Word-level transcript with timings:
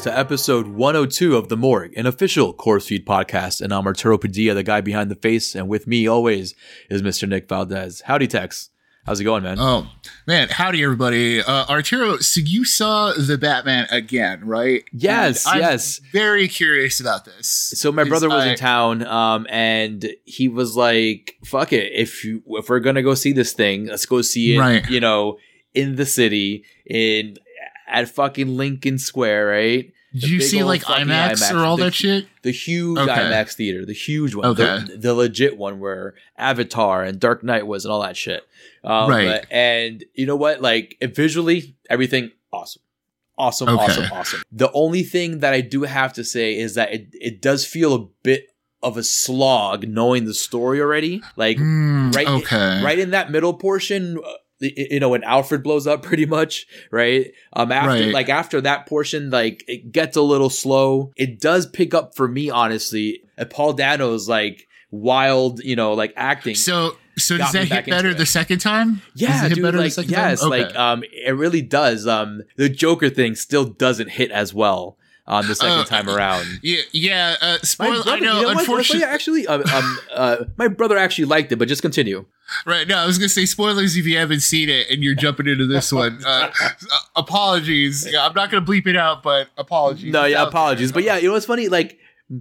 to 0.02 0.18
episode 0.18 0.66
102 0.66 1.36
of 1.36 1.48
The 1.48 1.56
Morgue, 1.56 1.92
an 1.96 2.06
official 2.06 2.52
CorpseFeed 2.54 3.04
podcast. 3.04 3.60
And 3.60 3.72
I'm 3.72 3.86
Arturo 3.86 4.18
Padilla, 4.18 4.54
the 4.54 4.64
guy 4.64 4.80
behind 4.80 5.10
the 5.12 5.14
face. 5.14 5.54
And 5.54 5.68
with 5.68 5.86
me 5.86 6.08
always 6.08 6.54
is 6.90 7.02
Mr. 7.02 7.28
Nick 7.28 7.48
Valdez. 7.48 8.00
Howdy, 8.04 8.26
Tex. 8.26 8.70
How's 9.06 9.20
it 9.20 9.24
going, 9.24 9.42
man? 9.42 9.58
Oh 9.58 9.88
man, 10.28 10.48
howdy 10.48 10.82
everybody. 10.84 11.40
Uh, 11.40 11.66
Arturo, 11.68 12.18
so 12.18 12.40
you 12.40 12.64
saw 12.64 13.12
the 13.12 13.36
Batman 13.36 13.88
again, 13.90 14.44
right? 14.46 14.84
Yes, 14.92 15.44
I'm 15.44 15.58
yes. 15.58 16.00
Very 16.12 16.46
curious 16.46 17.00
about 17.00 17.24
this. 17.24 17.48
So 17.48 17.90
my 17.90 18.04
brother 18.04 18.28
was 18.28 18.44
I- 18.44 18.50
in 18.50 18.56
town, 18.56 19.04
um, 19.04 19.44
and 19.50 20.08
he 20.24 20.46
was 20.48 20.76
like, 20.76 21.34
"Fuck 21.44 21.72
it, 21.72 21.90
if 21.92 22.24
you 22.24 22.44
if 22.46 22.68
we're 22.68 22.78
gonna 22.78 23.02
go 23.02 23.14
see 23.14 23.32
this 23.32 23.52
thing, 23.52 23.86
let's 23.86 24.06
go 24.06 24.22
see 24.22 24.54
it, 24.54 24.60
Right. 24.60 24.88
you 24.88 25.00
know, 25.00 25.38
in 25.74 25.96
the 25.96 26.06
city, 26.06 26.62
in 26.86 27.38
at 27.92 28.08
fucking 28.08 28.56
Lincoln 28.56 28.98
Square, 28.98 29.46
right? 29.48 29.92
Did 30.14 30.24
you 30.28 30.40
see 30.40 30.62
like 30.62 30.82
IMAX, 30.82 31.34
IMAX, 31.40 31.54
or 31.54 31.58
all 31.64 31.76
the 31.76 31.84
that 31.84 31.94
shit? 31.94 32.26
The 32.42 32.50
huge 32.50 32.98
Okay. 32.98 33.10
IMAX 33.10 33.54
theater, 33.54 33.86
the 33.86 33.94
huge 33.94 34.34
one, 34.34 34.46
Okay. 34.46 34.84
the, 34.86 34.96
the 34.98 35.14
legit 35.14 35.56
one 35.56 35.78
where 35.80 36.14
Avatar 36.36 37.02
and 37.02 37.18
Dark 37.18 37.42
Knight 37.42 37.66
was, 37.66 37.84
and 37.86 37.92
all 37.92 38.02
that 38.02 38.16
shit. 38.16 38.42
Um, 38.84 39.08
Right. 39.08 39.46
And 39.50 40.04
you 40.14 40.26
know 40.26 40.36
what? 40.36 40.60
Like 40.60 40.96
visually, 41.02 41.76
everything 41.88 42.30
awesome. 42.52 42.82
Awesome, 43.38 43.68
Okay. 43.70 43.84
awesome, 43.84 44.12
awesome. 44.12 44.42
The 44.52 44.70
only 44.72 45.02
thing 45.02 45.38
that 45.38 45.54
I 45.54 45.62
do 45.62 45.84
have 45.84 46.12
to 46.14 46.24
say 46.24 46.58
is 46.58 46.74
that 46.74 46.92
it, 46.92 47.06
it 47.12 47.40
does 47.40 47.64
feel 47.64 47.94
a 47.94 48.06
bit 48.22 48.48
of 48.82 48.98
a 48.98 49.02
slog 49.02 49.88
knowing 49.88 50.26
the 50.26 50.34
story 50.34 50.80
already. 50.80 51.22
Like 51.36 51.56
Mm, 51.56 52.14
right, 52.14 52.26
okay. 52.28 52.82
right 52.84 52.98
in 52.98 53.12
that 53.12 53.30
middle 53.30 53.54
portion, 53.54 54.18
you 54.62 55.00
know, 55.00 55.08
when 55.10 55.24
Alfred 55.24 55.62
blows 55.62 55.86
up, 55.86 56.02
pretty 56.02 56.26
much, 56.26 56.66
right? 56.90 57.32
Um, 57.52 57.70
after 57.72 58.04
Right. 58.04 58.14
like 58.14 58.28
after 58.28 58.60
that 58.62 58.86
portion, 58.86 59.30
like 59.30 59.64
it 59.68 59.92
gets 59.92 60.16
a 60.16 60.22
little 60.22 60.50
slow. 60.50 61.12
It 61.16 61.40
does 61.40 61.66
pick 61.66 61.92
up 61.94 62.14
for 62.14 62.28
me, 62.28 62.48
honestly. 62.50 63.22
Paul 63.50 63.74
Dano's 63.74 64.28
like 64.28 64.68
wild, 64.90 65.60
you 65.64 65.76
know, 65.76 65.92
like 65.94 66.12
acting. 66.16 66.54
So 66.54 66.96
so 67.18 67.36
does 67.36 67.52
that 67.52 67.68
hit 67.68 67.86
better 67.86 68.14
the 68.14 68.24
second 68.26 68.60
time? 68.60 69.02
yeah, 69.14 69.28
Does 69.32 69.42
it 69.42 69.48
hit 69.48 69.54
dude, 69.56 69.62
better 69.64 69.76
the 69.78 69.82
like 69.84 69.92
second 69.92 70.10
yes, 70.10 70.40
time? 70.40 70.50
like 70.50 70.66
Okay. 70.66 70.76
um, 70.76 71.02
it 71.12 71.32
really 71.36 71.60
does. 71.62 72.06
Um, 72.06 72.42
the 72.56 72.68
Joker 72.68 73.10
thing 73.10 73.34
still 73.34 73.64
doesn't 73.64 74.10
hit 74.10 74.30
as 74.30 74.54
well 74.54 74.96
on 75.26 75.46
the 75.46 75.54
second 75.54 75.78
Oh, 75.80 75.84
time 75.84 76.08
around. 76.08 76.60
Yeah, 76.62 76.82
yeah. 76.92 77.36
Uh, 77.40 77.58
spoiler. 77.62 78.02
I 78.06 78.16
you 78.16 78.22
know. 78.22 78.42
what? 78.42 78.58
unfortunately, 78.58 79.04
actually, 79.04 79.46
um, 79.46 79.62
um, 79.72 79.98
uh, 80.14 80.36
my 80.56 80.68
brother 80.68 80.98
actually 80.98 81.26
liked 81.26 81.52
it, 81.52 81.56
but 81.56 81.68
just 81.68 81.82
continue. 81.82 82.24
right? 82.66 82.86
No, 82.88 82.96
I 82.98 83.06
was 83.06 83.18
gonna 83.18 83.28
say 83.28 83.46
spoilers 83.46 83.96
if 83.96 84.04
you 84.06 84.18
haven't 84.18 84.40
seen 84.40 84.68
it 84.68 84.90
and 84.90 85.02
you're 85.02 85.14
jumping 85.14 85.46
into 85.46 85.66
this 85.66 85.92
one. 85.92 86.20
Uh, 86.24 86.50
uh, 86.60 86.68
apologies. 87.16 88.06
Yeah, 88.10 88.26
I'm 88.26 88.34
not 88.34 88.50
gonna 88.50 88.64
bleep 88.66 88.86
it 88.86 88.96
out, 88.96 89.22
but 89.22 89.48
apologies. 89.56 90.12
No, 90.12 90.24
yeah, 90.24 90.42
apologies, 90.42 90.90
there. 90.90 90.94
but 90.94 91.04
yeah, 91.04 91.16
you 91.16 91.28
know 91.28 91.34
what's 91.34 91.46
funny? 91.46 91.68
Like 91.68 91.98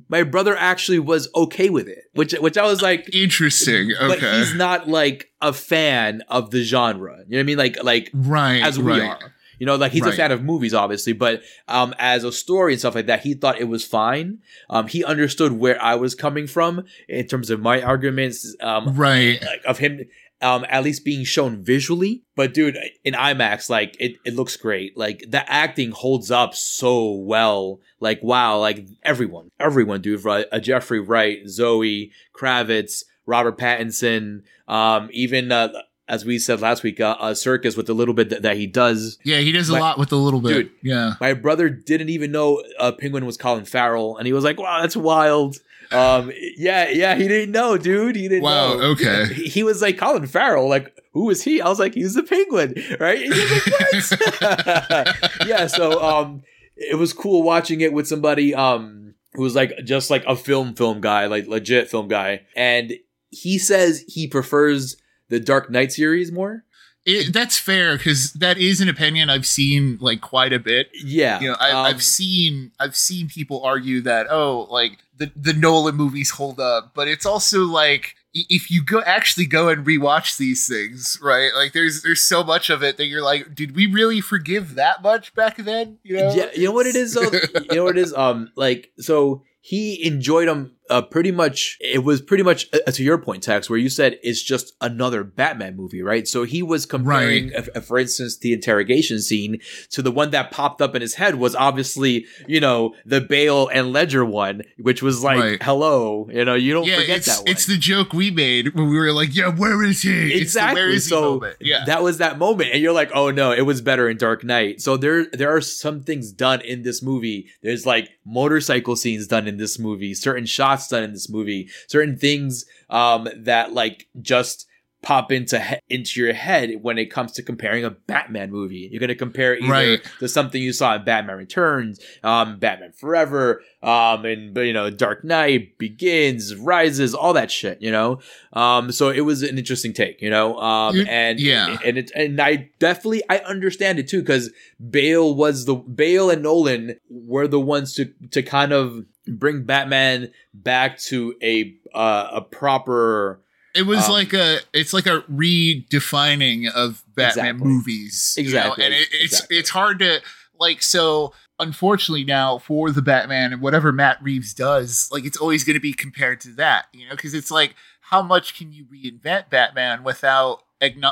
my 0.09 0.23
brother 0.23 0.55
actually 0.57 0.99
was 0.99 1.29
okay 1.35 1.69
with 1.69 1.87
it, 1.87 2.05
which 2.13 2.33
which 2.33 2.57
I 2.57 2.63
was 2.65 2.81
like, 2.81 3.13
Interesting. 3.13 3.91
but 3.99 4.17
Okay. 4.17 4.39
he's 4.39 4.53
not 4.55 4.87
like 4.87 5.29
a 5.41 5.53
fan 5.53 6.21
of 6.29 6.51
the 6.51 6.63
genre. 6.63 7.17
You 7.27 7.31
know 7.31 7.37
what 7.37 7.39
I 7.39 7.43
mean? 7.43 7.57
Like 7.57 7.83
like 7.83 8.09
right. 8.13 8.63
as 8.63 8.79
we 8.79 8.91
right. 8.99 9.01
are. 9.09 9.33
You 9.61 9.67
know, 9.67 9.75
like 9.75 9.91
he's 9.91 10.01
a 10.15 10.17
fan 10.17 10.31
of 10.31 10.41
movies, 10.43 10.73
obviously, 10.73 11.13
but 11.13 11.43
um, 11.67 11.93
as 11.99 12.23
a 12.23 12.31
story 12.31 12.73
and 12.73 12.79
stuff 12.79 12.95
like 12.95 13.05
that, 13.05 13.21
he 13.21 13.35
thought 13.35 13.59
it 13.61 13.65
was 13.65 13.85
fine. 13.85 14.39
Um, 14.71 14.87
he 14.87 15.03
understood 15.05 15.51
where 15.51 15.79
I 15.79 15.93
was 15.93 16.15
coming 16.15 16.47
from 16.47 16.83
in 17.07 17.27
terms 17.27 17.51
of 17.51 17.59
my 17.59 17.79
arguments. 17.83 18.55
Um, 18.59 18.95
Right. 18.95 19.39
like 19.39 19.61
of 19.67 19.77
him 19.77 20.01
um 20.41 20.65
at 20.69 20.83
least 20.83 21.05
being 21.05 21.23
shown 21.23 21.63
visually 21.63 22.23
but 22.35 22.51
dude 22.55 22.75
in 23.03 23.13
imax 23.13 23.69
like 23.69 23.95
it, 23.99 24.13
it 24.25 24.33
looks 24.33 24.57
great 24.57 24.97
like 24.97 25.23
the 25.29 25.43
acting 25.51 25.91
holds 25.91 26.31
up 26.31 26.55
so 26.55 27.11
well 27.11 27.79
like 27.99 28.19
wow 28.23 28.57
like 28.57 28.87
everyone 29.03 29.49
everyone 29.59 30.01
dude 30.01 30.25
right 30.25 30.47
uh, 30.51 30.59
jeffrey 30.59 30.99
wright 30.99 31.47
zoe 31.47 32.11
kravitz 32.35 33.03
robert 33.27 33.55
pattinson 33.55 34.41
um 34.67 35.09
even 35.11 35.51
uh 35.51 35.69
as 36.11 36.25
we 36.25 36.37
said 36.37 36.61
last 36.61 36.83
week 36.83 36.99
uh, 36.99 37.15
uh 37.19 37.33
circus 37.33 37.75
with 37.77 37.87
the 37.87 37.93
little 37.95 38.13
bit 38.13 38.29
that, 38.29 38.41
that 38.43 38.57
he 38.57 38.67
does 38.67 39.17
Yeah, 39.23 39.39
he 39.39 39.51
does 39.51 39.69
a 39.69 39.79
lot 39.79 39.97
with 39.97 40.11
a 40.11 40.15
little 40.17 40.41
bit. 40.41 40.49
Dude. 40.53 40.71
Yeah. 40.83 41.13
my 41.19 41.33
brother 41.33 41.69
didn't 41.69 42.09
even 42.09 42.31
know 42.31 42.61
uh, 42.79 42.91
Penguin 42.91 43.25
was 43.25 43.37
Colin 43.37 43.65
Farrell, 43.65 44.17
and 44.17 44.27
he 44.27 44.33
was 44.33 44.43
like, 44.43 44.59
"Wow, 44.59 44.81
that's 44.81 44.95
wild." 44.97 45.55
Um, 45.91 46.31
yeah, 46.57 46.87
yeah, 46.89 47.15
he 47.15 47.27
didn't 47.27 47.51
know, 47.51 47.77
dude. 47.77 48.15
He 48.15 48.27
didn't 48.29 48.43
Wow, 48.43 48.75
know. 48.77 48.83
okay. 48.91 49.25
He, 49.33 49.43
he 49.49 49.63
was 49.63 49.81
like 49.81 49.97
Colin 49.97 50.25
Farrell, 50.27 50.69
like 50.69 50.95
who 51.13 51.29
is 51.29 51.43
he? 51.43 51.59
I 51.61 51.67
was 51.67 51.79
like, 51.79 51.93
he's 51.95 52.13
the 52.13 52.23
Penguin, 52.23 52.75
right? 52.99 53.19
He 53.19 53.29
was 53.29 54.11
like, 54.11 54.31
what? 54.41 55.31
yeah, 55.47 55.67
so 55.67 56.01
um, 56.01 56.43
it 56.77 56.97
was 56.97 57.11
cool 57.13 57.43
watching 57.43 57.81
it 57.81 57.91
with 57.93 58.07
somebody 58.07 58.53
um 58.55 59.13
who 59.33 59.43
was 59.43 59.55
like 59.55 59.73
just 59.83 60.09
like 60.09 60.23
a 60.27 60.35
film 60.35 60.73
film 60.75 61.01
guy, 61.01 61.25
like 61.27 61.47
legit 61.47 61.89
film 61.89 62.07
guy, 62.07 62.41
and 62.55 62.93
he 63.29 63.57
says 63.57 64.03
he 64.07 64.27
prefers 64.27 64.95
the 65.31 65.39
Dark 65.39 65.71
Knight 65.71 65.91
series 65.91 66.31
more. 66.31 66.63
It, 67.03 67.33
that's 67.33 67.57
fair 67.57 67.97
because 67.97 68.33
that 68.33 68.59
is 68.59 68.79
an 68.79 68.87
opinion 68.87 69.31
I've 69.31 69.47
seen 69.47 69.97
like 69.99 70.21
quite 70.21 70.53
a 70.53 70.59
bit. 70.59 70.89
Yeah, 70.93 71.39
You 71.39 71.47
know, 71.47 71.57
I, 71.59 71.71
um, 71.71 71.85
I've 71.85 72.03
seen 72.03 72.73
I've 72.79 72.95
seen 72.95 73.27
people 73.27 73.63
argue 73.63 74.01
that 74.01 74.27
oh, 74.29 74.67
like 74.69 74.99
the 75.17 75.31
the 75.35 75.53
Nolan 75.53 75.95
movies 75.95 76.29
hold 76.29 76.59
up, 76.59 76.91
but 76.93 77.07
it's 77.07 77.25
also 77.25 77.61
like 77.61 78.15
if 78.33 78.69
you 78.69 78.83
go 78.83 79.01
actually 79.01 79.47
go 79.47 79.67
and 79.69 79.83
rewatch 79.85 80.37
these 80.37 80.67
things, 80.67 81.17
right? 81.23 81.49
Like 81.55 81.73
there's 81.73 82.03
there's 82.03 82.21
so 82.21 82.43
much 82.43 82.69
of 82.69 82.83
it 82.83 82.97
that 82.97 83.07
you're 83.07 83.23
like, 83.23 83.55
did 83.55 83.75
we 83.75 83.87
really 83.87 84.21
forgive 84.21 84.75
that 84.75 85.01
much 85.01 85.33
back 85.33 85.57
then? 85.57 85.97
You 86.03 86.17
know? 86.17 86.35
Yeah, 86.35 86.49
you 86.53 86.65
know 86.65 86.71
what 86.71 86.85
it 86.85 86.95
is 86.95 87.15
though. 87.15 87.31
you 87.71 87.75
know 87.77 87.85
what 87.85 87.97
it 87.97 88.01
is. 88.03 88.13
Um, 88.13 88.51
like 88.55 88.91
so 88.99 89.41
he 89.61 90.05
enjoyed 90.05 90.47
them. 90.47 90.75
Uh, 90.91 91.01
pretty 91.01 91.31
much. 91.31 91.77
It 91.79 92.03
was 92.03 92.21
pretty 92.21 92.43
much 92.43 92.67
uh, 92.73 92.91
to 92.91 93.03
your 93.03 93.17
point, 93.17 93.43
Tex, 93.43 93.69
where 93.69 93.79
you 93.79 93.89
said 93.89 94.19
it's 94.23 94.43
just 94.43 94.73
another 94.81 95.23
Batman 95.23 95.75
movie, 95.77 96.01
right? 96.03 96.27
So 96.27 96.43
he 96.43 96.61
was 96.61 96.85
comparing, 96.85 97.51
uh, 97.55 97.79
for 97.81 97.97
instance, 97.97 98.37
the 98.37 98.51
interrogation 98.53 99.21
scene 99.21 99.59
to 99.91 100.01
the 100.01 100.11
one 100.11 100.31
that 100.31 100.51
popped 100.51 100.81
up 100.81 100.93
in 100.95 101.01
his 101.01 101.15
head 101.15 101.35
was 101.35 101.55
obviously, 101.55 102.25
you 102.47 102.59
know, 102.59 102.93
the 103.05 103.21
Bale 103.21 103.67
and 103.69 103.93
Ledger 103.93 104.25
one, 104.25 104.63
which 104.77 105.01
was 105.01 105.23
like, 105.23 105.39
Right. 105.39 105.63
hello, 105.63 106.27
you 106.31 106.43
know, 106.45 106.55
you 106.55 106.73
don't 106.73 106.85
Yeah, 106.85 106.99
forget 106.99 107.17
it's, 107.17 107.25
that 107.27 107.37
one. 107.39 107.47
it's 107.47 107.65
the 107.65 107.77
joke 107.77 108.11
we 108.13 108.29
made 108.29 108.75
when 108.75 108.89
we 108.89 108.97
were 108.99 109.13
like, 109.13 109.33
"Yeah, 109.35 109.49
where 109.49 109.81
is 109.83 110.01
he?" 110.01 110.09
It's 110.33 110.33
the 110.35 110.41
exactly. 110.41 110.81
where 110.81 110.89
is 110.89 111.05
he 111.05 111.09
so 111.09 111.21
moment. 111.35 111.57
Yeah, 111.61 111.85
that 111.85 112.03
was 112.03 112.17
that 112.17 112.37
moment, 112.37 112.71
and 112.73 112.81
you're 112.81 112.91
like, 112.91 113.11
"Oh 113.13 113.31
no, 113.31 113.51
it 113.53 113.61
was 113.61 113.81
better 113.81 114.09
in 114.09 114.17
Dark 114.17 114.43
Knight." 114.43 114.81
So 114.81 114.97
there, 114.97 115.25
there 115.31 115.55
are 115.55 115.61
some 115.61 116.01
things 116.01 116.31
done 116.33 116.59
in 116.61 116.83
this 116.83 117.01
movie. 117.01 117.47
There's 117.63 117.85
like 117.85 118.09
motorcycle 118.25 118.95
scenes 118.95 119.27
done 119.27 119.47
in 119.47 119.57
this 119.57 119.79
movie, 119.79 120.13
certain 120.13 120.45
shots 120.45 120.80
done 120.89 121.03
in 121.03 121.13
this 121.13 121.29
movie, 121.29 121.69
certain 121.87 122.17
things 122.17 122.65
um, 122.89 123.27
that 123.37 123.73
like 123.73 124.07
just 124.21 124.67
pop 125.03 125.31
into 125.31 125.59
he- 125.59 125.79
into 125.89 126.21
your 126.21 126.31
head 126.31 126.69
when 126.83 126.99
it 126.99 127.07
comes 127.07 127.31
to 127.31 127.41
comparing 127.41 127.83
a 127.83 127.89
Batman 127.89 128.51
movie. 128.51 128.87
You're 128.91 128.99
gonna 128.99 129.15
compare 129.15 129.57
either 129.57 129.67
Right. 129.71 129.99
to 130.19 130.27
something 130.27 130.61
you 130.61 130.73
saw 130.73 130.95
in 130.95 131.03
Batman 131.03 131.37
Returns, 131.37 131.99
um, 132.23 132.59
Batman 132.59 132.91
Forever, 132.91 133.63
um, 133.81 134.25
and 134.25 134.55
you 134.57 134.73
know 134.73 134.91
Dark 134.91 135.23
Knight 135.23 135.79
Begins, 135.79 136.53
Rises, 136.55 137.15
all 137.15 137.33
that 137.33 137.49
shit. 137.49 137.81
You 137.81 137.89
know, 137.89 138.19
um, 138.53 138.91
so 138.91 139.09
it 139.09 139.21
was 139.21 139.41
an 139.41 139.57
interesting 139.57 139.91
take. 139.91 140.21
You 140.21 140.29
know, 140.29 140.55
um, 140.59 141.03
and 141.09 141.39
yeah. 141.39 141.79
and 141.83 141.97
it 141.97 142.11
and 142.13 142.39
I 142.39 142.69
definitely 142.77 143.23
I 143.27 143.39
understand 143.39 143.97
it 143.97 144.07
too 144.07 144.19
because 144.21 144.51
Bale 144.91 145.33
was 145.33 145.65
the 145.65 145.73
Bale 145.73 146.29
and 146.29 146.43
Nolan 146.43 146.99
were 147.09 147.47
the 147.47 147.59
ones 147.59 147.95
to 147.95 148.13
to 148.29 148.43
kind 148.43 148.71
of 148.71 149.03
bring 149.27 149.63
Batman 149.63 150.31
back 150.53 150.97
to 150.99 151.35
a 151.43 151.75
uh, 151.93 152.29
a 152.33 152.41
proper 152.41 153.41
It 153.75 153.83
was 153.83 154.05
Um, 154.07 154.11
like 154.11 154.33
a 154.33 154.59
it's 154.73 154.93
like 154.93 155.05
a 155.05 155.21
redefining 155.23 156.69
of 156.71 157.03
Batman 157.15 157.55
Exactly. 157.55 157.67
movies. 157.67 158.33
you 158.37 158.43
know, 158.43 158.47
Exactly, 158.47 158.85
And 158.85 158.93
it, 158.93 159.07
it's 159.11 159.33
exactly. 159.33 159.57
it's 159.57 159.69
hard 159.69 159.99
to 159.99 160.21
like 160.59 160.81
so 160.81 161.33
unfortunately 161.59 162.23
now 162.23 162.57
for 162.57 162.91
the 162.91 163.01
Batman 163.01 163.53
and 163.53 163.61
whatever 163.61 163.91
Matt 163.91 164.21
Reeves 164.21 164.53
does, 164.53 165.07
like 165.11 165.25
it's 165.25 165.37
always 165.37 165.63
going 165.63 165.75
to 165.75 165.79
be 165.81 165.93
compared 165.93 166.41
to 166.41 166.49
that, 166.55 166.85
you 166.93 167.07
know, 167.07 167.15
cuz 167.15 167.33
it's 167.33 167.51
like 167.51 167.75
how 168.01 168.21
much 168.21 168.57
can 168.57 168.71
you 168.71 168.85
reinvent 168.85 169.49
Batman 169.49 170.03
without 170.03 170.63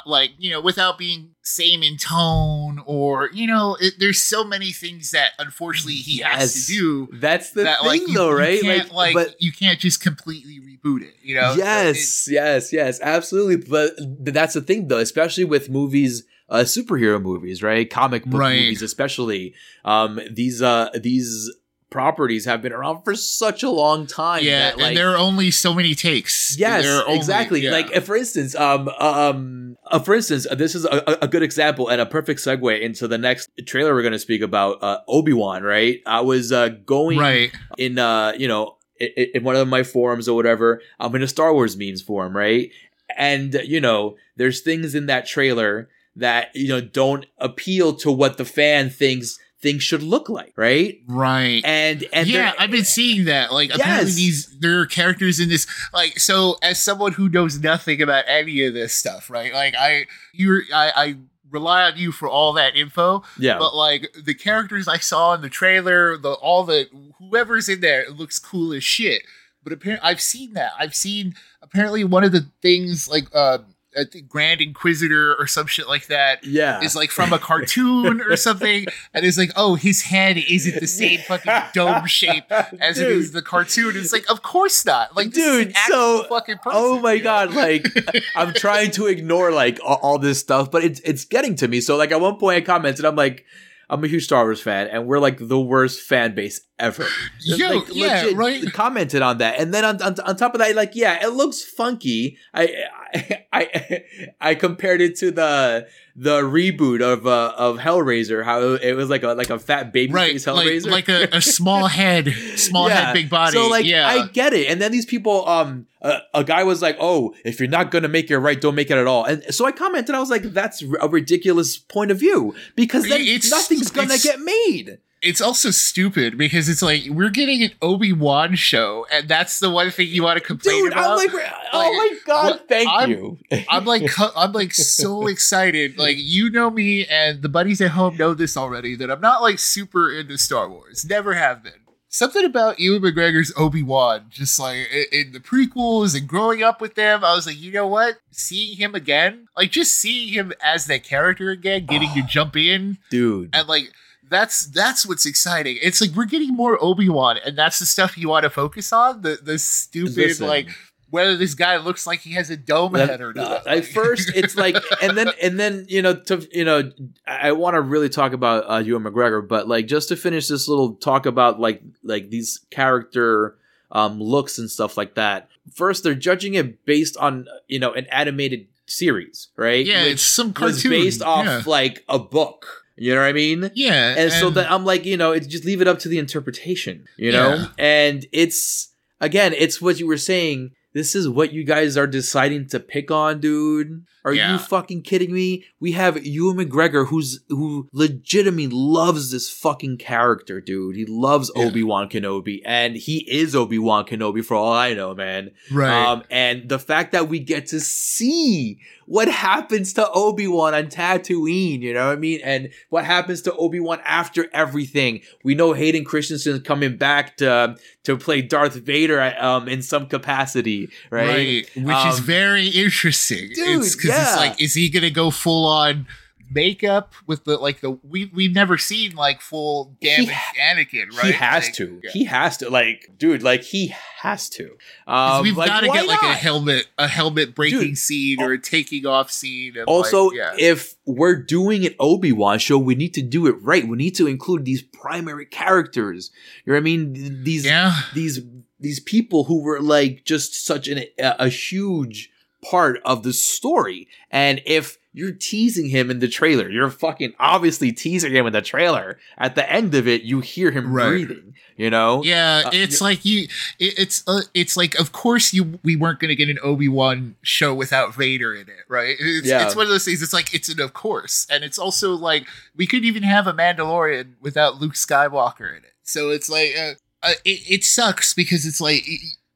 like 0.06 0.32
you 0.38 0.50
know 0.50 0.62
without 0.62 0.98
being 0.98 1.32
same 1.44 1.84
in 1.84 1.98
tone 1.98 2.82
or 2.86 3.30
you 3.34 3.48
know 3.48 3.78
it, 3.80 3.94
there's 4.00 4.22
so 4.22 4.44
many 4.44 4.72
things 4.72 5.12
that 5.12 5.32
unfortunately 5.40 5.94
he 5.94 6.20
yes. 6.20 6.40
has 6.40 6.66
to 6.66 6.72
do 6.72 7.20
that's 7.20 7.52
the 7.52 7.64
that, 7.64 7.80
thing 7.80 7.88
like, 7.88 8.02
you, 8.02 8.14
though 8.14 8.32
right 8.32 8.62
you 8.62 8.70
like, 8.70 8.92
like 8.92 9.14
but 9.14 9.36
you 9.42 9.52
can't 9.52 9.80
just 9.80 10.02
completely 10.02 10.60
reboot 10.60 11.02
it 11.02 11.14
you 11.22 11.36
know 11.36 11.54
yes 11.56 12.28
yes 12.30 12.74
yes 12.74 13.00
absolutely 13.02 13.58
but 13.58 13.94
that's 14.26 14.54
the 14.54 14.62
thing 14.62 14.88
though 14.88 14.98
especially 14.98 15.46
with 15.46 15.70
movies 15.70 16.24
uh, 16.52 16.64
superhero 16.64 17.22
movies, 17.22 17.62
right? 17.62 17.90
Comic 17.90 18.26
book 18.26 18.42
right. 18.42 18.60
movies, 18.60 18.82
especially. 18.82 19.54
Um, 19.86 20.20
these 20.32 20.64
uh, 20.64 20.90
these 20.96 21.54
properties 21.90 22.46
have 22.46 22.62
been 22.62 22.72
around 22.72 23.04
for 23.04 23.16
such 23.16 23.64
a 23.64 23.70
long 23.70 24.08
time. 24.08 24.44
Yeah, 24.44 24.70
that, 24.70 24.78
like, 24.78 24.88
and 24.88 24.98
there 24.98 25.12
are 25.12 25.18
only 25.18 25.52
so 25.52 25.74
many 25.74 25.96
takes. 25.96 26.58
Yes, 26.58 26.86
only, 26.86 27.16
exactly. 27.16 27.62
Yeah. 27.62 27.72
Like, 27.72 28.04
for 28.04 28.16
instance, 28.16 28.56
um, 28.56 28.90
um, 29.00 29.78
uh, 29.86 30.00
for 30.00 30.16
instance, 30.16 30.48
uh, 30.50 30.56
this 30.56 30.76
is 30.76 30.86
a, 30.86 31.18
a, 31.22 31.28
good 31.28 31.44
example 31.44 31.90
and 31.90 32.00
a 32.00 32.06
perfect 32.06 32.40
segue 32.40 32.82
into 32.82 33.08
the 33.08 33.18
next 33.18 33.50
trailer 33.66 33.94
we're 33.94 34.02
going 34.02 34.12
to 34.14 34.20
speak 34.20 34.42
about. 34.42 34.82
Uh, 34.84 35.00
Obi 35.08 35.34
Wan, 35.34 35.64
right? 35.64 36.02
I 36.06 36.22
was 36.22 36.52
uh, 36.52 36.70
going 36.70 37.18
right 37.18 37.52
in, 37.78 37.98
uh, 37.98 38.34
you 38.38 38.48
know, 38.48 38.78
in, 39.00 39.28
in 39.36 39.44
one 39.44 39.56
of 39.56 39.68
my 39.68 39.84
forums 39.84 40.28
or 40.28 40.36
whatever. 40.36 40.82
I'm 41.00 41.16
in 41.16 41.24
a 41.24 41.28
Star 41.28 41.54
Wars 41.54 41.78
memes 41.78 42.02
forum, 42.02 42.36
right? 42.36 42.72
And 43.18 43.54
you 43.66 43.82
know, 43.82 44.18
there's 44.36 44.62
things 44.62 44.94
in 44.94 45.08
that 45.08 45.26
trailer 45.26 45.90
that 46.16 46.50
you 46.56 46.68
know 46.68 46.82
don't 46.82 47.26
appeal 47.38 47.94
to 47.96 48.12
what 48.12 48.38
the 48.38 48.46
fan 48.46 48.90
thinks 48.90 49.40
things 49.62 49.84
should 49.84 50.04
look 50.04 50.30
like, 50.30 50.54
right? 50.56 51.00
Right. 51.08 51.62
And 51.66 52.06
and 52.14 52.28
yeah, 52.28 52.54
I've 52.58 52.72
been 52.72 52.86
seeing 52.86 53.26
that. 53.26 53.52
Like 53.52 53.70
yes. 53.70 53.80
apparently 53.80 54.12
these 54.14 54.60
there 54.60 54.80
are 54.80 54.86
characters 54.86 55.40
in 55.40 55.50
this. 55.50 55.68
Like 55.94 56.20
so, 56.20 56.58
as 56.62 56.80
someone 56.82 57.14
who 57.14 57.30
knows 57.30 57.60
nothing 57.60 58.02
about 58.02 58.26
any 58.28 58.64
of 58.66 58.74
this 58.74 58.94
stuff, 58.94 59.30
right? 59.30 59.54
Like 59.54 59.76
I 59.78 60.06
you 60.34 60.62
I, 60.74 60.92
I 60.96 61.16
rely 61.52 61.84
on 61.84 61.98
you 61.98 62.12
for 62.12 62.30
all 62.30 62.54
that 62.54 62.76
info. 62.76 63.24
Yeah. 63.38 63.58
But 63.58 63.76
like 63.76 64.14
the 64.24 64.34
characters 64.34 64.88
I 64.88 64.98
saw 64.98 65.34
in 65.34 65.42
the 65.42 65.50
trailer, 65.50 66.18
the 66.18 66.34
all 66.34 66.64
the 66.64 66.88
whoever's 67.20 67.68
in 67.68 67.82
there, 67.82 68.02
it 68.02 68.16
looks 68.16 68.40
cool 68.40 68.74
as 68.74 68.84
shit. 68.84 69.24
But 69.64 69.74
apparently, 69.74 70.08
I've 70.08 70.22
seen 70.22 70.54
that. 70.54 70.72
I've 70.80 70.96
seen 70.96 71.36
apparently 71.62 72.04
one 72.04 72.24
of 72.24 72.32
the 72.32 72.48
things 72.62 73.10
like. 73.10 73.26
uh 73.34 73.60
I 73.98 74.04
think 74.04 74.28
Grand 74.28 74.62
Inquisitor 74.62 75.36
or 75.36 75.48
some 75.48 75.66
shit 75.68 75.88
like 75.88 76.08
that. 76.08 76.44
Yeah, 76.44 76.82
is 76.82 76.96
like 76.96 77.10
from 77.12 77.34
a 77.34 77.40
cartoon 77.40 78.22
or 78.22 78.36
something, 78.38 78.86
and 79.14 79.26
it's 79.26 79.38
like, 79.38 79.52
oh, 79.56 79.76
his 79.76 80.04
head 80.04 80.38
isn't 80.38 80.80
the 80.80 80.88
same 81.02 81.20
fucking 81.22 81.52
dome 81.74 82.06
shape 82.06 82.46
as 82.52 82.98
dude. 82.98 83.06
it 83.08 83.12
is 83.12 83.32
the 83.32 83.42
cartoon. 83.42 83.96
It's 83.96 84.14
like, 84.14 84.30
of 84.30 84.42
course 84.42 84.86
not. 84.86 85.16
Like, 85.16 85.32
dude, 85.32 85.76
so 85.88 86.26
fucking 86.30 86.58
person, 86.58 86.80
oh 86.82 87.00
my 87.00 87.18
god, 87.18 87.54
like 87.54 87.88
I'm 88.36 88.54
trying 88.54 88.92
to 88.92 89.08
ignore 89.08 89.52
like 89.52 89.80
all, 89.84 90.00
all 90.02 90.20
this 90.20 90.40
stuff, 90.40 90.70
but 90.70 90.84
it's 90.84 91.00
it's 91.02 91.26
getting 91.26 91.56
to 91.56 91.68
me. 91.68 91.82
So 91.82 91.98
like 91.98 92.12
at 92.12 92.22
one 92.22 92.38
point 92.38 92.58
I 92.58 92.62
commented, 92.62 93.06
I'm 93.06 93.16
like. 93.16 93.46
I'm 93.90 94.04
a 94.04 94.08
huge 94.08 94.26
Star 94.26 94.44
Wars 94.44 94.62
fan, 94.62 94.88
and 94.88 95.08
we're 95.08 95.20
like 95.20 95.38
the 95.40 95.60
worst 95.60 96.02
fan 96.02 96.36
base 96.36 96.62
ever. 96.78 97.08
Yo, 97.42 97.78
like, 97.78 97.88
yeah, 97.92 98.30
right. 98.36 98.72
Commented 98.72 99.24
on 99.24 99.40
that, 99.40 99.60
and 99.60 99.74
then 99.74 99.84
on, 99.84 100.02
on, 100.02 100.16
on 100.20 100.36
top 100.36 100.54
of 100.54 100.60
that, 100.60 100.76
like, 100.76 100.96
yeah, 100.96 101.26
it 101.26 101.34
looks 101.34 101.64
funky. 101.64 102.38
I 102.54 102.86
I 103.14 103.46
I, 103.54 104.04
I 104.40 104.56
compared 104.56 105.02
it 105.02 105.16
to 105.18 105.32
the 105.32 105.88
the 106.16 106.42
reboot 106.42 107.02
of 107.02 107.26
uh, 107.26 107.54
of 107.58 107.78
Hellraiser, 107.78 108.44
how 108.44 108.62
it 108.74 108.94
was 108.94 109.10
like 109.10 109.24
a 109.24 109.30
like 109.30 109.50
a 109.50 109.58
fat 109.58 109.92
baby 109.92 110.14
right, 110.14 110.34
face 110.34 110.46
Hellraiser, 110.46 110.92
like, 110.92 111.08
like 111.08 111.34
a, 111.34 111.38
a 111.38 111.42
small 111.42 111.88
head, 111.88 112.32
small 112.58 112.90
yeah. 112.90 113.06
head, 113.06 113.14
big 113.14 113.30
body. 113.30 113.54
So 113.54 113.70
like, 113.70 113.86
yeah. 113.86 114.08
I 114.08 114.28
get 114.28 114.54
it. 114.54 114.70
And 114.70 114.80
then 114.82 114.92
these 114.92 115.06
people, 115.06 115.48
um, 115.48 115.88
uh, 116.02 116.20
a 116.34 116.44
guy 116.44 116.64
was 116.64 116.82
like, 116.82 116.98
"Oh, 117.00 117.34
if 117.44 117.60
you're 117.60 117.70
not 117.70 117.92
gonna 117.92 118.08
make 118.08 118.32
it 118.32 118.38
right, 118.38 118.60
don't 118.60 118.76
make 118.76 118.90
it 118.90 118.98
at 118.98 119.08
all." 119.08 119.26
And 119.26 119.44
so 119.54 119.66
I 119.66 119.72
commented, 119.72 120.16
I 120.16 120.20
was 120.20 120.30
like, 120.30 120.44
"That's 120.44 120.84
a 121.02 121.08
ridiculous 121.08 121.78
point 121.78 122.12
of 122.12 122.20
view 122.20 122.56
because 122.76 123.08
then 123.08 123.22
it's, 123.22 123.50
nothing's 123.50 123.92
gonna 123.92 124.18
get 124.18 124.40
made." 124.40 125.00
it's 125.22 125.42
also 125.42 125.72
stupid 125.72 126.38
because 126.38 126.70
it's 126.70 126.82
like 126.82 127.04
we're 127.10 127.30
getting 127.30 127.64
an 127.64 127.72
Obi 127.82 128.14
Wan 128.14 128.56
show, 128.56 129.06
and 129.12 129.28
that's 129.28 129.60
the 129.60 129.70
one 129.70 129.92
thing 129.92 130.08
you 130.08 130.24
want 130.24 130.38
to 130.40 130.44
complain 130.44 130.84
Dude, 130.84 130.94
about. 130.94 131.12
I'm 131.12 131.18
like, 131.18 131.54
oh 131.74 131.94
my 131.94 132.18
god, 132.26 132.62
thank 132.68 132.90
I'm, 132.90 133.10
you. 133.10 133.38
I'm 133.70 133.86
like, 133.86 134.10
I'm 134.36 134.52
like 134.54 134.74
so 134.74 135.28
excited. 135.28 135.98
Like 135.98 136.18
you 136.18 136.50
know 136.50 136.70
me, 136.70 137.06
and 137.06 137.42
the 137.42 137.50
buddies 137.50 137.82
at 137.82 137.92
home 137.92 138.18
know 138.18 138.34
this 138.34 138.56
already 138.56 138.96
that 138.96 139.12
I'm 139.12 139.22
not 139.22 139.42
like 139.42 139.60
super 139.60 140.12
into 140.12 140.38
Star 140.38 140.70
Wars. 140.70 141.06
Never 141.06 141.34
have 141.34 141.64
been. 141.64 141.74
Something 142.12 142.44
about 142.44 142.80
Ewan 142.80 143.04
McGregor's 143.04 143.54
Obi 143.56 143.84
Wan, 143.84 144.26
just 144.30 144.60
like 144.60 144.88
in 145.12 145.32
the 145.32 145.40
prequels 145.40 146.18
and 146.18 146.28
growing 146.28 146.64
up 146.64 146.82
with 146.82 146.96
them, 146.96 147.24
I 147.24 147.36
was 147.36 147.46
like, 147.46 147.62
you 147.62 147.72
know 147.72 147.86
what? 147.86 148.18
Seeing 148.32 148.78
him 148.78 148.96
again, 148.96 149.48
like 149.56 149.70
just 149.70 149.92
seeing 149.92 150.34
him 150.34 150.52
as 150.60 150.86
that 150.86 151.04
character 151.04 151.52
again, 151.52 151.86
getting 151.86 152.12
to 152.16 152.24
jump 152.24 152.58
in, 152.58 152.98
dude, 153.12 153.52
and 153.54 153.68
like 153.68 153.92
that's 154.28 154.66
that's 154.66 155.06
what's 155.06 155.28
exciting. 155.28 155.78
It's 155.82 156.02
like 156.02 156.12
we're 156.12 156.26
getting 156.26 156.56
more 156.56 156.84
Obi 156.84 157.10
Wan, 157.10 157.38
and 157.46 157.56
that's 157.56 157.78
the 157.78 157.86
stuff 157.86 158.18
you 158.18 158.30
want 158.30 158.44
to 158.44 158.50
focus 158.50 158.92
on. 158.92 159.22
The 159.22 159.38
the 159.42 159.60
stupid 159.60 160.18
Listen. 160.18 160.48
like 160.48 160.70
whether 161.10 161.36
this 161.36 161.54
guy 161.54 161.78
looks 161.78 162.06
like 162.06 162.22
he 162.22 162.34
has 162.34 162.50
a 162.50 162.58
dome 162.58 162.94
that, 162.94 163.10
head 163.10 163.22
or 163.22 163.34
not. 163.34 163.68
At 163.68 163.86
first, 163.86 164.32
it's 164.36 164.56
like, 164.56 164.76
and 165.02 165.18
then 165.18 165.32
and 165.42 165.60
then 165.60 165.86
you 165.90 166.02
know 166.02 166.16
to 166.16 166.48
you 166.52 166.66
know 166.66 166.92
I 167.26 167.52
want 167.54 167.76
to 167.76 167.82
really 167.82 168.10
talk 168.10 168.34
about 168.34 168.70
uh, 168.70 168.78
Ewan 168.78 169.04
McGregor, 169.04 169.48
but 169.48 169.68
like 169.68 169.88
just 169.88 170.10
to 170.10 170.16
finish 170.16 170.48
this 170.48 170.68
little 170.68 170.96
talk 170.96 171.26
about 171.26 171.60
like 171.60 171.82
like 172.04 172.30
these 172.30 172.60
character 172.70 173.58
um, 173.92 174.20
looks 174.20 174.58
and 174.58 174.70
stuff 174.70 174.98
like 174.98 175.16
that. 175.16 175.50
First, 175.74 176.04
they're 176.04 176.16
judging 176.16 176.56
it 176.56 176.86
based 176.86 177.18
on 177.18 177.48
you 177.68 177.80
know 177.80 177.94
an 177.94 178.06
animated 178.12 178.68
series, 178.86 179.50
right? 179.56 179.86
Yeah, 179.86 180.04
Which 180.04 180.14
it's 180.14 180.24
some 180.24 180.54
cartoon 180.54 180.92
based 180.92 181.22
off 181.22 181.46
yeah. 181.46 181.62
like 181.66 182.04
a 182.08 182.20
book. 182.20 182.86
You 183.00 183.16
know 183.16 183.22
what 183.22 183.28
I 183.28 183.34
mean? 183.34 183.72
Yeah. 183.76 184.10
And, 184.10 184.20
and 184.20 184.32
so 184.34 184.50
that 184.52 184.70
I'm 184.70 184.84
like, 184.84 185.06
you 185.06 185.16
know, 185.16 185.32
it's 185.32 185.48
just 185.48 185.64
leave 185.64 185.80
it 185.80 185.88
up 185.88 186.00
to 186.00 186.10
the 186.10 186.18
interpretation, 186.18 187.08
you 187.16 187.32
know? 187.32 187.56
Yeah. 187.56 187.68
And 187.78 188.26
it's 188.34 188.90
again, 189.22 189.54
it's 189.54 189.82
what 189.82 190.00
you 190.00 190.08
were 190.08 190.18
saying. 190.18 190.72
This 190.94 191.16
is 191.16 191.30
what 191.30 191.54
you 191.54 191.64
guys 191.64 191.98
are 191.98 192.08
deciding 192.08 192.68
to 192.70 192.80
pick 192.80 193.12
on, 193.12 193.40
dude. 193.40 194.06
Are 194.26 194.34
yeah. 194.34 194.54
you 194.54 194.60
fucking 194.60 195.04
kidding 195.04 195.34
me? 195.34 195.66
We 195.80 195.94
have 195.94 196.26
Ewan 196.26 196.58
McGregor, 196.58 197.08
who's 197.08 197.40
who 197.48 197.88
legitimately 197.94 198.68
loves 198.68 199.32
this 199.32 199.50
fucking 199.50 199.98
character, 199.98 200.60
dude. 200.60 200.96
He 200.96 201.06
loves 201.06 201.52
yeah. 201.56 201.64
Obi 201.66 201.84
Wan 201.84 202.10
Kenobi, 202.10 202.62
and 202.66 202.96
he 202.96 203.20
is 203.32 203.56
Obi 203.56 203.80
Wan 203.80 204.06
Kenobi 204.06 204.44
for 204.44 204.56
all 204.56 204.74
I 204.74 204.94
know, 204.94 205.14
man. 205.14 205.52
Right. 205.72 206.06
Um, 206.06 206.24
and 206.30 206.68
the 206.68 206.80
fact 206.80 207.12
that 207.12 207.30
we 207.30 207.40
get 207.40 207.68
to 207.68 207.80
see 207.80 208.80
what 209.10 209.28
happens 209.28 209.92
to 209.94 210.08
Obi 210.12 210.48
Wan 210.48 210.76
on 210.76 210.86
Tatooine, 210.86 211.82
you 211.82 211.96
know 211.96 212.10
what 212.10 212.14
I 212.14 212.16
mean, 212.16 212.42
and 212.44 212.70
what 212.90 213.06
happens 213.06 213.42
to 213.42 213.56
Obi 213.56 213.80
Wan 213.80 214.00
after 214.06 214.48
everything. 214.54 215.22
We 215.44 215.56
know 215.56 215.74
Hayden 215.74 216.06
Christensen 216.06 216.58
is 216.58 216.62
coming 216.62 216.96
back 216.96 217.38
to 217.38 217.76
to 218.04 218.18
play 218.18 218.44
Darth 218.44 218.76
Vader 218.76 219.20
um, 219.40 219.68
in 219.68 219.82
some 219.82 220.06
capacity, 220.06 220.90
right? 221.10 221.28
Right. 221.28 221.70
Which 221.76 221.96
um, 221.96 222.10
is 222.10 222.20
very 222.20 222.68
interesting. 222.68 223.50
Dude, 223.56 223.84
yeah. 224.06 224.22
it's 224.22 224.36
like, 224.38 224.62
is 224.62 224.76
he 224.76 224.92
gonna 224.92 225.10
go 225.10 225.32
full 225.32 225.66
on? 225.66 226.06
Makeup 226.52 227.14
with 227.26 227.44
the 227.44 227.58
like 227.58 227.82
the 227.82 227.92
we 228.04 228.32
we've 228.34 228.54
never 228.54 228.78
seen 228.78 229.16
like 229.16 229.42
full 229.42 229.96
damaged 230.02 230.30
he, 230.30 230.62
Anakin, 230.62 231.16
right? 231.16 231.26
He 231.26 231.32
has 231.32 231.66
like, 231.66 231.74
to. 231.76 232.02
Yeah. 232.04 232.12
He 232.12 232.26
has 232.26 232.58
to. 232.58 232.70
Like, 232.70 233.12
dude, 233.18 233.44
like 233.44 233.64
he 233.64 233.94
has 234.18 234.50
to. 234.50 234.78
Um, 235.08 235.44
we've 235.44 235.58
like, 235.58 235.68
got 235.68 235.82
to 235.82 235.88
get 235.88 236.06
not? 236.06 236.08
like 236.08 236.24
a 236.24 236.34
helmet, 236.34 236.88
a 236.98 237.08
helmet 237.08 237.56
breaking 237.56 237.80
dude, 237.80 237.98
scene 237.98 238.42
or 238.42 238.54
a 238.54 238.60
taking 238.60 239.06
off 239.06 239.32
scene. 239.32 239.76
also, 239.88 240.26
like, 240.26 240.38
yeah. 240.38 240.54
if 240.58 240.96
we're 241.06 241.36
doing 241.36 241.86
an 241.86 241.96
Obi 242.00 242.32
Wan 242.32 242.60
show, 242.60 242.78
we 242.78 242.96
need 242.96 243.14
to 243.16 243.22
do 243.22 243.48
it 243.48 243.56
right. 243.62 243.88
We 243.88 243.98
need 243.98 244.16
to 244.16 244.28
include 244.28 244.66
these 244.66 244.82
primary 244.82 245.46
characters. 245.46 246.32
You 246.66 246.74
know 246.74 246.78
what 246.78 246.82
I 246.82 246.84
mean? 246.84 247.44
These 247.44 247.66
yeah. 247.66 248.02
these 248.14 248.42
these 248.80 249.00
people 249.00 249.46
who 249.46 249.62
were 249.62 249.82
like 249.82 250.24
just 250.26 250.66
such 250.66 250.88
an, 250.88 251.00
a, 251.20 251.36
a 251.40 251.50
huge 251.50 252.30
part 252.70 253.00
of 253.04 253.24
the 253.24 253.34
story. 253.34 254.08
And 254.32 254.62
if 254.66 254.98
you're 255.12 255.32
teasing 255.32 255.90
him 255.90 256.12
in 256.12 256.20
the 256.20 256.28
trailer. 256.28 256.70
You're 256.70 256.90
fucking 256.90 257.34
obviously 257.40 257.92
teasing 257.92 258.32
him 258.32 258.46
in 258.46 258.54
the 258.54 258.62
trailer. 258.62 259.18
At 259.38 259.56
the 259.56 259.70
end 259.70 259.96
of 259.96 260.08
it, 260.08 260.22
you 260.22 260.40
hear 260.40 260.72
him 260.72 260.94
right. 260.94 261.10
breathing. 261.10 261.56
You 261.78 261.90
know? 261.90 262.24
Yeah, 262.24 262.64
uh, 262.66 262.70
it's 262.74 263.02
like 263.02 263.26
you. 263.26 263.48
It, 263.80 263.98
it's 263.98 264.24
uh, 264.28 264.42
it's 264.54 264.78
like 264.78 264.96
of 265.00 265.12
course 265.12 265.54
you 265.54 265.80
we 265.84 265.96
weren't 265.96 266.20
gonna 266.20 266.36
get 266.36 266.50
an 266.50 266.60
Obi 266.62 266.88
Wan 266.88 267.36
show 267.42 267.74
without 267.74 268.14
Vader 268.14 268.54
in 268.54 268.68
it, 268.68 268.86
right? 268.88 269.16
It's, 269.20 269.48
yeah. 269.48 269.66
it's 269.66 269.76
one 269.76 269.84
of 269.84 269.90
those 269.90 270.06
things. 270.06 270.22
It's 270.22 270.34
like 270.34 270.54
it's 270.54 270.70
an 270.70 270.80
of 270.80 270.94
course, 270.94 271.48
and 271.50 271.64
it's 271.64 271.80
also 271.80 272.12
like 272.12 272.48
we 272.76 272.86
couldn't 272.86 273.06
even 273.06 273.24
have 273.24 273.48
a 273.48 273.54
Mandalorian 273.54 274.34
without 274.42 274.80
Luke 274.80 274.94
Skywalker 274.94 275.70
in 275.70 275.84
it. 275.84 275.94
So 276.04 276.30
it's 276.30 276.50
like. 276.50 276.76
Uh, 276.78 276.94
uh, 277.22 277.34
it, 277.44 277.60
it 277.70 277.84
sucks 277.84 278.34
because 278.34 278.66
it's 278.66 278.80
like 278.80 279.04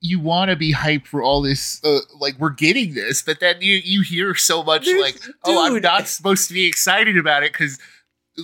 you 0.05 0.19
want 0.19 0.49
to 0.49 0.55
be 0.55 0.73
hyped 0.73 1.07
for 1.07 1.23
all 1.23 1.41
this 1.41 1.81
uh, 1.83 1.99
like 2.19 2.35
we're 2.37 2.49
getting 2.49 2.93
this 2.93 3.21
but 3.21 3.39
then 3.39 3.55
you 3.61 3.75
you 3.83 4.01
hear 4.01 4.35
so 4.35 4.61
much 4.61 4.85
There's, 4.85 5.01
like 5.01 5.15
oh 5.45 5.69
dude, 5.69 5.85
i'm 5.85 5.93
not 5.93 6.07
supposed 6.07 6.47
to 6.49 6.53
be 6.53 6.67
excited 6.67 7.17
about 7.17 7.43
it 7.43 7.53
because 7.53 7.79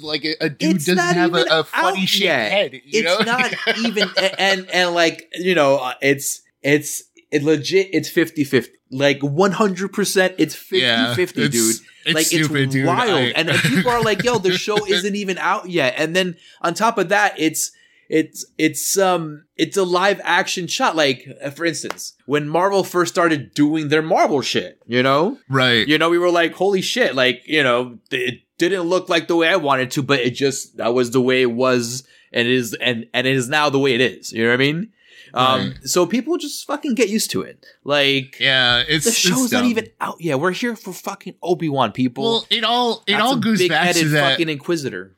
like 0.01 0.23
a, 0.23 0.35
a 0.39 0.49
dude 0.49 0.77
doesn't 0.77 0.97
have 0.97 1.33
a, 1.35 1.45
a, 1.51 1.63
funny 1.65 2.05
shaped 2.05 2.29
head 2.29 2.71
it's 2.85 3.03
know? 3.03 3.19
not 3.25 3.53
even 3.79 4.09
and 4.37 4.69
and 4.71 4.95
like 4.95 5.29
you 5.33 5.53
know 5.53 5.75
uh, 5.77 5.93
it's 6.01 6.41
it's 6.61 7.03
it 7.31 7.43
legit 7.43 7.89
it's 7.93 8.09
50-50. 8.09 8.69
Like 8.91 9.19
100% 9.19 10.35
it's 10.39 10.55
50-50, 10.55 10.79
Yeah, 10.81 11.13
dude. 11.15 11.53
it's- 11.53 11.81
like 12.11 12.25
stupid, 12.25 12.55
it's 12.63 12.73
dude. 12.73 12.87
wild. 12.87 13.11
I- 13.11 13.33
and 13.35 13.49
people 13.49 13.91
are 13.91 14.01
like, 14.01 14.23
"Yo, 14.23 14.39
the 14.39 14.57
show 14.57 14.83
isn't 14.87 15.15
even 15.15 15.37
out 15.37 15.69
yet." 15.69 15.93
And 15.97 16.15
then 16.15 16.37
on 16.61 16.73
top 16.73 16.97
of 16.97 17.09
that, 17.09 17.35
it's 17.37 17.71
it's 18.09 18.45
it's 18.57 18.97
um 18.97 19.45
it's 19.55 19.77
a 19.77 19.83
live 19.83 20.19
action 20.23 20.67
shot. 20.67 20.95
Like 20.95 21.27
uh, 21.41 21.51
for 21.51 21.65
instance, 21.65 22.13
when 22.25 22.49
Marvel 22.49 22.83
first 22.83 23.13
started 23.13 23.53
doing 23.53 23.89
their 23.89 24.01
Marvel 24.01 24.41
shit, 24.41 24.81
you 24.87 25.03
know, 25.03 25.37
right. 25.47 25.87
you 25.87 25.97
know, 25.97 26.09
we 26.09 26.17
were 26.17 26.31
like, 26.31 26.53
"Holy 26.53 26.81
shit!" 26.81 27.15
Like 27.15 27.43
you 27.45 27.63
know, 27.63 27.99
it 28.11 28.41
didn't 28.57 28.81
look 28.83 29.09
like 29.09 29.27
the 29.27 29.35
way 29.35 29.47
I 29.47 29.55
wanted 29.55 29.91
to, 29.91 30.03
but 30.03 30.19
it 30.19 30.31
just 30.31 30.77
that 30.77 30.93
was 30.93 31.11
the 31.11 31.21
way 31.21 31.43
it 31.43 31.51
was, 31.51 32.03
and 32.33 32.47
it 32.47 32.53
is, 32.53 32.73
and 32.73 33.05
and 33.13 33.27
it 33.27 33.35
is 33.35 33.47
now 33.47 33.69
the 33.69 33.79
way 33.79 33.93
it 33.93 34.01
is. 34.01 34.33
You 34.33 34.43
know 34.43 34.49
what 34.49 34.55
I 34.55 34.57
mean? 34.57 34.91
Um, 35.31 35.59
Right. 35.69 35.87
so 35.87 36.07
people 36.07 36.37
just 36.37 36.65
fucking 36.65 36.95
get 36.95 37.09
used 37.09 37.29
to 37.31 37.43
it. 37.43 37.63
Like 37.83 38.39
Yeah, 38.39 38.83
it's 38.87 39.05
the 39.05 39.11
it's 39.11 39.17
show's 39.19 39.51
not 39.51 39.65
even 39.65 39.87
out 40.01 40.19
yet. 40.19 40.39
We're 40.39 40.51
here 40.51 40.75
for 40.75 40.91
fucking 40.91 41.35
Obi 41.43 41.69
Wan 41.69 41.91
people. 41.91 42.23
Well, 42.23 42.45
it 42.49 42.63
all 42.63 43.03
it 43.05 43.11
That's 43.11 43.23
all 43.23 43.35
goes 43.35 43.67
back 43.67 43.93
to 43.95 44.07
that. 44.09 44.31
fucking 44.31 44.49
Inquisitor. 44.49 45.15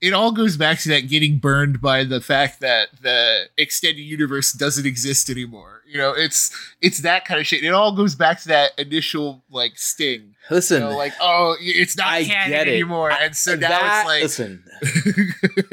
It 0.00 0.12
all 0.12 0.30
goes 0.32 0.56
back 0.56 0.78
to 0.80 0.88
that 0.90 1.08
getting 1.08 1.38
burned 1.38 1.80
by 1.80 2.04
the 2.04 2.20
fact 2.20 2.60
that 2.60 2.88
the 3.00 3.44
extended 3.56 4.02
universe 4.02 4.52
doesn't 4.52 4.84
exist 4.86 5.30
anymore. 5.30 5.82
You 5.86 5.98
know, 5.98 6.12
it's 6.12 6.50
it's 6.82 6.98
that 7.02 7.24
kind 7.24 7.40
of 7.40 7.46
shit. 7.46 7.62
It 7.64 7.72
all 7.72 7.92
goes 7.94 8.14
back 8.14 8.40
to 8.42 8.48
that 8.48 8.72
initial 8.78 9.42
like 9.50 9.78
sting. 9.78 10.34
You 10.50 10.56
Listen, 10.56 10.80
know, 10.80 10.96
like 10.96 11.12
oh, 11.20 11.56
it's 11.60 11.96
not 11.96 12.08
I 12.08 12.24
canon 12.24 12.68
anymore, 12.68 13.10
I- 13.12 13.24
and 13.26 13.36
so 13.36 13.54
now 13.54 13.68
that- 13.68 14.00
it's 14.00 14.06
like 14.06 14.22
listen, 14.22 14.64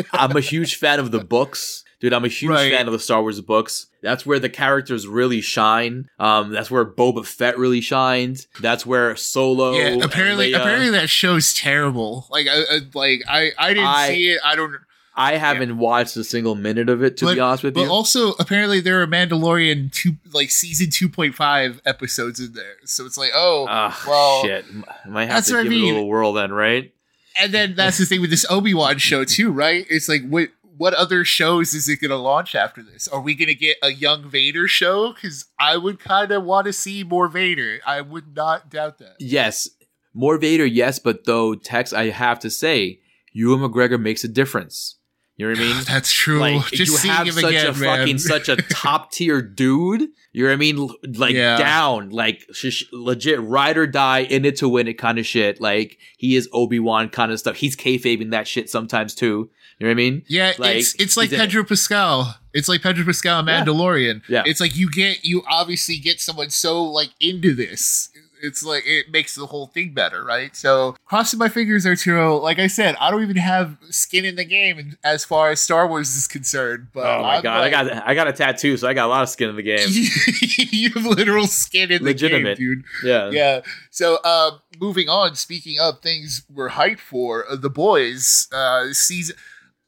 I'm 0.13 0.35
a 0.37 0.41
huge 0.41 0.75
fan 0.75 0.99
of 0.99 1.11
the 1.11 1.23
books. 1.23 1.83
Dude, 1.99 2.13
I'm 2.13 2.25
a 2.25 2.29
huge 2.29 2.51
Right. 2.51 2.71
fan 2.73 2.87
of 2.87 2.93
the 2.93 2.99
Star 2.99 3.21
Wars 3.21 3.39
books. 3.41 3.87
That's 4.03 4.25
where 4.25 4.37
the 4.37 4.49
characters 4.49 5.07
really 5.07 5.41
shine. 5.41 6.09
Um, 6.19 6.51
that's 6.51 6.69
where 6.69 6.85
Boba 6.85 7.25
Fett 7.25 7.57
really 7.57 7.81
shines. 7.81 8.47
That's 8.59 8.85
where 8.85 9.15
Solo. 9.15 9.71
yeah. 9.73 10.03
Apparently, 10.03 10.53
apparently 10.53 10.91
that 10.91 11.09
show's 11.09 11.53
terrible. 11.53 12.27
Like, 12.29 12.47
I, 12.47 12.61
I 12.69 12.79
like 12.93 13.21
I 13.27 13.51
I 13.57 13.69
didn't 13.73 13.87
I- 13.89 14.07
see 14.09 14.29
it. 14.31 14.41
I 14.43 14.55
don't. 14.55 14.75
I 15.15 15.37
haven't 15.37 15.77
watched 15.77 16.17
a 16.17 16.23
single 16.23 16.55
minute 16.55 16.89
of 16.89 17.03
it 17.03 17.17
to 17.17 17.25
But- 17.25 17.35
be 17.35 17.39
honest 17.39 17.63
with 17.63 17.75
But 17.75 17.81
you. 17.81 17.87
But 17.87 17.93
also, 17.93 18.31
apparently, 18.39 18.81
there 18.81 18.99
are 19.01 19.05
Mandalorian 19.07 19.91
two 19.93 20.13
like 20.33 20.49
season 20.51 20.89
two 20.89 21.07
point 21.07 21.35
five 21.35 21.79
episodes 21.85 22.39
in 22.39 22.53
there. 22.53 22.77
So 22.85 23.05
it's 23.05 23.15
like, 23.17 23.29
oh, 23.35 23.65
well, 24.07 24.41
shit. 24.41 24.65
Might 25.07 25.25
have 25.27 25.45
to 25.45 25.53
what 25.53 25.59
I 25.59 25.63
give 25.63 25.71
it 25.71 25.75
a 25.81 25.85
little 25.85 26.07
whirl 26.07 26.33
then, 26.33 26.51
right? 26.51 26.91
and 27.39 27.51
then 27.51 27.73
that's 27.75 27.97
the 27.97 28.05
thing 28.05 28.21
with 28.21 28.29
this 28.29 28.45
Obi 28.49 28.73
Wan 28.73 28.97
show 28.97 29.23
too, 29.23 29.51
right? 29.51 29.85
It's 29.89 30.09
like 30.09 30.27
what 30.27 30.49
what 30.77 30.93
other 30.93 31.23
shows 31.23 31.73
is 31.73 31.87
it 31.87 32.01
going 32.01 32.09
to 32.11 32.17
launch 32.17 32.55
after 32.55 32.81
this? 32.81 33.07
Are 33.07 33.21
we 33.21 33.35
going 33.35 33.47
to 33.47 33.55
get 33.55 33.77
a 33.83 33.89
young 33.91 34.29
Vader 34.29 34.67
show? 34.67 35.13
Because 35.13 35.45
I 35.59 35.77
would 35.77 35.99
kind 35.99 36.31
of 36.31 36.43
want 36.43 36.65
to 36.65 36.73
see 36.73 37.03
more 37.03 37.27
Vader. 37.27 37.79
I 37.85 38.01
would 38.01 38.35
not 38.35 38.69
doubt 38.69 38.97
that. 38.99 39.15
Yes, 39.19 39.69
more 40.13 40.37
Vader, 40.37 40.65
yes, 40.65 40.99
but 40.99 41.25
though 41.25 41.55
Tex, 41.55 41.93
I 41.93 42.09
have 42.09 42.39
to 42.39 42.49
say, 42.49 42.99
Ewan 43.31 43.59
McGregor 43.59 43.99
makes 43.99 44.23
a 44.23 44.27
difference. 44.27 44.97
You 45.35 45.47
know 45.47 45.53
what 45.53 45.59
I 45.61 45.73
mean? 45.73 45.83
That's 45.87 46.11
true. 46.11 46.39
like 46.39 46.61
Just 46.67 46.91
you 46.91 46.97
seeing 46.97 47.13
have 47.13 47.27
him 47.27 47.33
such 47.33 47.45
again, 47.45 47.65
a 47.67 47.77
man. 47.77 47.99
fucking 47.99 48.17
such 48.19 48.49
a 48.49 48.55
top 48.69 49.11
tier 49.11 49.41
dude. 49.41 50.07
You 50.31 50.43
know 50.43 50.49
what 50.49 50.53
I 50.53 50.57
mean? 50.57 50.89
Like 51.15 51.33
Yeah. 51.33 51.57
down, 51.57 52.09
like 52.11 52.43
sh- 52.53 52.83
legit 52.91 53.41
ride 53.41 53.77
or 53.77 53.87
die 53.87 54.19
in 54.19 54.45
it 54.45 54.55
to 54.57 54.69
win 54.69 54.87
it 54.87 54.93
kind 54.99 55.17
of 55.17 55.25
shit. 55.25 55.59
Like 55.59 55.97
he 56.17 56.35
is 56.35 56.47
Obi 56.53 56.79
Wan 56.79 57.09
kind 57.09 57.31
of 57.31 57.39
stuff. 57.39 57.55
He's 57.55 57.75
kayfabing 57.75 58.29
that 58.31 58.47
shit 58.47 58.69
sometimes 58.69 59.15
too. 59.15 59.49
You 59.79 59.87
know 59.87 59.89
what 59.89 59.91
I 59.91 59.95
mean? 59.95 60.23
Yeah, 60.27 60.53
Like, 60.57 60.77
it's 60.77 60.95
it's 60.95 61.17
like. 61.17 61.29
Pedro 61.31 61.63
Pascal. 61.63 62.37
It's 62.53 62.69
like 62.69 62.81
Pedro 62.83 63.03
Pascal 63.05 63.39
and 63.39 63.47
Yeah. 63.47 63.63
Mandalorian. 63.65 64.21
Yeah. 64.29 64.43
It's 64.45 64.59
like 64.61 64.75
you 64.75 64.89
get 64.89 65.23
you 65.25 65.43
obviously 65.49 65.97
get 65.97 66.19
someone 66.21 66.49
so 66.51 66.83
like 66.83 67.09
into 67.19 67.53
this. 67.53 68.09
It's 68.45 68.61
like 68.61 68.83
it 68.85 69.09
makes 69.09 69.35
the 69.35 69.45
whole 69.45 69.67
thing 69.67 69.93
better, 69.93 70.21
right? 70.23 70.53
So 70.53 70.97
crossing 71.05 71.39
my 71.39 71.47
fingers, 71.47 71.85
Arturo. 71.85 72.35
Like 72.37 72.59
I 72.59 72.67
said, 72.67 72.95
I 72.99 73.09
don't 73.09 73.23
even 73.23 73.37
have 73.37 73.77
skin 73.89 74.25
in 74.25 74.35
the 74.35 74.43
game 74.43 74.97
as 75.01 75.23
far 75.23 75.49
as 75.51 75.61
Star 75.61 75.87
Wars 75.87 76.13
is 76.15 76.27
concerned. 76.27 76.87
But 76.93 77.05
Oh 77.05 77.21
my 77.23 77.37
I'm 77.37 77.41
god, 77.41 77.59
like- 77.61 77.73
I 77.73 77.83
got 77.85 78.07
I 78.09 78.13
got 78.13 78.27
a 78.27 78.33
tattoo, 78.33 78.75
so 78.75 78.85
I 78.87 78.93
got 78.93 79.05
a 79.05 79.07
lot 79.07 79.23
of 79.23 79.29
skin 79.29 79.49
in 79.49 79.55
the 79.55 79.63
game. 79.63 79.87
you 79.87 80.89
have 80.91 81.05
literal 81.05 81.47
skin 81.47 81.89
in 81.91 82.03
the 82.03 82.09
Legitimate. 82.09 82.57
game, 82.57 82.67
dude. 82.75 82.83
Yeah. 83.03 83.29
Yeah. 83.31 83.61
So, 83.91 84.17
uh, 84.25 84.57
moving 84.79 85.07
on. 85.07 85.35
Speaking 85.35 85.77
of 85.79 86.01
things 86.01 86.43
we're 86.53 86.69
hyped 86.71 86.99
for, 86.99 87.49
uh, 87.49 87.55
the 87.55 87.69
boys 87.69 88.47
uh, 88.53 88.91
season. 88.91 89.37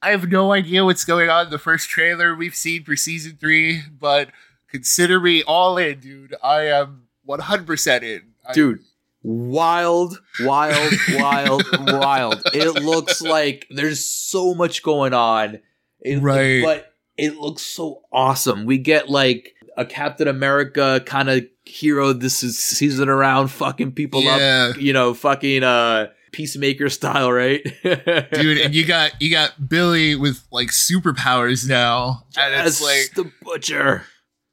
I 0.05 0.11
have 0.11 0.29
no 0.29 0.51
idea 0.53 0.85
what's 0.85 1.03
going 1.03 1.29
on 1.29 1.45
in 1.47 1.51
the 1.51 1.57
first 1.57 1.89
trailer 1.89 2.35
we've 2.35 2.55
seen 2.55 2.83
for 2.83 2.95
season 2.95 3.37
three, 3.39 3.81
but 3.99 4.29
consider 4.69 5.19
me 5.19 5.41
all 5.43 5.77
in, 5.77 5.99
dude. 5.99 6.35
I 6.43 6.67
am 6.67 7.07
one 7.23 7.39
hundred 7.39 7.65
percent 7.67 8.03
in, 8.03 8.21
I- 8.47 8.53
dude 8.53 8.79
wild 9.27 10.21
wild 10.41 10.93
wild 11.15 11.63
wild 11.87 12.43
it 12.53 12.83
looks 12.83 13.23
like 13.23 13.65
there's 13.71 14.05
so 14.05 14.53
much 14.53 14.83
going 14.83 15.15
on 15.15 15.59
It- 15.99 16.21
Right. 16.21 16.61
but 16.63 16.93
it 17.17 17.35
looks 17.35 17.63
so 17.63 18.03
awesome 18.13 18.65
we 18.65 18.77
get 18.77 19.09
like 19.09 19.55
a 19.77 19.83
captain 19.83 20.27
america 20.27 21.01
kind 21.07 21.31
of 21.31 21.43
hero 21.63 22.13
this 22.13 22.43
is 22.43 22.59
season 22.59 23.09
around 23.09 23.47
fucking 23.47 23.93
people 23.93 24.21
Yeah. 24.21 24.73
up 24.75 24.79
you 24.79 24.93
know 24.93 25.15
fucking 25.15 25.63
uh 25.63 26.09
peacemaker 26.35 26.89
style 26.89 27.31
right 27.31 27.63
dude. 27.83 28.57
And 28.59 28.75
you 28.75 28.85
got 28.85 29.21
you 29.21 29.31
got 29.31 29.69
Billy 29.69 30.15
with 30.15 30.45
like 30.51 30.67
superpowers 30.69 31.67
now, 31.67 32.23
and 32.37 32.67
it's 32.67 32.81
like 32.81 33.13
the 33.15 33.31
butcher 33.41 34.03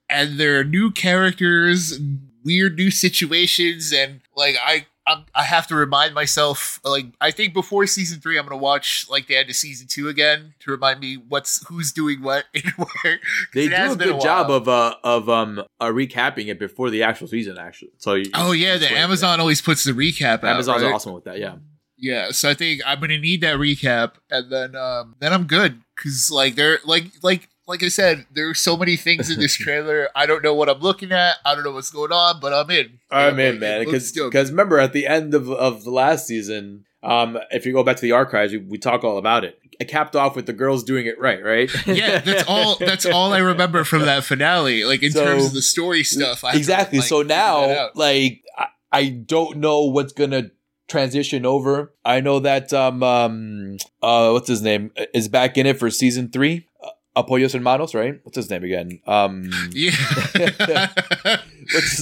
and 0.08 0.38
there 0.38 0.60
are 0.60 0.64
new 0.64 0.90
characters, 0.90 1.98
weird 2.44 2.76
new 2.76 2.90
situations, 2.90 3.92
and 3.92 4.20
like 4.36 4.56
I. 4.62 4.86
I'm, 5.04 5.24
I 5.34 5.42
have 5.42 5.66
to 5.66 5.74
remind 5.74 6.14
myself, 6.14 6.78
like 6.84 7.06
I 7.20 7.32
think 7.32 7.54
before 7.54 7.88
season 7.88 8.20
three, 8.20 8.38
I'm 8.38 8.44
gonna 8.46 8.56
watch 8.56 9.06
like 9.10 9.26
the 9.26 9.34
end 9.34 9.50
of 9.50 9.56
season 9.56 9.88
two 9.88 10.06
again 10.08 10.54
to 10.60 10.70
remind 10.70 11.00
me 11.00 11.16
what's 11.16 11.66
who's 11.66 11.90
doing 11.90 12.22
what 12.22 12.44
and 12.54 12.62
where. 12.76 13.18
they 13.52 13.66
do 13.66 13.74
a 13.74 13.96
good 13.96 14.20
job 14.20 14.48
of 14.48 14.68
uh 14.68 14.94
of 15.02 15.28
um 15.28 15.58
uh, 15.80 15.86
recapping 15.86 16.46
it 16.46 16.60
before 16.60 16.88
the 16.88 17.02
actual 17.02 17.26
season 17.26 17.58
actually 17.58 17.90
so 17.98 18.14
you, 18.14 18.30
Oh 18.32 18.52
yeah, 18.52 18.76
the 18.76 18.92
Amazon 18.92 19.40
always 19.40 19.60
puts 19.60 19.82
the 19.82 19.90
recap. 19.90 20.44
out, 20.44 20.54
amazon's 20.54 20.84
right? 20.84 20.94
awesome 20.94 21.14
with 21.14 21.24
that 21.24 21.40
yeah 21.40 21.56
Yeah, 22.02 22.32
so 22.32 22.50
I 22.50 22.54
think 22.54 22.82
I'm 22.84 23.00
gonna 23.00 23.16
need 23.18 23.40
that 23.42 23.56
recap, 23.56 24.14
and 24.28 24.50
then 24.50 24.74
um, 24.76 25.14
then 25.20 25.32
I'm 25.32 25.44
good 25.46 25.80
because 25.96 26.30
like 26.32 26.56
there 26.56 26.80
like 26.84 27.04
like 27.22 27.48
like 27.68 27.84
I 27.84 27.88
said, 27.88 28.26
there's 28.32 28.58
so 28.60 28.76
many 28.76 28.96
things 28.96 29.30
in 29.30 29.38
this 29.38 29.54
trailer. 29.64 30.08
I 30.16 30.26
don't 30.26 30.42
know 30.42 30.52
what 30.52 30.68
I'm 30.68 30.80
looking 30.80 31.12
at. 31.12 31.36
I 31.44 31.54
don't 31.54 31.62
know 31.62 31.70
what's 31.70 31.92
going 31.92 32.10
on, 32.10 32.40
but 32.40 32.52
I'm 32.52 32.68
in. 32.70 32.98
I'm 33.10 33.38
Yeah, 33.38 33.44
in, 33.46 33.52
like, 33.54 33.60
man. 33.60 33.84
looks 33.86 34.10
Because 34.10 34.50
remember, 34.50 34.80
at 34.80 34.92
the 34.92 35.06
end 35.06 35.32
of, 35.32 35.48
of 35.48 35.84
the 35.84 35.92
last 35.92 36.26
season, 36.26 36.84
um, 37.04 37.38
if 37.52 37.64
you 37.64 37.72
go 37.72 37.84
back 37.84 37.96
to 37.96 38.02
the 38.02 38.12
archives, 38.12 38.52
we, 38.52 38.58
we 38.58 38.78
talk 38.78 39.04
all 39.04 39.16
about 39.16 39.44
it. 39.44 39.60
It 39.78 39.84
capped 39.86 40.16
off 40.16 40.34
with 40.34 40.46
the 40.46 40.52
girls 40.52 40.82
doing 40.82 41.06
it 41.06 41.20
right, 41.20 41.42
right? 41.42 41.70
yeah, 41.86 42.18
that's 42.18 42.42
all. 42.48 42.76
That's 42.80 43.06
all 43.06 43.32
I 43.32 43.38
remember 43.38 43.84
from 43.84 44.02
that 44.02 44.24
finale. 44.24 44.84
Like 44.84 45.04
in 45.04 45.12
So- 45.12 45.24
terms 45.24 45.46
of 45.46 45.52
the 45.52 45.62
story 45.62 46.02
stuff. 46.02 46.42
I 46.42 46.48
have 46.48 46.54
to, 46.54 46.58
exactly. 46.58 46.98
like, 46.98 47.06
so 47.08 47.22
now, 47.22 47.90
like, 47.94 48.42
I, 48.58 48.66
I 48.90 49.08
don't 49.08 49.58
know 49.58 49.84
what's 49.84 50.12
gonna 50.12 50.50
transition 50.92 51.44
over. 51.44 51.92
I 52.04 52.20
know 52.20 52.38
that 52.40 52.72
um, 52.72 53.02
um 53.02 53.76
uh 54.02 54.30
what's 54.30 54.48
his 54.48 54.62
name 54.62 54.92
is 55.12 55.26
back 55.28 55.58
in 55.58 55.66
it 55.66 55.78
for 55.78 55.90
season 55.90 56.30
three. 56.30 56.68
Uh, 56.82 57.22
Apoyos 57.24 57.52
Hermanos, 57.52 57.94
right? 57.94 58.20
What's 58.22 58.36
his 58.36 58.48
name 58.48 58.62
again? 58.64 59.00
Um, 59.06 59.50
yeah, 59.72 59.90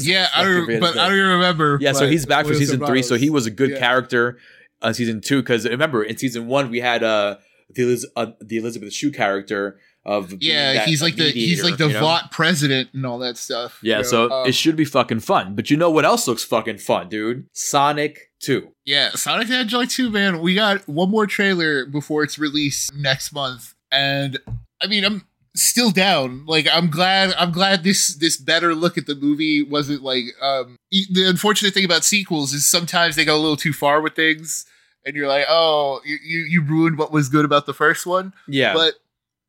yeah. 0.03 0.29
I 0.35 0.45
fucking 0.45 0.55
don't, 0.55 0.67
favorite 0.67 0.81
but 0.81 0.99
I 0.99 1.09
don't 1.09 1.19
remember. 1.19 1.79
Yeah, 1.81 1.93
so 1.93 2.07
he's 2.09 2.27
back 2.27 2.45
for 2.45 2.51
Wilson 2.51 2.67
season 2.67 2.87
three. 2.87 3.03
So 3.03 3.17
he 3.17 3.31
was 3.31 3.47
a 3.47 3.51
good 3.51 3.71
Yeah. 3.71 3.79
character 3.79 4.39
on 4.83 4.95
season 4.95 5.21
two. 5.21 5.41
Because 5.43 5.67
remember, 5.69 6.03
in 6.03 6.17
season 6.17 6.47
one, 6.47 6.71
we 6.71 6.81
had 6.81 7.03
uh 7.03 7.37
the 7.75 7.83
Eliz- 7.83 8.07
uh, 8.17 8.27
the 8.41 8.57
Elizabeth 8.59 8.93
Shue 8.93 9.11
character 9.11 9.79
of 10.05 10.33
Yeah, 10.41 10.85
he's 10.85 11.03
like 11.03 11.17
the 11.17 11.31
he's 11.31 11.63
like 11.63 11.77
the 11.77 11.89
you 11.89 11.93
know? 11.95 12.01
Vought 12.01 12.31
president 12.31 12.91
and 12.95 13.05
all 13.05 13.19
that 13.19 13.37
stuff. 13.37 13.79
you 13.83 13.91
Yeah, 13.91 13.99
know? 13.99 14.03
so 14.03 14.31
Um, 14.31 14.49
it 14.49 14.53
should 14.55 14.77
be 14.77 14.85
fucking 14.85 15.21
fun. 15.21 15.55
But 15.55 15.71
you 15.71 15.77
know 15.77 15.91
what 15.91 16.05
else 16.05 16.27
looks 16.27 16.43
fucking 16.45 16.79
fun, 16.79 17.09
dude? 17.09 17.47
Sonic 17.53 18.31
Two. 18.41 18.73
Yeah, 18.87 19.11
Sonic 19.11 19.49
the 19.49 19.57
Hedgehog 19.57 19.91
2, 19.91 20.11
man. 20.11 20.41
We 20.41 20.55
got 20.55 20.89
one 20.89 21.11
more 21.11 21.27
trailer 21.27 21.85
before 21.85 22.23
it's 22.23 22.39
released 22.39 22.95
next 22.95 23.33
month. 23.33 23.75
And 23.93 24.39
I 24.83 24.87
mean, 24.87 25.05
I'm 25.05 25.27
still 25.55 25.91
down. 25.91 26.47
Like 26.47 26.67
I'm 26.73 26.89
glad 26.89 27.35
I'm 27.37 27.53
glad 27.53 27.85
this 27.85 28.15
this 28.17 28.39
better 28.39 28.75
look 28.75 28.97
at 28.97 29.07
the 29.07 29.15
movie 29.15 29.63
wasn't 29.63 30.03
like 30.03 30.25
um 30.41 30.77
the 30.91 31.27
unfortunate 31.29 31.75
thing 31.75 31.85
about 31.85 32.05
sequels 32.05 32.53
is 32.55 32.67
sometimes 32.71 33.17
they 33.17 33.25
go 33.27 33.37
a 33.37 33.39
little 33.39 33.57
too 33.57 33.73
far 33.75 34.01
with 34.01 34.15
things 34.15 34.65
and 35.05 35.15
you're 35.17 35.29
like, 35.29 35.45
"Oh, 35.49 36.01
you 36.05 36.19
you, 36.25 36.39
you 36.49 36.63
ruined 36.63 36.99
what 36.99 37.13
was 37.13 37.29
good 37.29 37.45
about 37.45 37.67
the 37.67 37.75
first 37.75 38.07
one." 38.07 38.33
Yeah, 38.49 38.73
But 38.75 38.95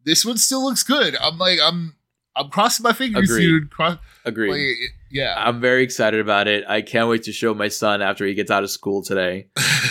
this 0.06 0.26
one 0.26 0.38
still 0.38 0.64
looks 0.64 0.84
good. 0.84 1.16
I'm 1.18 1.38
like 1.38 1.60
I'm 1.64 1.96
I'm 2.36 2.50
crossing 2.50 2.84
my 2.84 2.94
fingers, 2.94 3.30
Agreed. 3.30 3.46
dude. 3.46 3.72
Cross, 3.72 3.98
agreed. 4.26 4.52
like, 4.52 4.92
yeah. 5.12 5.36
I'm 5.38 5.60
very 5.60 5.84
excited 5.84 6.20
about 6.20 6.48
it. 6.48 6.64
I 6.68 6.82
can't 6.82 7.10
wait 7.10 7.24
to 7.24 7.32
show 7.34 7.54
my 7.54 7.68
son 7.68 8.02
after 8.02 8.26
he 8.26 8.34
gets 8.34 8.50
out 8.50 8.64
of 8.64 8.70
school 8.72 9.04
today. 9.04 9.48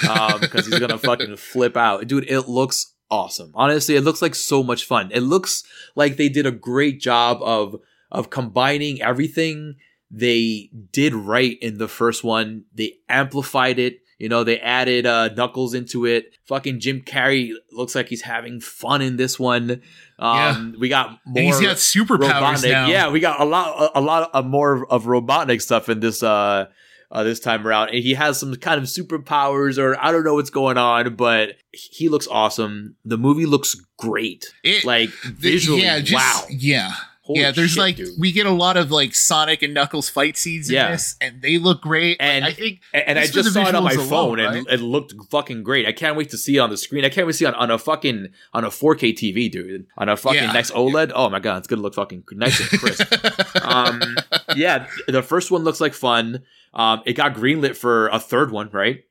um 0.09 0.40
because 0.40 0.67
he's 0.67 0.79
gonna 0.79 0.99
fucking 1.11 1.37
flip 1.37 1.76
out 1.76 2.07
dude 2.07 2.25
it 2.31 2.43
looks 2.49 2.95
awesome 3.11 3.50
honestly 3.55 3.97
it 3.97 4.00
looks 4.02 4.23
like 4.23 4.35
so 4.35 4.62
much 4.62 4.85
fun 4.85 5.11
it 5.12 5.21
looks 5.21 5.62
like 5.97 6.17
they 6.17 6.29
did 6.29 6.47
a 6.47 6.50
great 6.50 7.00
job 7.00 7.38
of 7.43 7.76
of 8.11 8.31
combining 8.31 9.02
everything 9.02 9.75
they 10.11 10.71
did 10.90 11.14
right 11.14 11.57
in 11.62 11.79
the 11.79 11.87
first 11.87 12.25
one. 12.25 12.64
They 12.75 12.95
amplified 13.09 13.79
it. 13.79 14.00
You 14.20 14.28
know, 14.28 14.44
they 14.44 14.60
added 14.60 15.06
uh, 15.06 15.30
Knuckles 15.30 15.72
into 15.72 16.04
it. 16.04 16.34
Fucking 16.46 16.78
Jim 16.78 17.00
Carrey 17.00 17.52
looks 17.72 17.94
like 17.94 18.08
he's 18.08 18.20
having 18.20 18.60
fun 18.60 19.00
in 19.00 19.16
this 19.16 19.38
one. 19.40 19.80
Um, 20.18 20.76
We 20.78 20.90
got 20.90 21.18
more. 21.24 21.38
And 21.42 21.46
he's 21.46 21.60
got 21.60 21.76
superpowers 21.76 22.28
Robotnik. 22.28 22.70
now. 22.70 22.86
Yeah, 22.86 23.08
we 23.10 23.18
got 23.20 23.40
a 23.40 23.44
lot, 23.44 23.92
a, 23.94 23.98
a 23.98 24.02
lot 24.02 24.30
of 24.34 24.44
more 24.44 24.86
of 24.92 25.04
Robotnik 25.04 25.62
stuff 25.62 25.88
in 25.88 26.00
this 26.00 26.22
uh, 26.22 26.66
uh 27.10 27.24
this 27.24 27.40
time 27.40 27.66
around, 27.66 27.88
and 27.88 27.98
he 28.04 28.12
has 28.14 28.38
some 28.38 28.54
kind 28.56 28.78
of 28.78 28.84
superpowers, 28.84 29.78
or 29.78 29.98
I 29.98 30.12
don't 30.12 30.22
know 30.22 30.34
what's 30.34 30.50
going 30.50 30.76
on, 30.76 31.16
but 31.16 31.54
he 31.72 32.10
looks 32.10 32.28
awesome. 32.30 32.96
The 33.06 33.16
movie 33.16 33.46
looks 33.46 33.74
great, 33.96 34.52
It- 34.62 34.84
like 34.84 35.08
visually. 35.24 35.82
yeah, 35.82 35.98
just, 36.00 36.12
wow, 36.12 36.46
Yeah. 36.50 36.92
Holy 37.30 37.40
yeah, 37.40 37.52
there's 37.52 37.70
shit, 37.70 37.78
like 37.78 37.96
dude. 37.96 38.08
we 38.18 38.32
get 38.32 38.46
a 38.46 38.50
lot 38.50 38.76
of 38.76 38.90
like 38.90 39.14
Sonic 39.14 39.62
and 39.62 39.72
Knuckles 39.72 40.08
fight 40.08 40.37
scenes 40.37 40.68
in 40.68 40.75
Yeah. 40.75 40.90
this, 40.90 41.16
and 41.20 41.40
they 41.42 41.58
look 41.58 41.80
great. 41.80 42.18
Like, 42.20 42.28
And- 42.28 42.44
I 42.44 42.52
think 42.52 42.80
and, 42.92 43.04
and 43.08 43.18
I 43.18 43.22
Just 43.22 43.32
for 43.34 43.42
just 43.42 43.54
the 43.54 43.62
saw 43.64 43.68
it 43.68 43.75
on 43.75 43.84
my 43.84 43.92
visuals 43.94 44.08
phone, 44.08 44.40
alone, 44.40 44.56
and 44.56 44.66
it 44.68 44.80
looked 44.80 45.14
fucking 45.30 45.62
great. 45.62 45.87
I 45.87 45.92
can't 45.92 46.16
wait 46.16 46.30
to 46.30 46.37
see 46.38 46.56
it 46.56 46.58
on 46.58 46.70
the 46.70 46.76
screen. 46.76 47.04
I 47.04 47.08
can't 47.08 47.26
wait 47.26 47.34
to 47.34 47.38
see 47.38 47.44
it 47.44 47.49
on, 47.49 47.54
on 47.54 47.70
a 47.70 47.78
fucking 47.78 48.28
on 48.52 48.64
a 48.64 48.68
4K 48.68 49.12
TV, 49.16 49.50
dude, 49.50 49.87
on 49.96 50.08
a 50.08 50.16
fucking 50.16 50.42
Yeah. 50.42 50.52
next 50.52 50.72
OLED. 50.72 51.12
Oh 51.14 51.30
my 51.30 51.38
god, 51.40 51.58
it's 51.58 51.68
gonna 51.68 51.82
look 51.82 51.94
fucking 51.94 52.25
nice 52.32 52.58
and 52.72 52.80
crisp. 52.80 53.12
um, 53.62 54.16
yeah, 54.56 54.87
the 55.06 55.22
first 55.22 55.50
one 55.50 55.62
looks 55.62 55.80
like 55.80 55.94
fun. 55.94 56.42
Um, 56.75 57.02
it 57.04 57.14
got 57.14 57.34
greenlit 57.34 57.76
for 57.76 58.08
a 58.08 58.18
third 58.20 58.50
one, 58.52 58.70
right? 58.72 59.04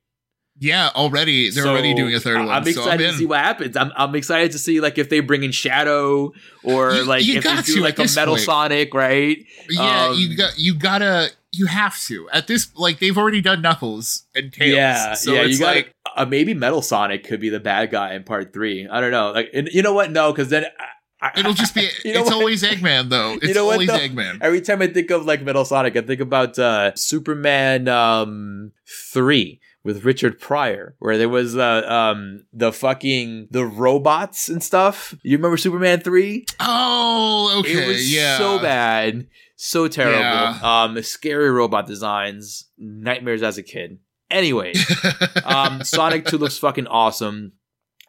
Yeah, 0.59 0.89
already 0.95 1.49
they're 1.49 1.63
So, 1.63 1.69
already 1.71 1.93
doing 1.93 2.13
a 2.13 2.19
third 2.19 2.37
one. 2.39 2.49
I'm 2.49 2.63
so 2.65 2.69
excited 2.71 3.05
in. 3.05 3.11
to 3.13 3.17
see 3.17 3.25
what 3.25 3.39
happens. 3.39 3.77
I'm, 3.77 3.91
I'm 3.95 4.13
excited 4.15 4.51
to 4.51 4.59
see 4.59 4.79
like 4.81 4.97
if 4.97 5.09
they 5.09 5.19
bring 5.21 5.43
in 5.43 5.51
Shadow 5.51 6.33
or 6.63 6.91
You- 6.93 7.05
like 7.05 7.23
you 7.25 7.37
if 7.37 7.43
they 7.43 7.61
do 7.73 7.81
like 7.81 7.97
a 7.99 8.07
Metal 8.15 8.35
point. 8.35 8.41
Sonic, 8.41 8.93
right? 8.93 9.37
Yeah, 9.69 10.07
Um, 10.07 10.17
you 10.19 10.35
got 10.35 10.57
you 10.59 10.75
gotta 10.75 11.29
you 11.51 11.65
have 11.65 11.99
to 12.03 12.29
at 12.31 12.47
this 12.47 12.69
like 12.75 12.99
they've 12.99 13.17
already 13.17 13.41
done 13.41 13.61
Knuckles 13.61 14.23
and 14.35 14.51
Tails. 14.53 14.75
Yeah, 14.75 15.13
so 15.15 15.33
yeah. 15.33 15.41
it's 15.41 15.59
You 15.59 15.65
got 15.65 15.75
like 15.75 15.93
uh, 16.15 16.25
maybe 16.25 16.53
Metal 16.53 16.81
Sonic 16.81 17.23
could 17.23 17.39
be 17.39 17.49
the 17.49 17.59
bad 17.59 17.89
guy 17.91 18.13
in 18.13 18.23
part 18.23 18.51
three. 18.53 18.87
I 18.87 18.99
don't 19.01 19.11
know. 19.11 19.31
Like, 19.31 19.49
and 19.53 19.67
you 19.71 19.81
know 19.81 19.93
what? 19.93 20.11
No, 20.11 20.31
because 20.31 20.49
then 20.49 20.65
I, 21.21 21.31
it'll 21.37 21.53
just 21.53 21.73
be 21.73 21.81
You 22.05 22.13
know 22.15 22.19
it's 22.21 22.29
what? 22.29 22.35
always 22.37 22.63
Eggman 22.63 23.09
though. 23.09 23.33
It's 23.41 23.55
know 23.55 23.65
what, 23.65 23.73
always 23.73 23.87
though? 23.87 23.97
Eggman. 23.97 24.39
Every 24.41 24.61
time 24.61 24.81
I 24.81 24.87
think 24.87 25.09
of 25.11 25.25
like 25.25 25.41
Metal 25.41 25.63
Sonic, 25.65 25.95
I 25.95 26.01
think 26.01 26.19
about 26.21 26.59
uh, 26.59 26.93
Superman 26.95 27.87
um, 27.87 28.71
three 29.13 29.59
with 29.83 30.03
Richard 30.03 30.39
Pryor, 30.39 30.95
where 30.99 31.17
there 31.17 31.29
was 31.29 31.55
uh, 31.57 31.83
um, 31.87 32.45
the 32.53 32.71
fucking 32.73 33.47
the 33.51 33.65
robots 33.65 34.49
and 34.49 34.63
stuff. 34.63 35.15
You 35.23 35.37
remember 35.37 35.57
Superman 35.57 36.01
three? 36.01 36.45
Oh, 36.59 37.59
okay, 37.61 37.83
it 37.85 37.87
was 37.87 38.13
yeah. 38.13 38.37
so 38.37 38.59
bad, 38.59 39.27
so 39.55 39.87
terrible. 39.87 40.19
Yeah. 40.19 40.59
Um, 40.61 41.01
scary 41.01 41.49
robot 41.51 41.87
designs, 41.87 42.69
nightmares 42.77 43.41
as 43.43 43.57
a 43.57 43.63
kid. 43.63 43.99
Anyway, 44.29 44.73
um, 45.45 45.83
Sonic 45.83 46.25
Two 46.25 46.37
looks 46.37 46.57
fucking 46.57 46.87
awesome. 46.87 47.53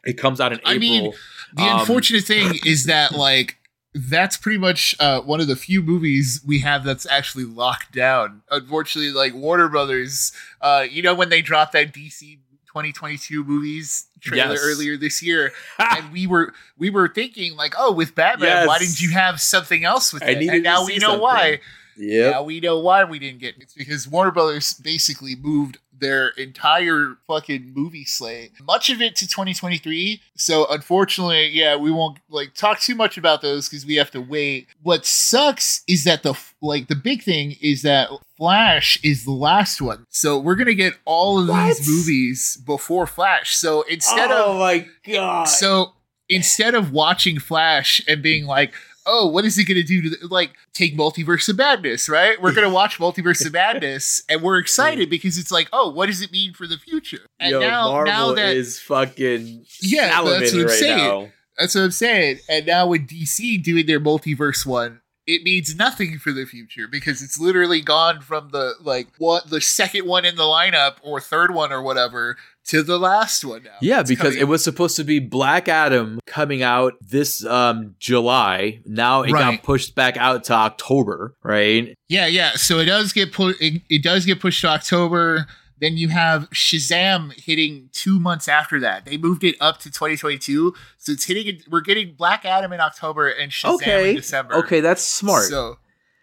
It 0.03 0.17
comes 0.17 0.41
out 0.41 0.51
in 0.51 0.59
I 0.65 0.73
April. 0.73 0.79
mean, 0.79 1.13
The 1.53 1.63
Um, 1.63 1.79
unfortunate 1.81 2.23
thing 2.23 2.59
is 2.65 2.85
that 2.85 3.11
like 3.13 3.57
that's 3.93 4.37
pretty 4.37 4.57
much 4.57 4.95
uh, 4.99 5.21
one 5.21 5.41
of 5.41 5.47
the 5.47 5.55
few 5.55 5.81
movies 5.81 6.41
we 6.45 6.59
have 6.59 6.83
that's 6.83 7.05
actually 7.05 7.43
locked 7.45 7.91
down. 7.91 8.41
Unfortunately, 8.49 9.11
like 9.11 9.33
Warner 9.33 9.67
Brothers, 9.67 10.31
uh, 10.61 10.85
you 10.89 11.01
know 11.01 11.13
when 11.13 11.29
they 11.29 11.41
dropped 11.41 11.73
that 11.73 11.93
DC 11.93 12.37
2022 12.67 13.43
movies 13.43 14.07
trailer 14.21 14.51
Yes. 14.53 14.61
earlier 14.63 14.95
this 14.97 15.21
year, 15.21 15.51
and 15.77 16.11
we 16.11 16.25
were 16.25 16.53
we 16.77 16.89
were 16.89 17.09
thinking 17.09 17.55
like, 17.57 17.73
oh, 17.77 17.91
with 17.91 18.15
Batman, 18.15 18.65
why 18.67 18.79
didn't 18.79 19.01
you 19.01 19.11
have 19.11 19.41
something 19.41 19.83
else 19.83 20.13
with 20.13 20.23
I 20.23 20.27
it? 20.31 20.47
And 20.49 20.63
now 20.63 20.85
we 20.85 20.97
know 20.97 21.07
something. 21.07 21.21
why. 21.21 21.59
Yeah, 21.97 22.31
Now 22.31 22.43
we 22.43 22.61
know 22.61 22.79
why 22.79 23.03
we 23.03 23.19
didn't 23.19 23.39
get 23.39 23.57
it. 23.57 23.63
It's 23.63 23.73
because 23.73 24.07
Warner 24.07 24.31
Brothers 24.31 24.73
basically 24.73 25.35
moved 25.35 25.77
their 26.01 26.29
entire 26.29 27.15
fucking 27.27 27.71
movie 27.73 28.03
slate, 28.03 28.51
much 28.61 28.89
of 28.89 29.01
it 29.01 29.15
to 29.17 29.27
2023. 29.27 30.21
So 30.35 30.65
unfortunately, 30.69 31.47
yeah, 31.53 31.77
we 31.77 31.91
won't 31.91 32.19
like 32.29 32.53
talk 32.53 32.81
too 32.81 32.95
much 32.95 33.17
about 33.17 33.41
those 33.41 33.69
because 33.69 33.85
we 33.85 33.95
have 33.95 34.11
to 34.11 34.19
wait. 34.21 34.67
What 34.83 35.05
sucks 35.05 35.83
is 35.87 36.03
that 36.03 36.23
the 36.23 36.33
like 36.61 36.87
the 36.89 36.95
big 36.95 37.23
thing 37.23 37.55
is 37.61 37.83
that 37.83 38.09
Flash 38.37 38.99
is 39.03 39.23
the 39.23 39.31
last 39.31 39.81
one. 39.81 40.05
So 40.09 40.37
we're 40.37 40.55
gonna 40.55 40.73
get 40.73 40.95
all 41.05 41.39
of 41.39 41.47
What? 41.47 41.77
these 41.77 41.87
movies 41.87 42.57
before 42.65 43.07
Flash. 43.07 43.55
So 43.55 43.83
instead 43.83 44.31
oh 44.31 44.53
of 44.53 44.59
my 44.59 44.87
god! 45.07 45.45
so 45.45 45.93
instead 46.27 46.73
of 46.75 46.91
watching 46.91 47.39
Flash 47.39 48.01
and 48.07 48.21
being 48.23 48.45
like, 48.45 48.73
oh, 49.05 49.27
what 49.27 49.45
is 49.45 49.55
he 49.55 49.63
going 49.63 49.77
to 49.77 49.83
do 49.83 50.01
to 50.01 50.09
the, 50.09 50.27
like 50.27 50.51
take 50.73 50.95
Multiverse 50.97 51.49
of 51.49 51.57
Madness, 51.57 52.09
right? 52.09 52.41
We're 52.41 52.53
going 52.53 52.67
to 52.67 52.73
watch 52.73 52.97
Multiverse 52.97 53.45
of 53.45 53.53
Madness 53.53 54.23
and 54.29 54.41
we're 54.41 54.57
excited 54.57 55.09
because 55.09 55.37
it's 55.37 55.51
like, 55.51 55.69
oh, 55.73 55.91
what 55.91 56.07
does 56.07 56.21
it 56.21 56.31
mean 56.31 56.53
for 56.53 56.67
the 56.67 56.77
future? 56.77 57.21
And 57.39 57.51
Yo, 57.51 57.59
now, 57.59 57.91
Marvel 57.91 58.13
now 58.13 58.33
that 58.33 58.55
is 58.55 58.79
fucking 58.79 59.65
Yeah, 59.81 60.21
that's 60.23 60.53
what 60.53 60.61
I'm 60.61 60.67
right 60.67 60.77
saying. 60.77 60.97
now. 60.97 61.29
that's 61.57 61.75
what 61.75 61.81
I'm 61.81 61.91
saying. 61.91 62.39
And 62.49 62.65
now 62.65 62.87
with 62.87 63.07
DC 63.07 63.63
doing 63.63 63.85
their 63.85 63.99
multiverse 63.99 64.65
one, 64.65 65.01
it 65.27 65.43
means 65.43 65.75
nothing 65.75 66.17
for 66.17 66.31
the 66.31 66.45
future 66.45 66.87
because 66.87 67.21
it's 67.21 67.39
literally 67.39 67.81
gone 67.81 68.21
from 68.21 68.49
the 68.49 68.73
like 68.81 69.07
what 69.17 69.49
the 69.49 69.61
second 69.61 70.07
one 70.07 70.25
in 70.25 70.35
the 70.35 70.43
lineup 70.43 70.95
or 71.03 71.21
third 71.21 71.53
one 71.53 71.71
or 71.71 71.81
whatever 71.81 72.37
to 72.67 72.83
the 72.83 72.97
last 72.99 73.43
one 73.43 73.63
now. 73.63 73.71
Yeah, 73.81 74.01
It's 74.01 74.09
because 74.09 74.35
it 74.35 74.47
was 74.47 74.63
supposed 74.63 74.95
to 74.97 75.03
be 75.03 75.19
Black 75.19 75.67
Adam 75.67 76.19
coming 76.25 76.61
out 76.63 76.93
this 77.01 77.43
um 77.45 77.95
July. 77.99 78.81
Now 78.85 79.23
it 79.23 79.31
Right. 79.31 79.55
got 79.55 79.63
pushed 79.63 79.95
back 79.95 80.15
out 80.17 80.43
to 80.45 80.53
October, 80.53 81.35
right? 81.43 81.95
Yeah, 82.07 82.27
yeah. 82.27 82.51
So 82.55 82.79
it 82.79 82.85
does 82.85 83.13
get 83.13 83.31
put. 83.33 83.59
It, 83.61 83.81
it 83.89 84.03
does 84.03 84.25
get 84.25 84.39
pushed 84.39 84.61
to 84.61 84.67
October. 84.67 85.47
Then 85.79 85.97
you 85.97 86.09
have 86.09 86.47
Shazam 86.51 87.33
hitting 87.33 87.89
two 87.91 88.19
months 88.19 88.47
after 88.47 88.79
that. 88.81 89.05
They 89.05 89.17
moved 89.17 89.43
it 89.43 89.55
up 89.59 89.79
to 89.79 89.89
2022, 89.89 90.75
so 90.99 91.11
it's 91.11 91.23
hitting. 91.23 91.59
We're 91.71 91.81
getting 91.81 92.13
Black 92.13 92.45
Adam 92.45 92.71
in 92.71 92.79
October 92.79 93.27
and 93.27 93.51
Shazam 93.51 93.73
okay. 93.75 94.09
in 94.11 94.15
December. 94.17 94.53
Okay, 94.57 94.79
that's 94.81 95.01
smart. 95.01 95.45
So 95.45 95.79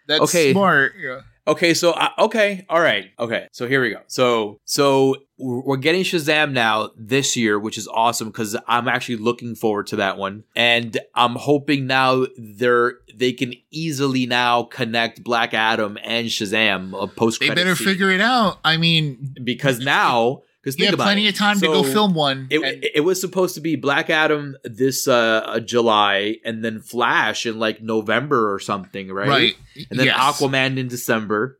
that's 0.07 0.21
Okay. 0.21 0.53
smart. 0.53 0.93
Yeah. 0.97 1.19
Okay, 1.49 1.73
so 1.73 1.93
uh, 1.93 2.09
okay, 2.19 2.63
all 2.69 2.79
right, 2.79 3.09
okay. 3.17 3.47
So 3.51 3.67
here 3.67 3.81
we 3.81 3.89
go. 3.89 4.01
So 4.05 4.59
so 4.65 5.15
we're 5.39 5.61
we're 5.61 5.77
getting 5.77 6.03
Shazam 6.03 6.51
now 6.51 6.91
this 6.95 7.35
year, 7.35 7.57
which 7.57 7.75
is 7.75 7.87
awesome 7.87 8.27
because 8.27 8.55
I'm 8.67 8.87
actually 8.87 9.15
looking 9.15 9.55
forward 9.55 9.87
to 9.87 9.95
that 9.95 10.19
one, 10.19 10.43
and 10.55 10.95
I'm 11.15 11.35
hoping 11.35 11.87
now 11.87 12.27
they're 12.37 12.99
they 13.15 13.33
can 13.33 13.55
easily 13.71 14.27
now 14.27 14.61
connect 14.63 15.23
Black 15.23 15.55
Adam 15.55 15.97
and 16.03 16.27
Shazam 16.27 16.93
a 17.01 17.07
post. 17.07 17.39
They 17.39 17.49
better 17.49 17.75
figure 17.75 18.11
it 18.11 18.21
out. 18.21 18.59
I 18.63 18.77
mean, 18.77 19.33
because 19.43 19.79
now 19.79 20.43
because 20.61 20.75
think 20.75 20.85
have 20.85 20.93
about 20.95 21.03
plenty 21.05 21.25
it. 21.25 21.29
of 21.31 21.35
time 21.35 21.59
to 21.59 21.65
go 21.67 21.83
film 21.83 22.13
one. 22.13 22.47
It, 22.49 22.59
and- 22.61 22.83
it 22.95 23.01
was 23.01 23.19
supposed 23.21 23.55
to 23.55 23.61
be 23.61 23.75
Black 23.75 24.09
Adam 24.09 24.55
this 24.63 25.07
uh, 25.07 25.59
July, 25.65 26.37
and 26.43 26.63
then 26.63 26.79
Flash 26.81 27.45
in 27.45 27.59
like 27.59 27.81
November 27.81 28.53
or 28.53 28.59
something, 28.59 29.09
right? 29.11 29.27
right. 29.27 29.55
And 29.89 29.99
then 29.99 30.07
Yes. 30.07 30.17
Aquaman 30.17 30.77
in 30.77 30.87
December, 30.87 31.59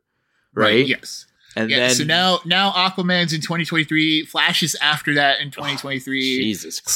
right? 0.53 0.85
Yes. 0.88 1.25
And 1.55 1.69
Yeah. 1.71 1.79
then 1.88 1.95
so 1.95 2.03
now, 2.03 2.39
now 2.45 2.71
Aquaman's 2.71 3.33
in 3.33 3.41
2023. 3.41 4.23
Flash 4.25 4.62
is 4.62 4.77
after 4.81 5.15
that 5.15 5.39
in 5.41 5.49
2023. 5.49 6.21
Jesus 6.21 6.79
Christ. 6.79 6.95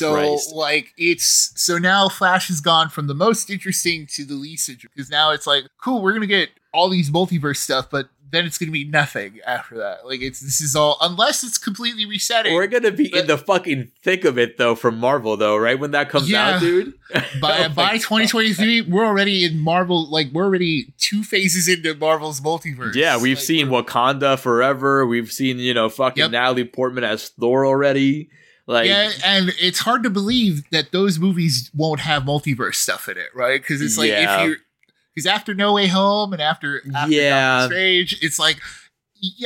So 0.49 0.55
like 0.55 0.93
it's 0.95 1.51
so 1.55 1.79
now 1.79 2.07
Flash 2.07 2.49
has 2.49 2.61
gone 2.61 2.89
from 2.89 3.07
the 3.07 3.15
most 3.15 3.49
interesting 3.49 4.05
to 4.13 4.23
the 4.23 4.35
least 4.35 4.69
interesting 4.69 4.91
because 4.95 5.09
now 5.09 5.31
it's 5.31 5.47
like 5.47 5.63
cool 5.81 6.03
we're 6.03 6.13
gonna 6.13 6.27
get 6.27 6.49
all 6.71 6.87
these 6.87 7.09
multiverse 7.09 7.57
stuff 7.57 7.87
but 7.89 8.09
then 8.33 8.45
it's 8.45 8.57
gonna 8.57 8.71
be 8.71 8.83
nothing 8.83 9.39
after 9.45 9.77
that 9.77 10.05
like 10.05 10.21
it's 10.21 10.39
this 10.39 10.59
is 10.59 10.75
all 10.75 10.97
unless 11.01 11.43
it's 11.43 11.57
completely 11.57 12.05
resetting 12.05 12.53
We're 12.53 12.67
gonna 12.67 12.91
be 12.91 13.15
in 13.15 13.27
the 13.27 13.37
fucking 13.37 13.91
thick 14.01 14.25
of 14.25 14.37
it 14.37 14.57
though 14.57 14.75
from 14.75 14.97
Marvel 14.97 15.37
though, 15.37 15.55
right? 15.55 15.79
When 15.79 15.91
that 15.91 16.09
comes 16.09 16.29
Yeah. 16.29 16.55
out, 16.55 16.59
dude. 16.61 16.93
by 17.41 17.65
Oh 17.65 17.69
by 17.69 17.91
God. 17.93 18.01
2023 18.01 18.81
we're 18.81 19.05
already 19.05 19.45
in 19.45 19.59
Marvel 19.59 20.09
like 20.09 20.27
we're 20.33 20.45
already 20.45 20.93
two 20.97 21.23
phases 21.23 21.67
into 21.67 21.93
Marvel's 21.95 22.41
multiverse 22.41 22.95
Yeah, 22.95 23.21
we've 23.21 23.37
Like, 23.37 23.45
seen 23.45 23.67
Wakanda 23.67 24.39
forever. 24.39 25.05
We've 25.05 25.31
seen, 25.31 25.59
you 25.59 25.73
know, 25.73 25.89
fucking 25.89 26.21
Yep. 26.21 26.31
Natalie 26.31 26.65
Portman 26.65 27.03
as 27.03 27.29
Thor 27.29 27.65
already. 27.65 28.29
Like 28.65 28.87
yeah, 28.87 29.11
and 29.25 29.51
it's 29.59 29.79
hard 29.79 30.03
to 30.03 30.09
believe 30.09 30.63
that 30.71 30.91
those 30.93 31.19
movies 31.19 31.69
won't 31.75 31.99
have 31.99 32.23
multiverse 32.23 32.75
stuff 32.75 33.09
in 33.09 33.17
it, 33.17 33.27
right? 33.35 33.61
Because 33.61 33.81
it's 33.81 33.97
like 33.97 34.07
Yeah. 34.09 34.41
if 34.43 34.47
you, 34.47 34.55
because 35.13 35.25
after 35.27 35.53
No 35.53 35.73
Way 35.73 35.87
Home 35.87 36.33
and 36.33 36.41
after, 36.41 36.81
after 36.95 37.13
Yeah. 37.13 37.59
Doctor 37.61 37.75
Strange, 37.75 38.17
it's 38.21 38.39
like 38.39 38.59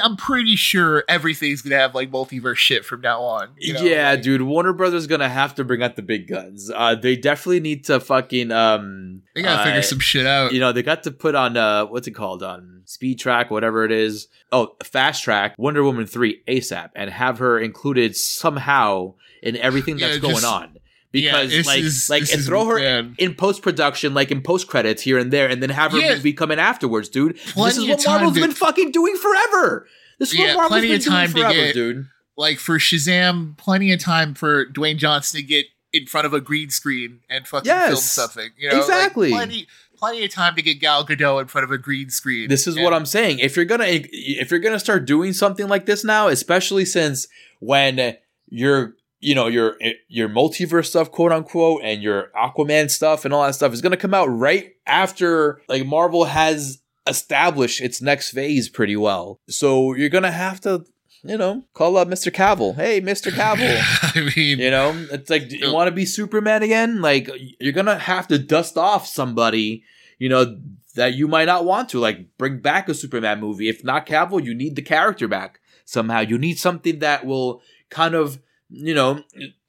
I'm 0.01 0.15
pretty 0.17 0.56
sure 0.56 1.03
everything's 1.08 1.62
gonna 1.62 1.75
have 1.77 1.93
like 1.93 2.10
multiverse 2.10 2.56
shit 2.56 2.84
from 2.84 3.01
now 3.01 3.21
on. 3.21 3.49
you 3.60 3.73
know? 3.73 3.82
yeah, 3.82 4.12
Like, 4.12 4.23
dude, 4.23 4.41
Warner 4.41 4.73
Brothers 4.73 5.06
gonna 5.06 5.30
have 5.30 5.53
to 5.56 5.63
bring 5.63 5.84
out 5.84 5.95
the 5.95 6.01
big 6.01 6.27
guns. 6.27 6.71
Uh, 6.73 6.95
they 6.95 7.15
definitely 7.15 7.60
need 7.60 7.86
to 7.86 7.99
fucking 7.99 8.51
um. 8.51 9.21
they 9.36 9.43
gotta 9.43 9.62
uh, 9.62 9.65
figure 9.65 9.82
some 9.84 9.99
shit 9.99 10.25
out. 10.25 10.51
You 10.51 10.60
know, 10.60 10.71
they 10.71 10.82
got 10.82 11.03
to 11.03 11.12
put 11.12 11.36
on 11.36 11.58
uh, 11.58 11.86
what's 11.86 12.08
it 12.08 12.12
called 12.12 12.41
on 12.41 12.82
Speed 12.86 13.19
Track, 13.19 13.51
whatever 13.51 13.86
it 13.86 13.91
is. 13.91 14.27
Oh, 14.51 14.75
Fast 14.84 15.23
Track, 15.23 15.53
Wonder 15.60 15.84
Woman 15.84 16.08
three 16.08 16.41
ASAP, 16.47 16.89
and 16.95 17.12
have 17.12 17.38
her 17.38 17.60
included 17.60 18.15
somehow 18.15 19.13
in 19.43 19.58
everything 19.58 19.99
Yeah, 19.99 20.08
that's 20.08 20.19
going 20.19 20.43
on. 20.43 20.76
Because 21.11 21.49
this 21.51 21.65
like 21.67 21.79
is- 21.79 22.09
like 22.09 22.31
and 22.31 22.43
throw 22.43 22.65
her 22.65 22.77
in 23.17 23.33
post 23.35 23.61
production, 23.61 24.13
like 24.13 24.31
in 24.31 24.41
post 24.41 24.67
credits 24.67 25.01
here 25.01 25.17
and 25.17 25.31
there, 25.31 25.47
and 25.49 25.61
then 25.63 25.69
have 25.69 25.91
her 25.91 25.99
Yeah. 25.99 26.15
movie 26.15 26.33
come 26.33 26.51
in 26.51 26.59
afterwards, 26.59 27.09
dude. 27.09 27.35
this 27.37 27.77
is 27.77 27.85
what 27.87 28.05
Marvel's 28.05 28.33
to- 28.35 28.41
been 28.41 28.51
fucking 28.51 28.91
doing 28.91 29.15
forever. 29.17 29.87
This 30.19 30.31
is 30.33 30.39
Yeah, 30.39 30.47
what 30.47 30.53
Marvel's 30.55 30.69
plenty 30.71 30.87
been 30.87 30.97
of 30.97 31.03
doing 31.03 31.27
forever, 31.29 31.53
get- 31.53 31.73
dude. 31.73 32.07
like 32.35 32.59
for 32.59 32.77
Shazam, 32.77 33.57
plenty 33.57 33.91
of 33.91 33.99
time 33.99 34.33
for 34.33 34.65
Dwayne 34.65 34.97
Johnson 34.97 35.39
to 35.41 35.45
get 35.45 35.65
in 35.93 36.05
front 36.05 36.25
of 36.25 36.33
a 36.33 36.41
green 36.41 36.69
screen 36.69 37.19
and 37.29 37.47
fucking 37.47 37.71
film 37.71 37.95
something. 37.95 38.49
You 38.57 38.69
know, 38.69 38.75
Like, 38.75 38.83
Exactly. 38.83 39.29
plenty, 39.31 39.67
plenty 39.97 40.25
of 40.25 40.31
time 40.31 40.55
to 40.55 40.61
get 40.61 40.79
Gal 40.79 41.05
Gadot 41.07 41.41
in 41.41 41.47
front 41.47 41.63
of 41.63 41.71
a 41.71 41.77
green 41.77 42.09
screen. 42.09 42.49
This 42.49 42.67
is 42.67 42.75
And- 42.75 42.83
what 42.83 42.93
I'm 42.93 43.05
saying. 43.05 43.39
If 43.39 43.55
you're 43.55 43.65
gonna 43.65 43.85
if 43.87 44.51
you're 44.51 44.59
gonna 44.59 44.79
start 44.79 45.05
doing 45.05 45.33
something 45.33 45.67
like 45.67 45.85
this 45.85 46.03
now, 46.03 46.27
especially 46.27 46.83
since 46.85 47.27
when 47.59 48.17
your 48.49 48.95
you 49.19 49.34
know 49.36 49.47
your 49.47 49.77
your 50.08 50.30
multiverse 50.30 50.88
stuff, 50.88 51.12
quote 51.12 51.32
unquote, 51.32 51.82
and 51.84 52.01
your 52.01 52.32
Aquaman 52.36 52.89
stuff 52.89 53.25
and 53.25 53.34
all 53.34 53.43
that 53.43 53.56
stuff 53.56 53.73
is 53.73 53.82
gonna 53.82 53.97
come 53.97 54.13
out 54.13 54.27
right 54.27 54.73
after 54.86 55.62
like 55.67 55.86
Marvel 55.86 56.25
has 56.25 56.80
established 57.08 57.82
its 57.82 58.01
next 58.01 58.32
phase 58.32 58.69
pretty 58.69 58.95
well. 58.95 59.39
So 59.47 59.93
you're 59.93 60.10
gonna 60.10 60.32
have 60.32 60.60
to, 60.62 60.86
you 61.23 61.38
know, 61.38 61.63
call 61.73 61.97
up 61.97 62.08
Mr. 62.08 62.32
Cavill. 62.32 62.75
Hey, 62.75 63.01
Mr. 63.01 63.32
Cavill. 63.32 63.80
I 64.15 64.36
mean, 64.36 64.60
You 64.60 64.69
know, 64.71 65.08
it's 65.12 65.30
like, 65.30 65.49
do 65.49 65.58
you 65.58 65.73
want 65.73 65.88
to 65.88 65.91
be 65.91 66.06
Superman 66.06 66.63
again? 66.63 67.01
Like, 67.01 67.30
you're 67.60 67.73
gonna 67.73 67.97
have 67.97 68.27
to 68.27 68.38
dust 68.38 68.77
off 68.77 69.08
somebody, 69.08 69.84
you 70.19 70.30
know, 70.30 70.60
that 70.95 71.13
you 71.13 71.27
might 71.27 71.45
not 71.45 71.65
want 71.65 71.89
to. 71.89 71.99
Like, 71.99 72.38
bring 72.38 72.60
back 72.60 72.89
a 72.89 72.93
Superman 72.93 73.39
movie. 73.39 73.69
If 73.69 73.84
not 73.84 74.06
Cavill, 74.06 74.43
you 74.43 74.53
need 74.53 74.75
the 74.75 74.82
character 74.82 75.27
back 75.27 75.60
somehow. 75.86 76.19
You 76.19 76.38
need 76.38 76.60
something 76.60 76.99
that 76.99 77.25
will 77.25 77.62
kind 77.89 78.15
of, 78.15 78.39
you 78.69 78.93
know, 78.93 79.23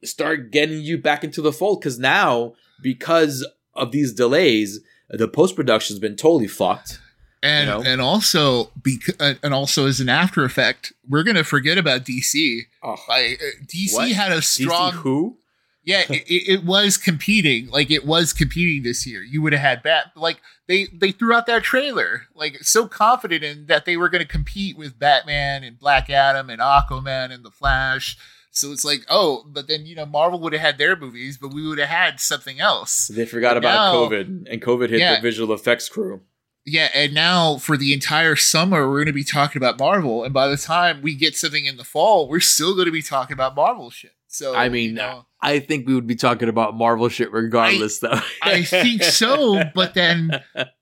start 0.05 0.51
getting 0.51 0.81
you 0.81 0.99
back 0.99 1.25
into 1.25 1.43
the 1.43 1.53
fold. 1.53 1.81
Because 1.81 1.99
now, 1.99 2.55
because 2.83 3.47
of 3.75 3.93
these 3.93 4.13
delays, 4.13 4.81
the 5.11 5.29
post 5.29 5.55
production's 5.57 5.99
been 5.99 6.17
totally 6.17 6.49
fucked. 6.49 7.01
and 7.43 7.69
you 7.69 7.75
know? 7.75 7.83
and 7.83 8.01
also 8.01 8.71
because 8.83 9.15
and 9.43 9.55
also 9.55 9.87
as 9.87 10.01
an 10.01 10.09
after 10.09 10.45
effect, 10.45 10.93
we're 11.09 11.23
gonna 11.23 11.45
forget 11.45 11.79
about 11.79 12.05
DC. 12.05 12.63
Oh, 12.83 12.97
Like 13.09 13.41
uh, 13.41 13.65
DC 13.67 13.95
What? 13.95 14.11
had 14.11 14.33
a 14.33 14.43
strong 14.43 14.93
DC 14.93 14.95
who? 14.97 15.39
Yeah, 15.85 16.03
it, 16.11 16.25
it 16.29 16.53
it 16.53 16.65
was 16.65 16.99
competing. 16.99 17.69
Like 17.69 17.91
it 17.91 18.05
was 18.05 18.35
competing 18.35 18.83
this 18.83 19.07
year. 19.07 19.23
You 19.23 19.41
would 19.41 19.53
have 19.55 19.63
had 19.63 19.83
Bat. 19.83 20.13
Like 20.17 20.39
they 20.67 20.89
they 20.93 21.13
threw 21.13 21.33
out 21.33 21.47
that 21.47 21.63
trailer, 21.63 22.23
like 22.35 22.59
so 22.63 22.87
confident 22.87 23.43
in 23.43 23.67
that 23.67 23.87
they 23.87 23.97
were 23.97 24.11
going 24.11 24.21
to 24.21 24.31
compete 24.31 24.77
with 24.77 24.99
Batman 24.99 25.65
and 25.65 25.79
Black 25.79 26.11
Adam 26.11 26.51
and 26.51 26.61
Aquaman 26.61 27.33
and 27.33 27.43
the 27.43 27.51
Flash. 27.51 28.19
So 28.59 28.73
it's 28.73 28.85
like, 28.85 29.05
oh, 29.09 29.45
but 29.47 29.69
then 29.69 29.87
you 29.87 29.95
know 29.95 30.07
Marvel 30.07 30.41
would 30.41 30.53
have 30.53 30.63
had 30.63 30.79
their 30.79 30.97
movies, 30.97 31.39
but 31.39 31.55
we 31.55 31.67
would 31.67 31.79
have 31.79 31.89
had 31.89 32.21
something 32.21 32.61
else. 32.61 33.09
They 33.09 33.25
forgot 33.27 33.51
But 33.55 33.59
about 33.59 33.93
now- 33.93 33.95
COVID, 33.95 34.47
and 34.51 34.61
COVID 34.63 34.91
hit 34.91 35.01
Yeah. 35.01 35.17
the 35.17 35.21
visual 35.23 35.53
effects 35.55 35.89
crew. 35.89 36.23
Yeah, 36.65 36.89
and 36.95 37.15
now 37.15 37.57
for 37.57 37.79
the 37.79 37.95
entire 37.95 38.37
summer, 38.37 38.87
we're 38.89 38.99
going 38.99 39.07
to 39.07 39.13
be 39.15 39.25
talking 39.25 39.59
about 39.59 39.79
Marvel, 39.79 40.23
and 40.25 40.35
by 40.35 40.49
the 40.49 40.57
time 40.59 41.01
we 41.01 41.15
get 41.15 41.35
something 41.37 41.65
in 41.65 41.79
the 41.79 41.85
fall, 41.85 42.29
we're 42.29 42.41
still 42.41 42.75
going 42.75 42.85
to 42.87 42.93
be 42.93 43.01
talking 43.01 43.33
about 43.33 43.55
Marvel 43.57 43.89
shit. 43.91 44.13
So 44.27 44.55
I 44.55 44.69
mean, 44.69 44.91
you 44.91 44.97
know, 44.97 45.25
I 45.41 45.61
think 45.61 45.87
we 45.87 45.95
would 45.95 46.07
be 46.07 46.15
talking 46.17 46.51
about 46.51 46.75
Marvel 46.77 47.09
shit 47.09 47.33
regardless, 47.33 48.01
though. 48.01 48.21
I 48.43 48.63
think 48.65 49.03
so, 49.03 49.63
but 49.75 49.95
then 49.95 50.43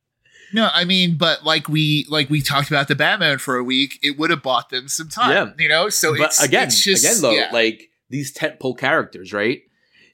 no, 0.56 0.70
I 0.72 0.84
mean, 0.84 1.18
but 1.18 1.44
like 1.44 1.68
we 1.68 2.06
like 2.08 2.30
we 2.30 2.40
talked 2.40 2.68
about 2.70 2.88
the 2.88 2.94
Batman 2.94 3.36
for 3.38 3.56
a 3.56 3.62
week, 3.62 3.98
it 4.02 4.18
would 4.18 4.30
have 4.30 4.42
bought 4.42 4.70
them 4.70 4.88
some 4.88 5.08
time, 5.10 5.30
Yeah. 5.58 5.62
you 5.64 5.68
know. 5.68 5.90
So 5.90 6.16
but 6.16 6.28
it's 6.28 6.42
again, 6.42 6.68
it's 6.68 6.82
just, 6.82 7.04
again 7.04 7.20
though, 7.20 7.30
yeah. 7.32 7.50
like 7.52 7.90
these 8.08 8.32
tentpole 8.34 8.76
characters, 8.78 9.32
right? 9.34 9.60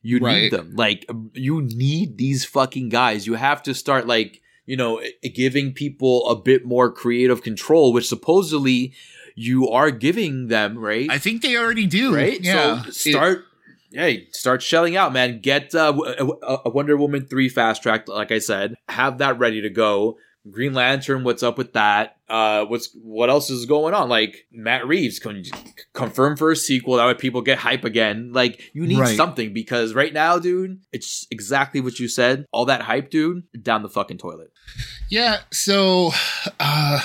You 0.03 0.19
Right. 0.19 0.43
need 0.43 0.53
them. 0.53 0.73
Like 0.75 1.07
um, 1.09 1.31
you 1.33 1.63
need 1.63 2.19
these 2.19 2.45
fucking 2.45 2.89
guys. 2.89 3.25
You 3.27 3.35
have 3.35 3.63
to 3.63 3.73
start 3.73 4.07
like 4.09 4.41
you 4.67 4.77
know 4.77 5.01
giving 5.35 5.73
people 5.73 6.29
a 6.29 6.35
bit 6.35 6.65
more 6.67 6.91
creative 6.91 7.43
control, 7.43 7.93
which 7.93 8.09
supposedly 8.09 8.95
you 9.37 9.69
are 9.69 9.91
giving 9.93 10.49
them, 10.49 10.77
right? 10.77 11.09
I 11.09 11.19
think 11.19 11.41
they 11.43 11.57
already 11.57 11.87
do, 11.87 12.15
right? 12.15 12.39
Yeah, 12.43 12.83
So 12.91 13.11
start. 13.13 13.45
Hey, 13.95 14.27
start 14.33 14.63
shelling 14.63 14.97
out, 14.97 15.13
man. 15.13 15.41
Get 15.41 15.75
uh, 15.75 15.93
a, 15.95 16.25
a 16.25 16.27
uh, 16.27 16.63
uh, 16.67 16.71
Wonder 16.71 16.97
Woman 16.97 17.27
three 17.27 17.51
fast 17.51 17.83
track, 17.83 18.09
like 18.09 18.33
I 18.33 18.39
said. 18.39 18.75
Have 18.89 19.19
that 19.19 19.39
ready 19.39 19.61
to 19.61 19.69
go. 19.71 20.17
Green 20.51 20.75
Lantern, 20.75 21.23
what's 21.23 21.43
up 21.43 21.57
with 21.57 21.75
that? 21.75 22.17
Uh, 22.29 22.65
what's 22.65 22.89
what 23.01 23.31
else 23.31 23.49
is 23.49 23.65
going 23.67 23.95
on? 23.95 24.09
Like 24.09 24.47
Matt 24.51 24.87
Reeves 24.87 25.19
con- 25.21 25.45
confirmed 25.93 26.39
for 26.39 26.51
a 26.51 26.57
sequel. 26.57 26.97
That 26.97 27.07
way 27.07 27.15
people 27.15 27.43
get 27.43 27.59
hype 27.59 27.85
again. 27.85 28.33
Like 28.33 28.61
you 28.73 28.87
need 28.87 28.99
Right. 28.99 29.17
something 29.17 29.53
because 29.53 29.95
right 29.95 30.13
now, 30.13 30.39
dude, 30.41 30.81
it's 30.93 31.27
exactly 31.31 31.81
what 31.81 32.01
you 32.01 32.09
said. 32.09 32.47
All 32.53 32.65
that 32.65 32.83
hype, 32.83 33.11
dude, 33.11 33.45
down 33.63 33.83
the 33.83 33.89
fucking 33.89 34.19
toilet. 34.19 34.51
yeah. 35.11 35.39
So, 35.53 36.11
uh, 36.59 37.01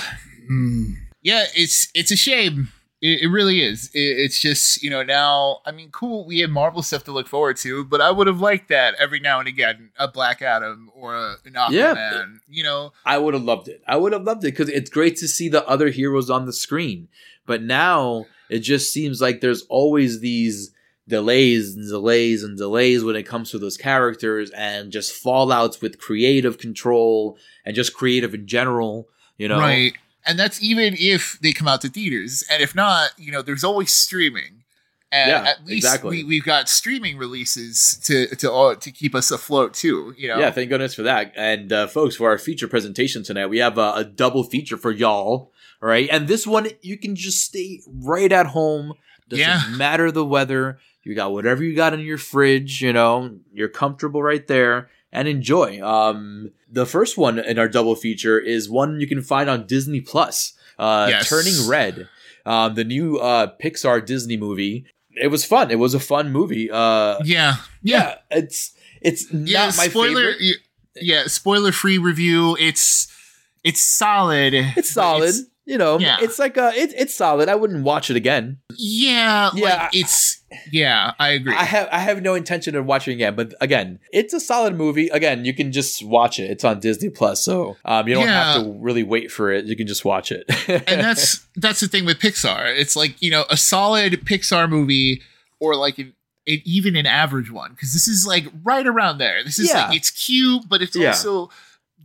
hmm. 0.47 0.93
yeah, 1.21 1.45
it's 1.55 1.89
it's 1.93 2.09
a 2.11 2.15
shame. 2.15 2.69
It, 3.01 3.21
it 3.21 3.27
really 3.27 3.61
is. 3.61 3.91
It, 3.93 3.99
it's 3.99 4.41
just 4.41 4.81
you 4.81 4.89
know 4.89 5.03
now. 5.03 5.59
I 5.65 5.71
mean, 5.71 5.89
cool. 5.91 6.25
We 6.25 6.39
have 6.39 6.49
Marvel 6.49 6.81
stuff 6.81 7.03
to 7.05 7.11
look 7.11 7.27
forward 7.27 7.57
to, 7.57 7.85
but 7.85 8.01
I 8.01 8.11
would 8.11 8.27
have 8.27 8.41
liked 8.41 8.69
that 8.69 8.95
every 8.99 9.19
now 9.19 9.39
and 9.39 9.47
again, 9.47 9.91
a 9.97 10.07
Black 10.07 10.41
Adam 10.41 10.89
or 10.95 11.15
a, 11.15 11.35
an 11.45 11.53
Aquaman. 11.53 11.71
Yeah. 11.71 12.25
You 12.49 12.63
know, 12.63 12.93
I 13.05 13.17
would 13.17 13.33
have 13.33 13.43
loved 13.43 13.67
it. 13.67 13.83
I 13.87 13.97
would 13.97 14.13
have 14.13 14.23
loved 14.23 14.43
it 14.43 14.51
because 14.51 14.69
it's 14.69 14.89
great 14.89 15.15
to 15.17 15.27
see 15.27 15.47
the 15.49 15.65
other 15.67 15.89
heroes 15.89 16.29
on 16.29 16.45
the 16.45 16.53
screen. 16.53 17.07
But 17.45 17.61
now 17.61 18.25
it 18.49 18.59
just 18.59 18.91
seems 18.91 19.21
like 19.21 19.41
there's 19.41 19.61
always 19.63 20.19
these 20.19 20.71
delays 21.07 21.75
and 21.75 21.87
delays 21.87 22.43
and 22.43 22.57
delays 22.57 23.03
when 23.03 23.15
it 23.15 23.23
comes 23.23 23.51
to 23.51 23.57
those 23.59 23.77
characters 23.77 24.49
and 24.51 24.91
just 24.91 25.23
fallouts 25.23 25.81
with 25.81 25.99
creative 25.99 26.57
control 26.57 27.37
and 27.63 27.75
just 27.75 27.93
creative 27.93 28.33
in 28.33 28.45
general. 28.47 29.07
You 29.37 29.47
know, 29.47 29.59
Right. 29.59 29.93
And 30.27 30.37
that's 30.37 30.61
even 30.61 30.95
if 30.97 31.39
they 31.41 31.53
come 31.53 31.67
out 31.67 31.81
to 31.81 31.89
theaters. 31.89 32.43
And 32.51 32.61
if 32.61 32.75
not, 32.75 33.11
you 33.17 33.31
know, 33.31 33.41
there's 33.41 33.63
always 33.63 33.93
streaming. 33.93 34.63
And 35.11 35.29
Yeah, 35.31 35.43
at 35.49 35.65
least 35.65 35.85
exactly. 35.85 36.17
we, 36.17 36.23
we've 36.25 36.43
got 36.43 36.67
streaming 36.67 37.17
releases 37.17 37.97
to 38.03 38.27
to 38.35 38.51
uh, 38.51 38.75
to 38.75 38.91
keep 38.91 39.15
us 39.15 39.31
afloat 39.31 39.73
too. 39.73 40.13
You 40.17 40.27
know, 40.27 40.39
Yeah, 40.39 40.51
thank 40.51 40.69
goodness 40.69 40.93
for 40.95 41.03
that. 41.03 41.31
And 41.37 41.71
uh, 41.71 41.87
folks, 41.87 42.17
for 42.17 42.29
our 42.29 42.37
feature 42.37 42.67
presentation 42.67 43.23
tonight, 43.23 43.47
we 43.47 43.59
have 43.59 43.77
a, 43.77 43.93
a 43.95 44.03
double 44.03 44.43
feature 44.43 44.75
for 44.77 44.91
y'all. 44.91 45.53
All 45.81 45.87
right, 45.89 46.09
and 46.11 46.27
this 46.27 46.45
one 46.45 46.67
you 46.81 46.97
can 46.97 47.15
just 47.15 47.41
stay 47.43 47.81
right 47.87 48.31
at 48.31 48.47
home. 48.47 48.93
Doesn't 49.29 49.39
Yeah. 49.45 49.61
matter 49.77 50.11
the 50.11 50.25
weather. 50.25 50.79
You 51.03 51.15
got 51.15 51.31
whatever 51.31 51.63
you 51.63 51.73
got 51.75 51.93
in 51.93 52.01
your 52.01 52.17
fridge. 52.17 52.81
You 52.81 52.91
know, 52.91 53.37
you're 53.53 53.69
comfortable 53.69 54.21
right 54.21 54.45
there 54.45 54.89
and 55.13 55.25
enjoy. 55.27 55.81
Um, 55.81 56.51
the 56.69 56.85
first 56.85 57.17
one 57.17 57.39
in 57.39 57.57
our 57.59 57.67
double 57.67 57.95
feature 57.95 58.39
is 58.39 58.69
one 58.69 58.99
you 58.99 59.07
can 59.07 59.21
find 59.21 59.49
on 59.49 59.65
Disney 59.67 60.01
Plus. 60.01 60.53
Uh, 60.77 61.07
Yes. 61.09 61.29
Turning 61.29 61.67
Red, 61.67 62.07
um, 62.45 62.75
the 62.75 62.83
new 62.83 63.17
uh, 63.17 63.51
Pixar 63.61 64.05
Disney 64.05 64.37
movie. 64.37 64.85
It 65.11 65.29
was 65.29 65.43
fun. 65.43 65.71
It 65.71 65.79
was 65.79 65.95
a 65.95 65.99
fun 65.99 66.31
movie. 66.31 66.69
Uh, 66.69 67.17
yeah, 67.23 67.55
yeah, 67.81 68.15
it's 68.29 68.73
it's 69.01 69.33
not 69.33 69.47
yeah. 69.47 69.65
my 69.77 69.87
spoiler, 69.87 70.33
favorite. 70.33 70.57
yeah, 70.95 71.23
spoiler 71.27 71.71
free 71.71 71.97
review. 71.97 72.55
It's 72.59 73.07
it's 73.63 73.81
solid. 73.81 74.53
It's 74.53 74.91
solid. 74.91 75.33
You 75.67 75.77
know, 75.77 75.99
yeah. 75.99 76.17
it's 76.21 76.39
like 76.39 76.57
uh 76.57 76.71
it's 76.73 76.93
it's 76.97 77.13
solid. 77.13 77.49
I 77.49 77.55
wouldn't 77.55 77.83
watch 77.83 78.09
it 78.09 78.15
again. 78.15 78.57
yeah, 78.77 79.51
Yeah, 79.53 79.83
like 79.83 79.89
it's 79.95 80.41
yeah. 80.71 81.11
I 81.19 81.29
agree. 81.29 81.53
I 81.53 81.65
have 81.65 81.89
I 81.91 81.99
have 81.99 82.21
no 82.21 82.33
intention 82.35 82.75
of 82.75 82.85
watching 82.85 83.11
it 83.11 83.15
again. 83.15 83.35
But 83.35 83.53
again, 83.59 83.99
it's 84.13 84.33
a 84.33 84.39
solid 84.39 84.75
movie. 84.75 85.09
Again, 85.09 85.43
you 85.43 85.53
can 85.53 85.71
just 85.73 86.03
watch 86.05 86.39
it. 86.39 86.49
It's 86.49 86.63
on 86.63 86.79
Disney 86.79 87.09
Plus, 87.09 87.43
so 87.43 87.75
um 87.83 88.07
you 88.07 88.15
don't 88.15 88.27
have 88.27 88.63
to 88.63 88.71
really 88.79 89.03
wait 89.03 89.29
for 89.31 89.51
it. 89.51 89.65
You 89.65 89.75
can 89.75 89.87
just 89.87 90.05
watch 90.05 90.31
it. 90.31 90.45
and 90.69 91.01
that's 91.01 91.45
that's 91.57 91.81
the 91.81 91.87
thing 91.89 92.05
with 92.05 92.17
Pixar. 92.19 92.73
It's 92.77 92.95
like 92.95 93.21
you 93.21 93.29
know 93.29 93.43
a 93.49 93.57
solid 93.57 94.13
Pixar 94.25 94.69
movie 94.69 95.21
or 95.59 95.75
like 95.75 95.97
an, 95.99 96.13
an 96.47 96.61
even 96.63 96.95
an 96.95 97.05
average 97.05 97.51
one 97.51 97.71
because 97.71 97.91
this 97.91 98.07
is 98.07 98.25
like 98.25 98.45
right 98.63 98.87
around 98.87 99.17
there. 99.17 99.43
This 99.43 99.59
is 99.59 99.69
Yeah. 99.69 99.87
like 99.87 99.97
it's 99.97 100.11
cute, 100.11 100.63
but 100.69 100.81
it's 100.81 100.95
Yeah. 100.95 101.09
also 101.09 101.49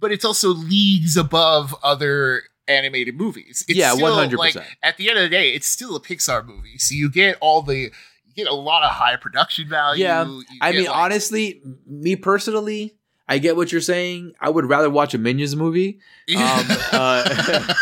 but 0.01 0.11
it's 0.11 0.25
also 0.25 0.49
leagues 0.49 1.17
above 1.17 1.77
other 1.85 2.43
animated 2.69 3.17
movies. 3.17 3.65
It's 3.69 3.79
Yeah, 3.79 3.95
100%. 3.95 4.37
Like, 4.39 4.57
at 4.83 4.97
the 4.97 5.09
end 5.09 5.19
of 5.19 5.25
the 5.25 5.29
day, 5.29 5.53
it's 5.53 5.67
still 5.67 5.97
a 5.97 6.01
Pixar 6.01 6.47
movie, 6.47 6.79
so 6.79 6.95
you 6.95 7.11
get 7.11 7.37
all 7.41 7.63
the 7.63 7.91
you 8.35 8.45
get 8.45 8.47
a 8.47 8.55
lot 8.55 8.83
of 8.83 8.91
high 8.91 9.17
production 9.17 9.69
value. 9.69 10.03
Yeah, 10.05 10.25
You 10.25 10.43
I 10.61 10.73
mean, 10.73 10.85
like- 10.87 10.97
honestly, 10.97 11.63
me 11.87 12.17
personally, 12.17 12.95
I 13.29 13.39
get 13.39 13.57
what 13.57 13.73
you're 13.73 13.81
saying. 13.81 14.33
I 14.41 14.49
would 14.51 14.65
rather 14.67 14.91
watch 14.91 15.15
a 15.15 15.19
Minions 15.19 15.55
movie. 15.57 16.01
Um, 16.35 16.67
uh, 16.93 17.25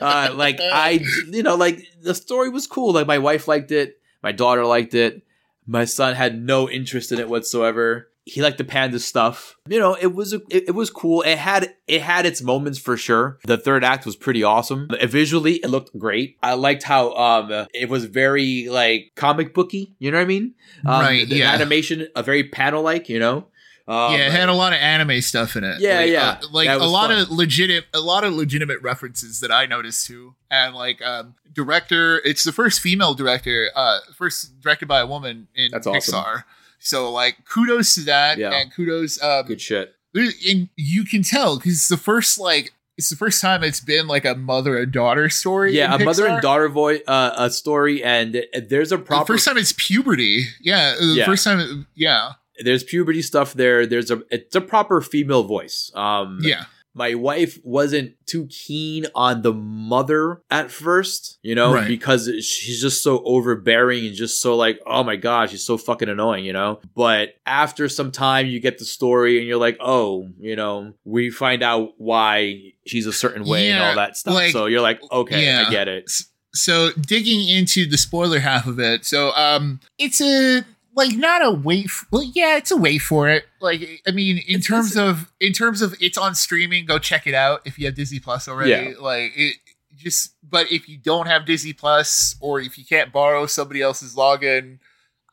uh, 0.00 0.32
like 0.34 0.58
I, 0.60 1.00
you 1.30 1.42
know, 1.42 1.54
like 1.54 1.86
the 2.02 2.14
story 2.14 2.50
was 2.50 2.66
cool. 2.66 2.92
Like 2.92 3.06
my 3.06 3.18
wife 3.18 3.48
liked 3.48 3.70
it, 3.72 4.00
my 4.22 4.32
daughter 4.32 4.66
liked 4.66 4.94
it, 4.94 5.22
my 5.66 5.84
son 5.84 6.14
had 6.14 6.40
no 6.42 6.68
interest 6.68 7.12
in 7.12 7.18
it 7.18 7.28
whatsoever. 7.28 8.08
He 8.24 8.40
liked 8.42 8.58
the 8.58 8.64
panda 8.64 8.98
stuff. 9.00 9.56
You 9.68 9.78
know, 9.80 9.94
it 10.00 10.14
was 10.14 10.32
it, 10.32 10.42
it 10.50 10.74
was 10.74 10.90
cool. 10.90 11.22
It 11.22 11.38
had 11.38 11.74
it 11.88 12.02
had 12.02 12.24
its 12.26 12.40
moments 12.42 12.78
for 12.78 12.96
sure. 12.96 13.38
The 13.44 13.58
third 13.58 13.82
act 13.84 14.06
was 14.06 14.14
pretty 14.16 14.42
awesome. 14.42 14.88
Visually, 15.02 15.54
it 15.56 15.68
looked 15.70 15.96
great. 15.98 16.36
I 16.42 16.54
liked 16.54 16.84
how 16.84 17.12
um 17.14 17.66
it 17.74 17.88
was 17.88 18.04
very 18.04 18.68
like 18.68 19.12
comic 19.16 19.54
booky. 19.54 19.94
You 19.98 20.10
know 20.10 20.18
what 20.18 20.22
I 20.24 20.26
mean? 20.26 20.54
Um, 20.86 21.00
Right, 21.00 21.28
The 21.28 21.36
yeah. 21.38 21.52
animation, 21.52 22.06
a 22.14 22.22
very 22.22 22.44
panel 22.48 22.82
like. 22.82 23.08
You 23.08 23.18
know. 23.18 23.48
Um, 23.88 24.12
yeah, 24.12 24.26
it 24.28 24.32
had 24.32 24.48
a 24.48 24.52
lot 24.54 24.72
of 24.72 24.78
anime 24.78 25.20
stuff 25.22 25.56
in 25.56 25.64
it. 25.64 25.80
Yeah, 25.80 25.98
like, 25.98 26.10
yeah. 26.10 26.28
uh, 26.40 26.46
like 26.52 26.68
That 26.68 26.80
a 26.80 26.86
lot 26.86 27.10
fun. 27.10 27.18
of 27.18 27.30
legitimate, 27.32 27.86
a 27.92 27.98
lot 28.00 28.22
of 28.22 28.32
legitimate 28.32 28.80
references 28.80 29.40
that 29.40 29.50
I 29.50 29.66
noticed 29.66 30.06
too. 30.06 30.36
And 30.52 30.76
like 30.76 31.02
um, 31.02 31.34
director, 31.52 32.22
it's 32.24 32.44
the 32.44 32.52
first 32.52 32.78
female 32.80 33.14
director, 33.14 33.70
uh, 33.74 33.98
first 34.16 34.60
directed 34.60 34.86
by 34.86 35.00
a 35.00 35.06
woman 35.06 35.48
in 35.56 35.72
That's 35.72 35.88
Pixar. 35.88 36.44
So 36.82 37.10
like, 37.10 37.36
kudos 37.44 37.94
to 37.96 38.00
that, 38.02 38.38
Yeah. 38.38 38.52
and 38.52 38.72
kudos. 38.74 39.22
Um, 39.22 39.46
Good 39.46 39.60
shit. 39.60 39.94
and 40.14 40.68
you 40.76 41.04
can 41.04 41.22
tell 41.22 41.56
because 41.56 41.72
it's 41.74 41.88
the 41.88 41.96
first 41.96 42.38
like 42.38 42.72
it's 42.98 43.08
the 43.08 43.16
first 43.16 43.40
time 43.40 43.64
it's 43.64 43.80
been 43.80 44.06
like 44.06 44.24
a 44.26 44.34
mother 44.34 44.76
and 44.78 44.92
daughter 44.92 45.30
story. 45.30 45.74
Yeah, 45.76 45.94
a 45.94 45.98
mother 46.04 46.26
and 46.26 46.42
daughter 46.42 46.68
voice, 46.68 47.00
uh, 47.08 47.32
a 47.38 47.50
story, 47.50 48.02
and 48.04 48.44
there's 48.68 48.92
a 48.92 48.98
The 48.98 49.02
proper. 49.02 49.32
first 49.32 49.46
time 49.46 49.56
it's 49.56 49.72
puberty. 49.72 50.46
Yeah, 50.60 50.94
the 50.98 51.06
Yeah. 51.16 51.24
first 51.24 51.44
time. 51.44 51.60
it- 51.60 51.86
yeah, 51.94 52.32
there's 52.62 52.84
puberty 52.84 53.22
stuff 53.22 53.54
there. 53.54 53.86
There's 53.86 54.10
a 54.10 54.22
it's 54.30 54.54
a 54.54 54.60
proper 54.60 55.00
female 55.00 55.42
voice. 55.44 55.90
Um, 55.94 56.40
yeah, 56.42 56.66
my 56.94 57.14
wife 57.14 57.58
wasn't 57.64 58.14
too 58.26 58.46
keen 58.46 59.06
on 59.14 59.42
the 59.42 59.52
mother 59.52 60.42
at 60.50 60.70
first, 60.70 61.38
you 61.42 61.54
know, 61.54 61.72
Right. 61.74 61.88
because 61.88 62.26
she's 62.44 62.80
just 62.80 63.02
so 63.02 63.22
overbearing 63.24 64.06
and 64.06 64.14
just 64.14 64.40
so 64.42 64.56
like, 64.56 64.80
oh 64.86 65.02
my 65.02 65.16
gosh, 65.16 65.50
she's 65.50 65.64
so 65.64 65.78
fucking 65.78 66.08
annoying, 66.08 66.44
you 66.44 66.52
know. 66.52 66.80
But 66.94 67.34
after 67.46 67.88
some 67.88 68.10
time, 68.10 68.46
you 68.46 68.60
get 68.60 68.78
the 68.78 68.84
story 68.84 69.38
and 69.38 69.46
you're 69.46 69.56
like, 69.58 69.76
oh, 69.80 70.28
you 70.38 70.56
know, 70.56 70.92
we 71.04 71.30
find 71.30 71.62
out 71.62 71.94
why 71.98 72.72
she's 72.86 73.06
a 73.06 73.12
certain 73.12 73.44
way 73.46 73.70
and 73.70 73.82
all 73.82 73.94
that 73.96 74.16
stuff. 74.16 74.34
like- 74.34 74.52
so 74.52 74.66
you're 74.66 74.80
like, 74.82 75.00
okay, 75.10 75.44
yeah. 75.44 75.64
I 75.66 75.70
get 75.70 75.88
it. 75.88 76.10
so 76.54 76.90
digging 77.00 77.48
into 77.48 77.88
the 77.88 77.96
spoiler 77.96 78.38
half 78.38 78.66
of 78.66 78.78
it 78.78 79.06
so 79.06 79.30
um 79.36 79.80
it's 79.98 80.20
a 80.20 80.62
like 80.94 81.16
not 81.16 81.44
a 81.44 81.50
wait 81.50 81.86
f- 81.86 82.04
well 82.10 82.22
yeah 82.34 82.56
it's 82.56 82.70
a 82.70 82.76
wait 82.76 82.98
for 82.98 83.28
it. 83.28 83.44
Like 83.60 84.02
i 84.06 84.10
mean 84.10 84.38
in 84.38 84.56
It's- 84.56 84.66
terms 84.66 84.92
it's- 84.92 85.08
of 85.10 85.32
in 85.40 85.52
terms 85.52 85.82
of 85.82 85.94
it's 86.00 86.18
on 86.18 86.34
streaming 86.34 86.86
go 86.86 86.98
check 86.98 87.26
it 87.26 87.34
out 87.34 87.62
if 87.64 87.78
you 87.78 87.86
have 87.86 87.94
disney 87.94 88.18
plus 88.20 88.48
already. 88.48 88.70
Yeah. 88.70 88.92
like 89.00 89.32
it 89.36 89.56
just 89.96 90.34
but 90.42 90.70
if 90.72 90.88
you 90.88 90.98
don't 90.98 91.26
have 91.26 91.44
disney 91.46 91.72
plus 91.72 92.36
or 92.40 92.60
if 92.60 92.76
you 92.78 92.84
can't 92.84 93.12
borrow 93.12 93.46
somebody 93.46 93.80
else's 93.82 94.14
login 94.16 94.78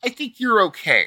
i 0.04 0.10
think 0.10 0.40
you're 0.40 0.62
okay. 0.64 1.06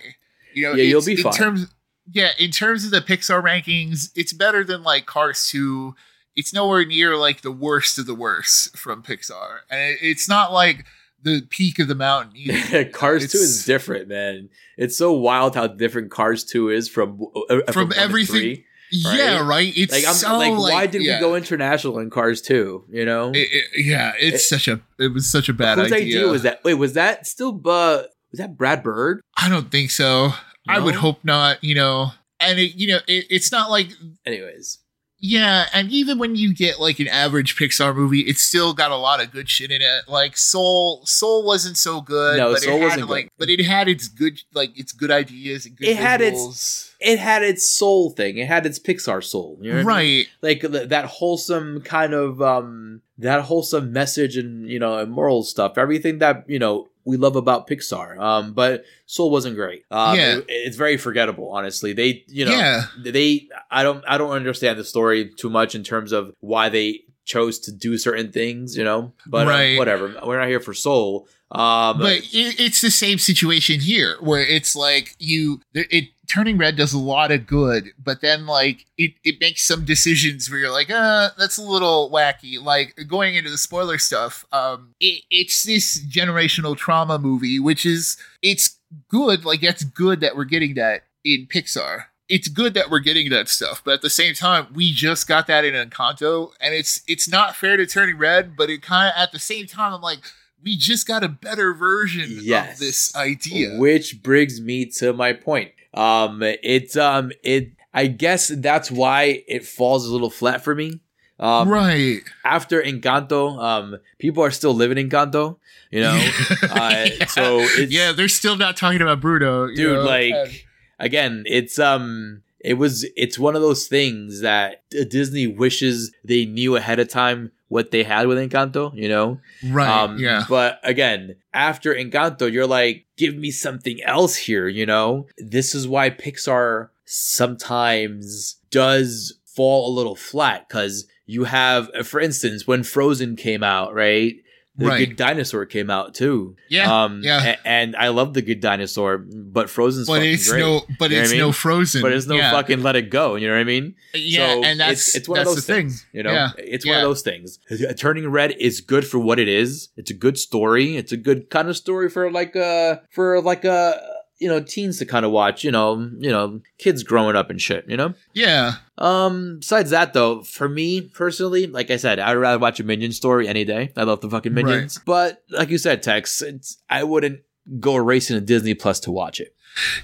You 0.54 0.64
know 0.64 0.74
Yeah, 0.74 0.84
you'll 0.84 1.04
be 1.04 1.12
in 1.12 1.18
fine. 1.22 1.32
terms 1.32 1.66
yeah 2.12 2.30
in 2.38 2.50
terms 2.50 2.84
of 2.84 2.90
the 2.90 3.00
pixar 3.00 3.42
rankings 3.42 4.10
it's 4.16 4.32
better 4.32 4.64
than 4.64 4.82
like 4.82 5.06
cars 5.06 5.46
2 5.48 5.94
it's 6.34 6.52
nowhere 6.54 6.84
near 6.84 7.16
like 7.16 7.42
the 7.42 7.52
worst 7.52 7.98
of 7.98 8.06
the 8.06 8.14
worst 8.14 8.74
from 8.76 9.02
Pixar, 9.02 9.58
and 9.70 9.80
it, 9.92 9.98
it's 10.00 10.26
not 10.30 10.50
like 10.50 10.86
the 11.22 11.42
peak 11.48 11.78
of 11.78 11.88
the 11.88 11.94
mountain 11.94 12.32
either. 12.36 12.84
Cars 12.92 13.30
2 13.30 13.38
is 13.38 13.64
different, 13.64 14.08
man. 14.08 14.48
It's 14.76 14.96
so 14.96 15.12
wild 15.12 15.54
how 15.54 15.66
different 15.66 16.10
Cars 16.10 16.44
2 16.44 16.70
is 16.70 16.88
from 16.88 17.20
uh, 17.50 17.56
uh, 17.66 17.72
From 17.72 17.92
everything- 17.96 18.34
three. 18.40 18.64
yeah, 18.90 19.46
right. 19.46 19.72
It's 19.76 19.92
Like 19.92 20.06
I'm 20.06 20.14
so 20.14 20.36
like, 20.36 20.52
like, 20.52 20.72
why 20.72 20.86
did 20.86 21.02
yeah. 21.02 21.16
we 21.16 21.20
go 21.20 21.34
international 21.34 21.98
in 21.98 22.10
Cars 22.10 22.42
2? 22.42 22.84
You 22.90 23.04
know, 23.04 23.30
It- 23.30 23.48
it- 23.50 23.84
yeah, 23.86 24.12
it's 24.18 24.44
It- 24.44 24.46
such 24.48 24.68
a 24.68 24.80
it 24.98 25.12
was 25.12 25.30
such 25.30 25.48
a 25.48 25.52
bad 25.54 25.78
whose 25.78 25.92
idea. 25.92 26.18
idea 26.18 26.28
was 26.28 26.42
that? 26.42 26.62
Wait, 26.64 26.74
was 26.74 26.92
that 26.94 27.26
still? 27.26 27.54
Uh, 27.64 28.02
was 28.30 28.38
that 28.38 28.56
Brad 28.56 28.82
Bird? 28.82 29.20
I 29.36 29.48
don't 29.48 29.70
think 29.70 29.90
so. 29.90 30.32
I 30.68 30.78
would 30.78 30.94
hope 30.96 31.24
not. 31.24 31.62
You 31.64 31.74
know, 31.74 32.10
and 32.40 32.58
it, 32.58 32.74
you 32.74 32.88
know, 32.88 32.98
it, 33.06 33.26
it's 33.30 33.50
not 33.50 33.70
like 33.70 33.88
Anyways, 34.26 34.78
Yeah, 35.24 35.66
and 35.72 35.88
even 35.92 36.18
when 36.18 36.34
you 36.34 36.52
get 36.52 36.80
like 36.80 36.98
an 36.98 37.06
average 37.06 37.56
Pixar 37.56 37.94
movie, 37.94 38.22
it's 38.22 38.42
still 38.42 38.74
got 38.74 38.90
a 38.90 38.96
lot 38.96 39.22
of 39.22 39.30
good 39.30 39.48
shit 39.48 39.70
in 39.70 39.80
it. 39.80 40.08
Like 40.08 40.36
Soul, 40.36 41.06
Soul 41.06 41.44
wasn't 41.44 41.76
so 41.76 42.00
good. 42.00 42.38
No, 42.38 42.52
but 42.52 42.62
Soul 42.62 42.74
it 42.74 42.80
had, 42.80 42.84
wasn't 42.86 43.08
good. 43.08 43.28
but 43.38 43.48
it 43.48 43.64
had 43.64 43.88
its 43.88 44.08
good, 44.08 44.40
like 44.52 44.76
its 44.76 44.90
good 44.90 45.12
ideas 45.12 45.64
and 45.64 45.76
good. 45.76 45.86
It 45.86 45.96
had 45.96 46.20
its- 46.20 46.92
it 46.98 47.20
had 47.20 47.42
its 47.44 47.70
soul 47.70 48.10
thing. 48.10 48.38
It 48.38 48.48
had 48.48 48.66
its 48.66 48.78
Pixar 48.80 49.22
soul. 49.22 49.58
You 49.60 49.70
know 49.70 49.84
what 49.84 49.94
I 49.94 50.02
mean? 50.02 50.18
right. 50.18 50.26
Like 50.42 50.60
th- 50.72 50.88
that 50.88 51.04
wholesome 51.04 51.82
kind 51.82 52.14
of 52.14 52.42
um 52.42 53.02
that 53.18 53.42
wholesome 53.42 53.92
message 53.92 54.36
and 54.36 54.68
you 54.68 54.80
know 54.80 54.98
and 54.98 55.12
moral 55.12 55.44
stuff. 55.44 55.78
Everything 55.78 56.18
that 56.18 56.44
you 56.48 56.58
know 56.58 56.88
we 57.04 57.16
love 57.16 57.36
about 57.36 57.68
Pixar. 57.68 58.18
Um, 58.18 58.52
but 58.52 58.84
Soul 59.06 59.30
wasn't 59.30 59.56
great. 59.56 59.84
Um, 59.90 60.16
Yeah. 60.16 60.36
it- 60.38 60.44
it's 60.48 60.76
very 60.76 60.96
forgettable. 60.96 61.50
Honestly, 61.50 61.92
they 61.92 62.24
you 62.28 62.44
know 62.44 62.52
yeah, 62.52 62.84
they 63.04 63.48
I 63.70 63.82
don't 63.82 64.04
I 64.08 64.18
don't 64.18 64.30
understand 64.32 64.78
the 64.78 64.84
story 64.84 65.30
too 65.36 65.50
much 65.50 65.74
in 65.74 65.82
terms 65.82 66.12
of 66.12 66.32
why 66.40 66.68
they 66.68 67.00
chose 67.24 67.58
to 67.60 67.72
do 67.72 67.96
certain 67.98 68.32
things, 68.32 68.76
you 68.76 68.84
know. 68.84 69.12
But 69.26 69.46
um, 69.72 69.78
whatever. 69.78 70.14
We're 70.26 70.38
not 70.40 70.48
here 70.48 70.60
for 70.60 70.74
Soul. 70.74 71.28
Um, 71.52 71.98
but 71.98 72.16
it, 72.16 72.58
it's 72.58 72.80
the 72.80 72.90
same 72.90 73.18
situation 73.18 73.78
here, 73.80 74.16
where 74.20 74.40
it's 74.40 74.74
like 74.74 75.14
you, 75.18 75.60
it 75.74 76.06
turning 76.32 76.56
red 76.56 76.76
does 76.76 76.92
a 76.92 76.98
lot 76.98 77.30
of 77.30 77.46
good, 77.46 77.90
but 78.02 78.20
then 78.20 78.46
like 78.46 78.86
it, 78.96 79.12
it 79.24 79.40
makes 79.40 79.62
some 79.62 79.84
decisions 79.84 80.48
where 80.50 80.58
you're 80.60 80.70
like, 80.72 80.90
uh, 80.90 81.30
that's 81.38 81.58
a 81.58 81.62
little 81.62 82.10
wacky. 82.10 82.62
Like 82.62 82.96
going 83.08 83.34
into 83.34 83.50
the 83.50 83.58
spoiler 83.58 83.98
stuff, 83.98 84.44
um, 84.52 84.94
it, 85.00 85.22
it's 85.30 85.62
this 85.64 86.02
generational 86.06 86.76
trauma 86.76 87.18
movie, 87.18 87.58
which 87.58 87.84
is 87.84 88.16
it's 88.42 88.78
good. 89.08 89.44
Like 89.44 89.60
that's 89.60 89.84
good 89.84 90.20
that 90.20 90.36
we're 90.36 90.44
getting 90.44 90.74
that 90.74 91.04
in 91.24 91.46
Pixar. 91.46 92.04
It's 92.28 92.48
good 92.48 92.72
that 92.74 92.88
we're 92.88 93.00
getting 93.00 93.28
that 93.30 93.48
stuff, 93.48 93.82
but 93.84 93.94
at 93.94 94.02
the 94.02 94.08
same 94.08 94.32
time, 94.34 94.68
we 94.72 94.92
just 94.92 95.28
got 95.28 95.46
that 95.48 95.66
in 95.66 95.74
Encanto, 95.74 96.52
and 96.62 96.72
it's 96.72 97.02
it's 97.06 97.28
not 97.28 97.56
fair 97.56 97.76
to 97.76 97.84
Turning 97.86 98.16
Red, 98.16 98.56
but 98.56 98.70
it 98.70 98.80
kind 98.80 99.08
of 99.14 99.20
at 99.22 99.32
the 99.32 99.38
same 99.38 99.66
time, 99.66 99.92
I'm 99.92 100.00
like, 100.00 100.20
we 100.62 100.76
just 100.76 101.06
got 101.06 101.22
a 101.22 101.28
better 101.28 101.74
version 101.74 102.38
Yes. 102.40 102.74
of 102.74 102.78
this 102.78 103.14
idea. 103.16 103.76
Which 103.76 104.22
brings 104.22 104.60
me 104.62 104.86
to 104.98 105.12
my 105.12 105.34
point. 105.34 105.72
Um, 105.94 106.42
it's 106.42 106.96
um, 106.96 107.32
it. 107.42 107.72
I 107.94 108.06
guess 108.06 108.48
that's 108.48 108.90
why 108.90 109.44
it 109.46 109.66
falls 109.66 110.06
a 110.06 110.12
little 110.12 110.30
flat 110.30 110.64
for 110.64 110.74
me. 110.74 111.00
Um, 111.38 111.68
right. 111.68 112.20
after 112.44 112.80
Encanto, 112.80 113.60
um, 113.60 113.96
people 114.18 114.44
are 114.44 114.50
still 114.52 114.72
living 114.74 114.96
in 114.96 115.08
Encanto. 115.10 115.58
You 115.90 116.00
know, 116.02 116.12
uh, 116.70 117.06
so 117.26 117.58
it's, 117.60 117.92
yeah, 117.92 118.12
they're 118.12 118.28
still 118.28 118.56
not 118.56 118.76
talking 118.76 119.02
about 119.02 119.20
Bruno, 119.20 119.66
you 119.66 119.74
dude 119.76 119.94
know, 119.96 120.04
like 120.04 120.32
and- 120.32 120.50
again 120.98 121.42
it's 121.46 121.78
um 121.80 122.42
it 122.60 122.74
was 122.74 123.04
it's 123.16 123.36
one 123.38 123.56
of 123.56 123.60
those 123.62 123.88
things 123.88 124.40
that 124.42 124.84
disney 125.10 125.48
wishes 125.48 126.12
they 126.22 126.44
knew 126.44 126.76
ahead 126.76 127.00
of 127.00 127.08
time 127.08 127.50
what 127.72 127.90
they 127.90 128.02
had 128.02 128.26
with 128.26 128.38
encanto 128.38 128.94
you 128.94 129.08
know? 129.08 129.40
Right, 129.64 129.88
um 129.88 130.18
yeah, 130.18 130.44
but 130.48 130.78
again 130.84 131.36
after 131.54 131.94
encanto 131.94 132.52
you're 132.52 132.66
like 132.66 133.06
give 133.16 133.34
me 133.34 133.50
something 133.50 134.02
else 134.02 134.36
here 134.36 134.68
you 134.68 134.86
know? 134.86 135.26
This 135.38 135.74
is 135.74 135.88
why 135.88 136.10
pixar 136.10 136.90
sometimes 137.04 138.56
does 138.70 139.38
fall 139.44 139.90
a 139.90 139.96
little 139.96 140.16
flat 140.16 140.68
because 140.68 141.06
you 141.26 141.44
have 141.44 141.90
for 142.04 142.20
instance 142.20 142.66
when 142.66 142.82
frozen 142.82 143.36
came 143.36 143.62
out 143.62 143.94
right 143.94 144.34
the 144.82 144.88
Right. 144.88 145.08
good 145.08 145.16
dinosaur 145.16 145.64
came 145.66 145.90
out 145.90 146.14
too 146.14 146.56
yeah, 146.68 147.04
um, 147.04 147.20
yeah. 147.22 147.54
a- 147.54 147.66
and 147.68 147.94
I 147.96 148.08
love 148.08 148.34
the 148.34 148.42
Good 148.42 148.60
Dinosaur, 148.60 149.18
but 149.18 149.68
Frozen's 149.70 150.06
but 150.06 150.14
fucking 150.18 150.32
it's 150.34 150.48
great. 150.50 150.60
no, 150.60 150.82
but 150.98 151.10
You 151.10 151.16
know 151.18 151.22
it's 151.22 151.32
I 151.32 151.36
no 151.38 151.44
mean? 151.46 151.52
Frozen, 151.52 152.02
but 152.02 152.12
it's 152.12 152.26
no 152.26 152.36
yeah. 152.36 152.50
fucking 152.50 152.82
Let 152.82 152.96
It 152.96 153.10
Go. 153.10 153.36
You 153.36 153.48
know 153.48 153.54
what 153.54 153.60
I 153.60 153.64
mean? 153.64 153.94
Uh, 154.14 154.18
yeah, 154.18 154.54
So 154.54 154.64
and 154.64 154.80
that's 154.80 154.92
it's, 155.08 155.16
it's 155.16 155.28
one 155.28 155.36
that's 155.38 155.50
of 155.50 155.56
those 155.56 155.66
things. 155.66 156.02
thing. 156.02 156.08
You 156.18 156.22
know, 156.24 156.32
yeah. 156.32 156.50
it's 156.58 156.86
one 156.86 156.96
of 156.96 157.02
those 157.02 157.22
things. 157.22 157.58
Turning 157.98 158.28
Red 158.28 158.52
is 158.58 158.80
good 158.80 159.06
for 159.06 159.18
what 159.18 159.38
it 159.38 159.48
is. 159.48 159.88
It's 159.96 160.10
a 160.10 160.14
good 160.14 160.38
story. 160.38 160.96
It's 160.96 161.12
a 161.12 161.16
good 161.16 161.50
kind 161.50 161.68
of 161.68 161.76
story 161.76 162.08
for 162.08 162.30
like 162.30 162.56
a 162.56 163.02
for 163.10 163.40
like 163.40 163.64
a 163.64 164.00
you 164.42 164.48
know 164.48 164.60
teens 164.60 164.98
to 164.98 165.06
kind 165.06 165.24
of 165.24 165.30
watch. 165.32 165.62
You 165.64 165.70
know, 165.70 166.10
you 166.18 166.30
know, 166.30 166.60
kids 166.78 167.02
growing 167.02 167.36
up 167.36 167.48
and 167.48 167.60
shit. 167.62 167.84
You 167.88 167.96
know. 167.96 168.14
yeah, 168.34 168.74
Um, 168.98 169.58
besides 169.60 169.90
that 169.90 170.12
though, 170.12 170.42
for 170.42 170.68
me 170.68 171.00
personally, 171.00 171.66
like 171.66 171.90
I 171.90 171.96
said, 171.96 172.18
I'd 172.18 172.34
rather 172.34 172.58
watch 172.58 172.80
a 172.80 172.84
Minion 172.84 173.12
story 173.12 173.48
any 173.48 173.64
day. 173.64 173.92
I 173.96 174.02
love 174.02 174.20
the 174.20 174.28
fucking 174.30 174.54
Right. 174.54 174.64
Minions. 174.64 175.00
But 175.06 175.42
like 175.50 175.70
you 175.70 175.78
said, 175.78 176.02
Tex, 176.02 176.42
it's 176.42 176.78
I 176.90 177.04
wouldn't 177.04 177.40
go 177.78 177.96
racing 177.96 178.36
to 178.36 178.40
Disney 178.44 178.74
Plus 178.74 178.98
to 179.00 179.12
watch 179.12 179.38
it. 179.40 179.54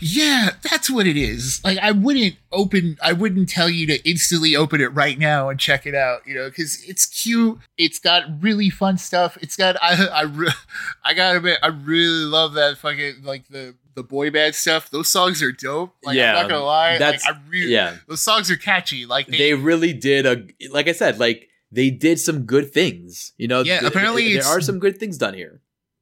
yeah. 0.01 0.51
That's 0.63 0.89
what 0.89 1.07
it 1.07 1.17
is. 1.19 1.61
Like, 1.65 1.77
I 1.79 1.91
wouldn't 1.93 2.37
open. 2.53 2.97
I 3.03 3.13
wouldn't 3.13 3.49
tell 3.51 3.69
you 3.69 3.87
to 3.89 4.09
instantly 4.09 4.57
open 4.57 4.81
it 4.81 4.95
right 4.95 5.19
now 5.19 5.51
and 5.51 5.61
check 5.61 5.85
it 5.87 5.95
out. 5.95 6.21
You 6.27 6.35
know, 6.37 6.49
because 6.49 6.83
it's 6.89 7.05
cute. 7.05 7.59
It's 7.77 7.99
got 7.99 8.23
really 8.43 8.71
fun 8.71 8.97
stuff. 8.97 9.37
It's 9.43 9.57
got. 9.57 9.77
I. 9.83 10.07
I. 10.25 10.49
I 11.05 11.15
gotta 11.15 11.39
admit, 11.39 11.59
I 11.63 11.67
really 11.69 12.25
love 12.25 12.55
that 12.55 12.79
fucking 12.79 13.23
like 13.25 13.49
the 13.49 13.75
the 13.99 14.05
boy 14.05 14.31
band 14.31 14.55
stuff. 14.55 14.91
Those 14.91 15.09
songs 15.09 15.43
are 15.43 15.51
dope. 15.53 15.95
Like, 16.05 16.17
Yeah, 16.17 16.31
I'm 16.37 16.43
not 16.43 16.49
gonna 16.51 16.65
lie. 16.65 16.99
that's- 16.99 17.25
like, 17.27 17.35
I 17.35 17.39
really. 17.51 17.73
Yeah. 17.73 17.97
Those 18.07 18.23
songs 18.23 18.51
are 18.51 18.57
catchy. 18.57 19.07
Like 19.07 19.27
they, 19.27 19.39
They 19.39 19.55
really 19.55 19.93
did 19.93 20.25
a 20.27 20.47
like 20.71 20.87
I 20.89 20.93
said, 20.93 21.19
like 21.19 21.49
they 21.73 21.91
did 21.91 22.19
some 22.21 22.43
good 22.43 22.73
things. 22.73 23.33
You 23.37 23.49
know, 23.49 23.63
Yeah, 23.63 23.81
th- 23.81 23.91
apparently 23.91 24.35
there 24.35 24.47
are 24.47 24.61
some 24.61 24.79
good 24.79 24.99
things 24.99 25.19
done 25.19 25.35
here. 25.35 25.61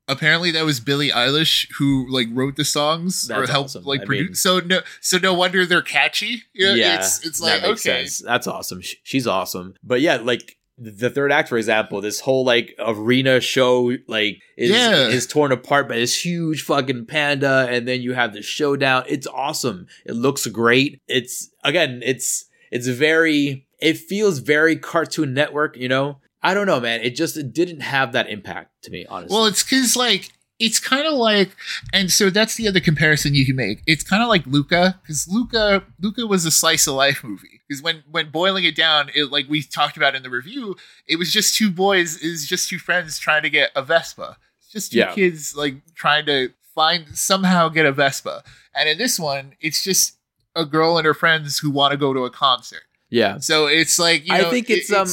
apparently 0.09 0.53
that 0.53 0.65
was 0.65 0.79
Billie 0.79 1.11
Eilish 1.11 1.67
who 1.79 2.07
like 2.09 2.29
wrote 2.31 2.55
the 2.57 2.65
songs 2.65 3.29
or 3.31 3.41
That's 3.41 3.51
helped 3.51 3.71
awesome. 3.71 3.85
like 3.85 4.03
I 4.03 4.05
produce. 4.05 4.29
mean- 4.29 4.35
so 4.37 4.61
no, 4.61 4.81
so 5.01 5.19
no 5.19 5.35
wonder 5.35 5.67
they're 5.67 5.83
catchy. 5.83 6.43
Yeah, 6.55 6.75
yeah, 6.75 6.97
it's 6.99 7.25
it's 7.27 7.41
like 7.41 7.65
okay, 7.65 7.77
sense. 8.07 8.19
That's 8.21 8.47
awesome. 8.47 8.83
Sh- 8.83 8.97
She's 9.03 9.27
awesome. 9.27 9.75
But 9.83 10.01
yeah, 10.03 10.17
like 10.17 10.56
the 10.79 11.09
third 11.09 11.33
act, 11.33 11.49
for 11.49 11.57
example, 11.57 12.01
this 12.01 12.21
whole 12.21 12.45
like 12.45 12.75
arena 12.79 13.41
show, 13.41 13.97
like 14.07 14.41
is 14.57 14.71
Yeah. 14.71 15.09
is 15.09 15.27
torn 15.27 15.53
apart 15.53 15.89
by 15.89 15.97
this 15.97 16.25
huge 16.25 16.62
fucking 16.62 17.07
panda, 17.07 17.67
and 17.71 17.89
then 17.89 18.03
you 18.03 18.12
have 18.12 18.33
the 18.35 18.43
showdown. 18.43 19.05
It's 19.09 19.27
awesome. 19.27 19.87
It 20.05 20.12
looks 20.15 20.47
great. 20.47 21.01
It's 21.09 21.51
again, 21.65 22.03
it's 22.05 22.45
it's 22.71 22.89
very. 22.89 23.67
It 23.79 23.99
feels 23.99 24.39
very 24.39 24.77
Cartoon 24.77 25.35
Network. 25.35 25.77
You 25.77 25.89
know, 25.89 26.19
I 26.43 26.55
don't 26.55 26.67
know, 26.67 26.81
man. 26.81 27.01
It 27.01 27.11
just 27.17 27.37
it 27.37 27.53
didn't 27.53 27.81
have 27.81 28.12
that 28.12 28.29
impact 28.29 28.83
to 28.85 28.91
me, 28.91 29.07
honestly. 29.09 29.35
Well, 29.35 29.47
it's 29.47 29.62
because 29.62 29.97
like 29.97 30.31
it's 30.59 30.79
kind 30.81 31.07
of 31.07 31.15
like, 31.15 31.51
and 31.93 32.11
so 32.11 32.31
that's 32.31 32.55
the 32.57 32.67
other 32.69 32.81
comparison 32.81 33.35
you 33.35 33.45
can 33.45 33.57
make. 33.57 33.83
It's 33.87 34.03
kind 34.03 34.23
of 34.23 34.29
like 34.29 34.47
Luca, 34.47 34.99
because 35.03 35.29
Luca, 35.29 35.85
Luca 36.01 36.27
was 36.27 36.47
a 36.47 36.51
slice 36.51 36.87
of 36.87 36.95
life 36.95 37.23
movie. 37.23 37.56
Because 37.69 37.83
when 37.83 38.05
when 38.11 38.31
boiling 38.31 38.65
it 38.65 38.77
down, 38.77 39.11
it 39.15 39.31
like 39.33 39.47
we 39.49 39.63
talked 39.63 39.97
about 39.97 40.15
in 40.15 40.23
the 40.23 40.31
review, 40.31 40.77
it 41.09 41.17
was 41.19 41.33
just 41.33 41.55
two 41.57 41.71
boys, 41.71 42.17
is 42.19 42.47
just 42.47 42.69
two 42.69 42.79
friends 42.79 43.19
trying 43.19 43.43
to 43.43 43.51
get 43.51 43.71
a 43.75 43.83
Vespa. 43.83 44.37
It's 44.61 44.71
just 44.73 44.93
two 44.93 44.99
Yeah. 44.99 45.13
kids 45.15 45.57
like 45.57 45.77
trying 45.95 46.27
to 46.27 46.51
find 46.75 47.17
somehow 47.19 47.69
get 47.69 47.87
a 47.87 47.93
Vespa. 47.93 48.45
And 48.75 48.89
in 48.89 48.99
this 48.99 49.19
one, 49.19 49.55
it's 49.61 49.83
just 49.83 50.17
a 50.55 50.65
girl 50.65 50.97
and 50.99 51.05
her 51.07 51.15
friends 51.15 51.59
who 51.59 51.71
want 51.71 51.91
to 51.93 51.97
go 51.97 52.13
to 52.15 52.25
a 52.25 52.31
concert. 52.31 52.83
yeah. 53.11 53.39
So 53.39 53.67
it's 53.67 53.99
like 53.99 54.27
you 54.27 54.35
I 54.35 54.43
know, 54.43 54.51
think 54.51 54.69
it- 54.71 54.79
it's, 54.89 54.93
um, 54.93 55.09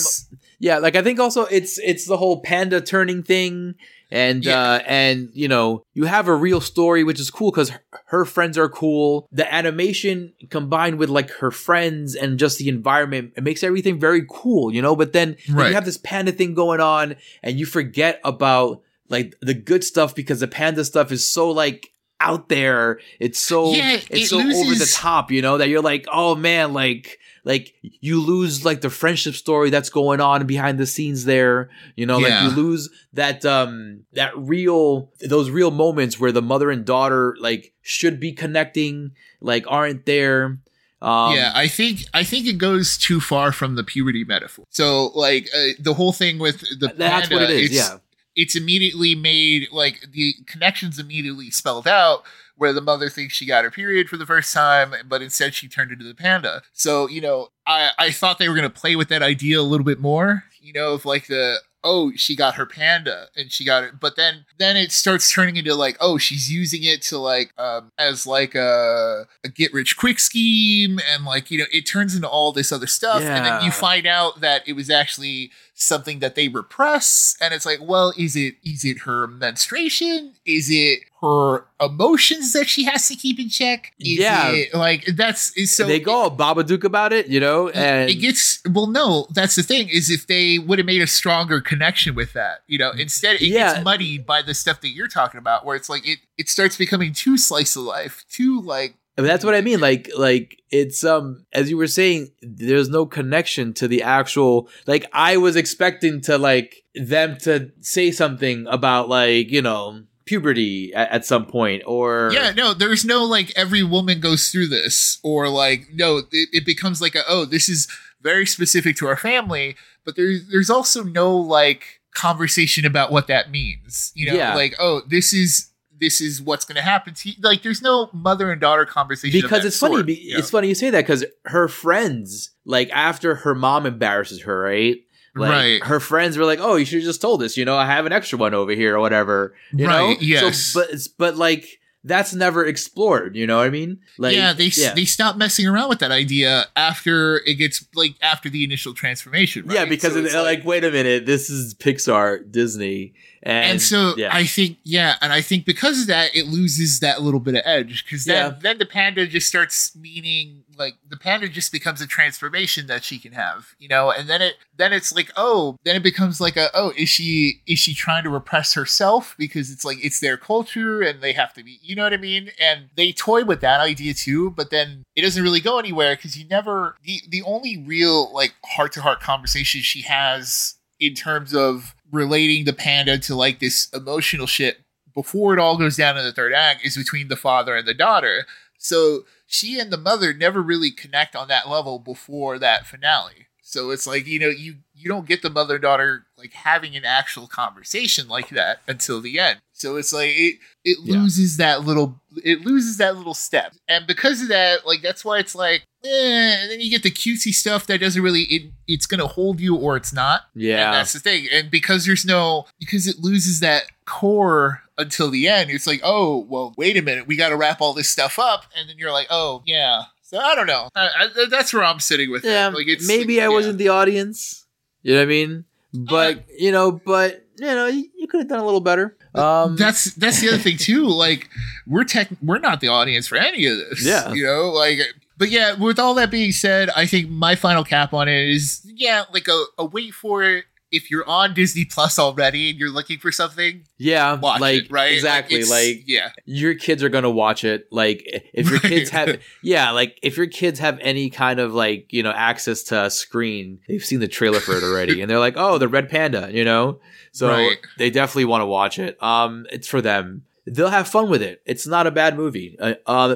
Yeah, 0.59 0.77
like 0.77 0.95
I 0.95 1.01
think 1.01 1.19
also 1.19 1.43
it's 1.45 1.77
it's 1.79 2.05
the 2.05 2.17
whole 2.17 2.39
panda 2.41 2.79
turning 2.81 3.23
thing, 3.23 3.75
and 4.13 4.45
Yeah. 4.45 4.61
uh 4.61 4.79
and 4.87 5.29
you 5.33 5.47
know 5.49 5.83
you 5.93 6.05
have 6.05 6.27
a 6.29 6.35
real 6.35 6.61
story, 6.61 7.03
which 7.03 7.19
is 7.19 7.29
cool 7.29 7.51
because 7.51 7.69
her, 7.71 7.81
her 8.05 8.25
friends 8.25 8.57
are 8.57 8.69
cool. 8.69 9.27
The 9.31 9.51
animation 9.53 10.33
combined 10.49 10.97
with 10.99 11.09
like 11.09 11.29
her 11.41 11.51
friends 11.51 12.15
and 12.15 12.37
just 12.39 12.59
the 12.59 12.69
environment, 12.69 13.33
it 13.35 13.43
makes 13.43 13.63
everything 13.63 13.99
very 13.99 14.23
cool, 14.29 14.71
you 14.73 14.81
know. 14.81 14.95
But 14.95 15.11
then 15.13 15.35
Right. 15.49 15.69
you 15.69 15.73
have 15.73 15.85
this 15.85 15.97
panda 15.97 16.31
thing 16.31 16.53
going 16.53 16.79
on, 16.79 17.15
and 17.41 17.59
you 17.59 17.65
forget 17.65 18.21
about 18.23 18.81
like 19.09 19.35
the 19.41 19.53
good 19.53 19.83
stuff 19.83 20.15
because 20.15 20.39
the 20.39 20.47
panda 20.47 20.85
stuff 20.85 21.11
is 21.11 21.25
so 21.29 21.49
like 21.51 21.89
out 22.19 22.47
there. 22.49 22.99
It's 23.19 23.39
so 23.39 23.73
Yeah, 23.73 23.95
it's 24.09 24.09
it 24.09 24.27
so 24.27 24.37
over 24.39 24.75
the 24.75 24.89
top, 24.93 25.29
you 25.31 25.41
know, 25.41 25.57
that 25.57 25.67
you're 25.69 25.81
like, 25.81 26.05
oh 26.11 26.35
man, 26.35 26.71
like 26.73 27.19
like 27.45 27.73
you 27.81 28.21
lose 28.21 28.63
like 28.63 28.81
the 28.81 28.89
friendship 28.89 29.35
story 29.35 29.69
that's 29.69 29.89
going 29.89 30.21
on 30.21 30.45
behind 30.47 30.77
the 30.79 30.85
scenes 30.85 31.25
there 31.25 31.69
you 31.95 32.05
know 32.05 32.19
Yeah. 32.19 32.27
like 32.27 32.43
you 32.55 32.63
lose 32.63 32.89
that 33.13 33.43
um 33.45 34.05
that 34.13 34.31
real 34.37 35.11
those 35.19 35.49
real 35.49 35.71
moments 35.71 36.19
where 36.19 36.31
the 36.31 36.41
mother 36.41 36.71
and 36.71 36.85
daughter 36.85 37.35
like 37.39 37.73
should 37.81 38.19
be 38.19 38.31
connecting 38.31 39.11
like 39.41 39.65
aren't 39.67 40.05
there 40.05 40.57
um 41.01 41.35
yeah, 41.35 41.51
I 41.53 41.67
think 41.67 42.05
I 42.13 42.23
think 42.23 42.47
it 42.47 42.57
goes 42.57 42.97
too 42.97 43.19
far 43.19 43.51
from 43.51 43.75
the 43.75 43.83
puberty 43.83 44.23
metaphor. 44.23 44.65
So 44.69 45.07
like 45.07 45.49
uh, 45.53 45.75
the 45.77 45.93
whole 45.95 46.13
thing 46.13 46.39
with 46.39 46.61
the 46.79 46.93
that's 46.95 47.29
what 47.29 47.41
it 47.41 47.47
panda, 47.49 47.61
it's, 47.63 47.73
yeah 47.73 47.97
it's 48.35 48.55
immediately 48.55 49.13
made 49.13 49.67
like 49.71 50.07
the 50.11 50.33
connections 50.47 50.97
immediately 50.97 51.51
spelled 51.51 51.87
out 51.87 52.23
where 52.55 52.73
the 52.73 52.81
mother 52.81 53.09
thinks 53.09 53.33
she 53.33 53.45
got 53.45 53.63
her 53.63 53.71
period 53.71 54.09
for 54.09 54.17
the 54.17 54.25
first 54.25 54.53
time 54.53 54.93
but 55.07 55.21
instead 55.21 55.53
she 55.53 55.67
turned 55.67 55.91
into 55.91 56.05
the 56.05 56.15
panda. 56.15 56.61
So 56.71 57.07
you 57.07 57.21
know 57.21 57.49
i 57.65 57.91
i 57.97 58.11
thought 58.11 58.39
they 58.39 58.49
were 58.49 58.55
going 58.55 58.69
to 58.69 58.79
play 58.81 58.95
with 58.95 59.09
that 59.09 59.21
idea 59.21 59.59
a 59.59 59.61
little 59.61 59.85
bit 59.85 59.99
more 59.99 60.43
you 60.61 60.73
know 60.73 60.93
of 60.93 61.05
like 61.05 61.27
the 61.27 61.57
oh 61.83 62.11
she 62.15 62.35
got 62.35 62.55
her 62.55 62.65
panda 62.65 63.27
and 63.35 63.51
she 63.51 63.65
got 63.65 63.83
it 63.83 63.99
but 63.99 64.15
then 64.15 64.45
then 64.57 64.77
it 64.77 64.91
starts 64.91 65.31
turning 65.31 65.57
into 65.57 65.75
like 65.75 65.97
oh 65.99 66.17
she's 66.17 66.51
using 66.51 66.83
it 66.83 67.01
to 67.01 67.17
like 67.17 67.53
um 67.57 67.91
as 67.97 68.25
like 68.25 68.55
a, 68.55 69.25
a 69.43 69.49
get 69.49 69.73
rich 69.73 69.97
quick 69.97 70.19
scheme 70.19 70.99
and 71.11 71.25
like 71.25 71.51
you 71.51 71.59
know 71.59 71.65
it 71.73 71.81
turns 71.81 72.15
into 72.15 72.27
all 72.27 72.51
this 72.53 72.71
other 72.71 72.87
stuff 72.87 73.21
and 73.21 73.45
then 73.45 73.63
you 73.63 73.71
find 73.71 74.07
out 74.07 74.39
that 74.39 74.67
it 74.67 74.73
was 74.73 74.89
actually 74.89 75.51
something 75.75 76.19
that 76.19 76.35
they 76.35 76.47
repress 76.47 77.35
and 77.41 77.53
it's 77.53 77.65
like 77.65 77.79
well 77.81 78.13
is 78.17 78.35
it 78.35 78.55
is 78.63 78.85
it 78.85 78.99
her 78.99 79.25
menstruation 79.27 80.33
is 80.45 80.69
it 80.69 80.99
her 81.21 81.65
emotions 81.81 82.53
that 82.53 82.67
she 82.67 82.83
has 82.83 83.07
to 83.07 83.15
keep 83.15 83.39
in 83.39 83.49
check 83.49 83.91
is 83.99 84.19
Yeah. 84.19 84.51
it, 84.51 84.73
like 84.73 85.05
that's 85.15 85.55
is 85.57 85.75
so 85.75 85.87
they 85.87 85.99
go 85.99 86.11
all 86.13 86.31
babadook 86.37 86.83
about 86.83 87.11
it 87.11 87.27
you 87.27 87.39
know 87.39 87.69
and 87.69 88.09
it 88.09 88.15
gets 88.15 88.61
well 88.69 88.87
no 88.87 89.25
that's 89.31 89.55
the 89.55 89.63
thing 89.63 89.89
is 89.89 90.11
if 90.11 90.27
they 90.27 90.59
would 90.59 90.77
have 90.77 90.85
made 90.85 91.01
a 91.01 91.07
stronger 91.07 91.59
connection 91.59 92.13
with 92.13 92.33
that 92.33 92.59
you 92.67 92.77
know 92.77 92.91
instead 92.91 93.35
it 93.37 93.41
Yeah. 93.47 93.73
gets 93.73 93.83
muddied 93.83 94.25
by 94.27 94.41
the 94.43 94.53
stuff 94.53 94.79
that 94.81 94.89
you're 94.89 95.07
talking 95.07 95.39
about 95.39 95.65
where 95.65 95.75
it's 95.75 95.89
like 95.89 96.07
it 96.07 96.19
it 96.37 96.49
starts 96.49 96.77
becoming 96.77 97.13
too 97.13 97.37
slice 97.37 97.75
of 97.75 97.83
life 97.83 98.25
too 98.29 98.61
like 98.61 98.95
That's 99.15 99.45
what 99.45 99.53
I 99.55 99.61
mean. 99.61 99.79
Like, 99.79 100.09
like 100.17 100.61
it's 100.71 101.03
um, 101.03 101.45
as 101.53 101.69
you 101.69 101.77
were 101.77 101.87
saying, 101.87 102.29
there's 102.41 102.89
no 102.89 103.05
connection 103.05 103.73
to 103.75 103.87
the 103.87 104.01
actual. 104.03 104.69
Like, 104.87 105.05
I 105.13 105.37
was 105.37 105.55
expecting 105.55 106.21
to 106.21 106.37
like 106.37 106.83
them 106.95 107.37
to 107.41 107.71
say 107.81 108.11
something 108.11 108.65
about 108.67 109.09
like 109.09 109.51
you 109.51 109.61
know 109.61 110.03
puberty 110.25 110.93
at, 110.93 111.09
at 111.11 111.25
some 111.25 111.45
point, 111.45 111.83
or 111.85 112.31
yeah 112.33 112.51
no 112.51 112.73
there's 112.73 113.03
no 113.03 113.23
like 113.23 113.51
every 113.55 113.83
woman 113.83 114.19
goes 114.19 114.49
through 114.49 114.67
this 114.67 115.19
or 115.23 115.49
like 115.49 115.87
no 115.93 116.17
it, 116.31 116.49
it 116.51 116.65
becomes 116.65 117.01
like 117.01 117.13
a 117.15 117.23
oh 117.27 117.45
this 117.45 117.67
is 117.67 117.87
very 118.21 118.45
specific 118.45 118.95
to 118.95 119.05
our 119.05 119.17
family 119.17 119.75
but 120.05 120.15
there's 120.15 120.47
there's 120.49 120.69
also 120.69 121.03
no 121.03 121.35
like 121.35 121.99
conversation 122.15 122.85
about 122.85 123.11
what 123.11 123.27
that 123.27 123.51
means 123.51 124.13
you 124.15 124.25
know 124.27 124.33
Yeah. 124.37 124.55
like 124.55 124.75
oh 124.79 125.01
this 125.07 125.33
is 125.33 125.71
this 125.99 126.21
is 126.21 126.41
what's 126.41 126.65
going 126.65 126.75
to 126.75 126.81
happen 126.81 127.13
to 127.13 127.29
you 127.29 127.35
like 127.41 127.63
there's 127.63 127.81
no 127.81 128.09
mother 128.13 128.51
and 128.51 128.59
daughter 128.59 128.85
conversation 128.85 129.41
because 129.41 129.65
it's 129.65 129.79
funny. 129.79 130.03
be- 130.03 130.15
you 130.15 130.33
know? 130.33 130.39
It's 130.39 130.49
funny 130.49 130.67
you 130.67 130.75
say 130.75 130.89
that 130.89 131.01
because 131.01 131.25
her 131.45 131.67
friends, 131.67 132.51
like 132.65 132.89
after 132.91 133.35
her 133.35 133.55
mom 133.55 133.85
embarrasses 133.85 134.41
her, 134.43 134.59
right? 134.59 134.97
Like, 135.35 135.49
Right. 135.51 135.83
Her 135.83 135.99
friends 135.99 136.37
were 136.37 136.45
like, 136.45 136.59
"Oh, 136.59 136.75
you 136.75 136.85
should 136.85 136.99
have 136.99 137.05
just 137.05 137.21
told 137.21 137.41
us. 137.41 137.57
You 137.57 137.65
know, 137.65 137.75
I 137.75 137.87
have 137.87 138.05
an 138.05 138.11
extra 138.13 138.37
one 138.37 138.53
over 138.53 138.71
here 138.71 138.95
or 138.95 138.99
whatever." 138.99 139.55
You 139.71 139.87
know. 139.87 140.09
Right, 140.09 140.21
yes. 140.21 140.57
So, 140.57 140.81
but 140.81 141.07
but 141.17 141.37
like 141.37 141.79
that's 142.03 142.33
never 142.33 142.65
explored. 142.65 143.35
You 143.35 143.47
know 143.47 143.57
what 143.57 143.67
I 143.67 143.69
mean? 143.69 143.99
Like, 144.17 144.35
yeah, 144.35 144.53
they 144.53 144.69
they 144.69 145.05
stop 145.05 145.37
messing 145.37 145.65
around 145.67 145.89
with 145.89 145.99
that 145.99 146.11
idea 146.11 146.65
after 146.75 147.37
it 147.45 147.55
gets 147.55 147.85
like 147.95 148.15
after 148.21 148.49
the 148.49 148.63
initial 148.63 148.93
transformation. 148.93 149.65
Right? 149.65 149.75
Yeah, 149.75 149.85
because 149.85 150.13
So 150.13 150.19
it's 150.19 150.35
like, 150.35 150.65
wait 150.65 150.83
a 150.83 150.91
minute, 150.91 151.25
this 151.25 151.49
is 151.49 151.73
Pixar, 151.75 152.49
Disney, 152.51 153.13
and, 153.41 153.71
and, 153.71 153.81
so 153.81 154.13
yeah, 154.17 154.29
I 154.35 154.45
think 154.45 154.77
yeah, 154.83 155.15
and 155.21 155.31
I 155.31 155.41
think 155.41 155.65
because 155.65 156.01
of 156.01 156.07
that, 156.07 156.35
it 156.35 156.47
loses 156.47 156.99
that 156.99 157.21
little 157.21 157.39
bit 157.39 157.55
of 157.55 157.61
edge 157.65 158.03
because 158.05 158.25
then 158.25 158.51
Yeah. 158.51 158.57
then 158.59 158.77
the 158.77 158.85
panda 158.85 159.25
just 159.27 159.47
starts 159.47 159.95
meaning 159.95 160.62
like 160.77 160.95
the 161.07 161.17
panda 161.17 161.47
just 161.47 161.71
becomes 161.71 162.01
a 162.01 162.07
transformation 162.07 162.87
that 162.87 163.03
she 163.03 163.19
can 163.19 163.33
have, 163.33 163.75
you 163.79 163.87
know, 163.87 164.11
and 164.11 164.29
then 164.29 164.41
it 164.41 164.55
then 164.77 164.93
it's 164.93 165.13
like 165.13 165.31
oh 165.35 165.77
then 165.83 165.95
it 165.95 166.03
becomes 166.03 166.39
like 166.39 166.57
a 166.57 166.69
oh 166.73 166.93
is 166.95 167.09
she 167.09 167.61
is 167.67 167.79
she 167.79 167.93
trying 167.93 168.23
to 168.23 168.29
repress 168.29 168.73
herself 168.73 169.35
because 169.37 169.71
it's 169.71 169.85
like 169.85 170.03
it's 170.03 170.19
their 170.19 170.37
culture 170.37 171.01
and 171.01 171.21
they 171.21 171.33
have 171.33 171.53
to 171.53 171.63
be 171.63 171.79
you 171.81 171.95
know 171.95 172.03
what 172.03 172.13
I 172.13 172.17
mean 172.17 172.51
and 172.59 172.89
they 172.95 173.11
toy 173.11 173.43
with 173.43 173.61
that 173.61 173.79
idea 173.79 174.13
too, 174.13 174.51
but 174.51 174.69
then 174.69 175.03
it 175.15 175.21
doesn't 175.21 175.43
really 175.43 175.61
go 175.61 175.79
anywhere 175.79 176.15
because 176.15 176.37
you 176.37 176.47
never 176.47 176.95
the 177.03 177.21
the 177.29 177.43
only 177.43 177.77
real 177.77 178.31
like 178.33 178.53
heart 178.65 178.91
to 178.93 179.01
heart 179.01 179.19
conversation 179.19 179.81
she 179.81 180.01
has 180.01 180.75
in 180.99 181.13
terms 181.13 181.53
of 181.53 181.95
relating 182.11 182.65
the 182.65 182.73
panda 182.73 183.17
to 183.17 183.35
like 183.35 183.59
this 183.59 183.89
emotional 183.93 184.47
shit 184.47 184.79
before 185.13 185.53
it 185.53 185.59
all 185.59 185.77
goes 185.77 185.97
down 185.97 186.17
in 186.17 186.23
the 186.23 186.31
third 186.31 186.53
act 186.53 186.85
is 186.85 186.97
between 186.97 187.27
the 187.27 187.35
father 187.35 187.75
and 187.75 187.87
the 187.87 187.93
daughter. 187.93 188.45
So 188.77 189.25
she 189.53 189.79
and 189.79 189.91
the 189.91 189.97
mother 189.97 190.33
never 190.33 190.61
really 190.61 190.91
connect 190.91 191.35
on 191.35 191.47
that 191.49 191.69
level 191.69 191.99
before 191.99 192.57
that 192.59 192.87
finale. 192.87 193.47
So 193.65 193.91
it's 193.91 194.05
like, 194.05 194.27
you 194.27 194.39
know, 194.39 194.49
you 194.49 194.75
you 194.95 195.09
don't 195.09 195.25
get 195.27 195.41
the 195.41 195.49
mother 195.49 195.79
daughter 195.79 196.25
like 196.37 196.53
having 196.53 196.95
an 196.95 197.05
actual 197.05 197.47
conversation 197.47 198.27
like 198.27 198.49
that 198.49 198.79
until 198.87 199.19
the 199.21 199.39
end. 199.39 199.59
So 199.71 199.95
it's 199.95 200.13
like 200.13 200.29
it 200.29 200.59
it 200.83 200.97
Yeah. 201.03 201.17
loses 201.21 201.57
that 201.57 201.83
little 201.83 202.21
it 202.43 202.61
loses 202.65 202.97
that 202.97 203.15
little 203.15 203.33
step. 203.33 203.73
And 203.87 204.05
because 204.05 204.41
of 204.41 204.49
that, 204.49 204.85
like 204.85 205.01
that's 205.01 205.23
why 205.25 205.39
it's 205.39 205.55
like 205.55 205.83
eh, 206.05 206.57
and 206.61 206.69
then 206.71 206.81
you 206.81 206.89
get 206.91 207.01
the 207.03 207.09
cutesy 207.11 207.51
stuff 207.53 207.87
that 207.87 207.99
doesn't 207.99 208.21
really 208.21 208.43
it, 208.43 208.71
it's 208.87 209.05
gonna 209.07 209.27
hold 209.27 209.59
you 209.59 209.75
or 209.75 209.95
it's 209.95 210.13
not. 210.13 210.41
And 210.53 210.63
yeah, 210.63 210.91
that's 210.91 211.13
the 211.13 211.19
thing. 211.19 211.47
And 211.51 211.71
because 211.71 212.05
there's 212.05 212.25
no, 212.25 212.65
because 212.79 213.07
it 213.07 213.19
loses 213.19 213.59
that 213.61 213.83
core 214.05 214.82
until 214.97 215.29
the 215.29 215.47
end, 215.47 215.69
it's 215.69 215.87
like, 215.87 216.01
oh, 216.03 216.45
well, 216.49 216.73
wait 216.77 216.97
a 216.97 217.01
minute, 217.01 217.27
we 217.27 217.35
got 217.35 217.49
to 217.49 217.57
wrap 217.57 217.81
all 217.81 217.93
this 217.93 218.09
stuff 218.09 218.37
up. 218.39 218.65
And 218.77 218.89
then 218.89 218.97
you're 218.97 219.11
like, 219.11 219.27
oh, 219.29 219.63
yeah. 219.65 220.03
So 220.21 220.39
I 220.39 220.55
don't 220.55 220.67
know. 220.67 220.89
I, 220.95 221.09
I, 221.15 221.45
that's 221.49 221.73
where 221.73 221.83
I'm 221.83 221.99
sitting 221.99 222.31
with 222.31 222.43
yeah. 222.43 222.67
it. 222.67 222.73
Like 222.73 222.87
it's 222.87 223.07
maybe 223.07 223.39
I 223.39 223.45
yeah. 223.45 223.49
wasn't 223.49 223.77
the 223.77 223.89
audience. 223.89 224.65
You 225.03 225.13
know 225.13 225.19
what 225.19 225.23
I 225.23 225.27
mean? 225.27 225.65
But 225.93 226.37
Uh, 226.37 226.41
you 226.57 226.71
know, 226.71 226.91
but 226.91 227.45
you 227.59 227.67
know, 227.67 227.85
you, 227.85 228.09
you 228.17 228.27
could 228.27 228.39
have 228.39 228.47
done 228.47 228.59
a 228.59 228.65
little 228.65 228.81
better. 228.81 229.15
Um, 229.35 229.75
that's 229.75 230.05
that's 230.15 230.41
the 230.41 230.47
other 230.49 230.57
thing 230.57 230.77
too. 230.77 231.05
Like 231.23 231.49
we're 231.85 232.03
tech, 232.03 232.29
we're 232.41 232.57
not 232.57 232.81
the 232.81 232.87
audience 232.87 233.27
for 233.27 233.35
any 233.35 233.67
of 233.67 233.77
this. 233.77 234.05
Yeah. 234.05 234.33
you 234.33 234.43
know, 234.43 234.71
like. 234.71 234.99
But 235.37 235.49
yeah, 235.49 235.73
with 235.73 235.99
all 235.99 236.13
that 236.15 236.29
being 236.29 236.51
said, 236.51 236.89
I 236.95 237.05
think 237.07 237.29
my 237.29 237.55
final 237.55 237.83
cap 237.83 238.13
on 238.13 238.27
it 238.27 238.49
is 238.49 238.81
yeah, 238.85 239.23
like 239.33 239.47
a, 239.47 239.65
a 239.79 239.85
wait 239.85 240.13
for 240.13 240.43
it. 240.43 240.65
If 240.93 241.11
you're 241.11 241.27
on 241.27 241.53
Disney 241.53 241.83
Plus 241.83 242.17
already 242.17 242.69
and 242.69 242.79
you're 242.79 242.89
looking 242.91 243.17
for 243.17 243.31
something, 243.31 243.83
Yeah, 243.97 244.35
watch 244.35 244.61
like 244.61 244.83
it, 244.85 244.91
right? 244.91 245.11
exactly. 245.13 245.57
it's- 245.59 245.69
Like, 245.69 246.03
yeah, 246.07 246.29
your 246.45 246.75
kids 246.75 247.03
are 247.03 247.09
gonna 247.09 247.29
watch 247.29 247.63
it. 247.65 247.87
Like 247.91 248.23
if 248.53 248.69
your 248.69 248.79
kids 248.79 249.09
have, 249.09 249.39
yeah, 249.61 249.91
like 249.91 250.17
if 250.21 250.37
your 250.37 250.47
kids 250.47 250.79
have 250.79 250.97
any 251.01 251.29
kind 251.29 251.59
of 251.59 251.73
like 251.73 252.13
you 252.13 252.23
know 252.23 252.31
access 252.31 252.83
to 252.83 253.03
a 253.05 253.09
screen, 253.09 253.79
they've 253.87 254.05
seen 254.05 254.19
the 254.21 254.27
trailer 254.27 254.59
for 254.61 254.73
it 254.77 254.83
already, 254.83 255.19
and 255.21 255.29
they're 255.29 255.39
like, 255.39 255.55
oh, 255.57 255.77
the 255.77 255.87
red 255.89 256.09
panda, 256.09 256.49
you 256.51 256.63
know. 256.63 256.99
So 257.33 257.49
Right. 257.49 257.77
they 257.97 258.09
definitely 258.11 258.45
want 258.45 258.61
to 258.61 258.67
watch 258.67 258.99
it. 258.99 259.21
Um, 259.21 259.65
it's 259.71 259.87
for 259.87 260.01
them. 260.01 260.43
They'll 260.65 260.89
have 260.89 261.09
fun 261.09 261.29
with 261.29 261.41
it. 261.41 261.61
It's 261.65 261.85
not 261.85 262.07
a 262.07 262.11
bad 262.11 262.37
movie. 262.37 262.77
Uh, 262.79 262.93
uh, 263.05 263.35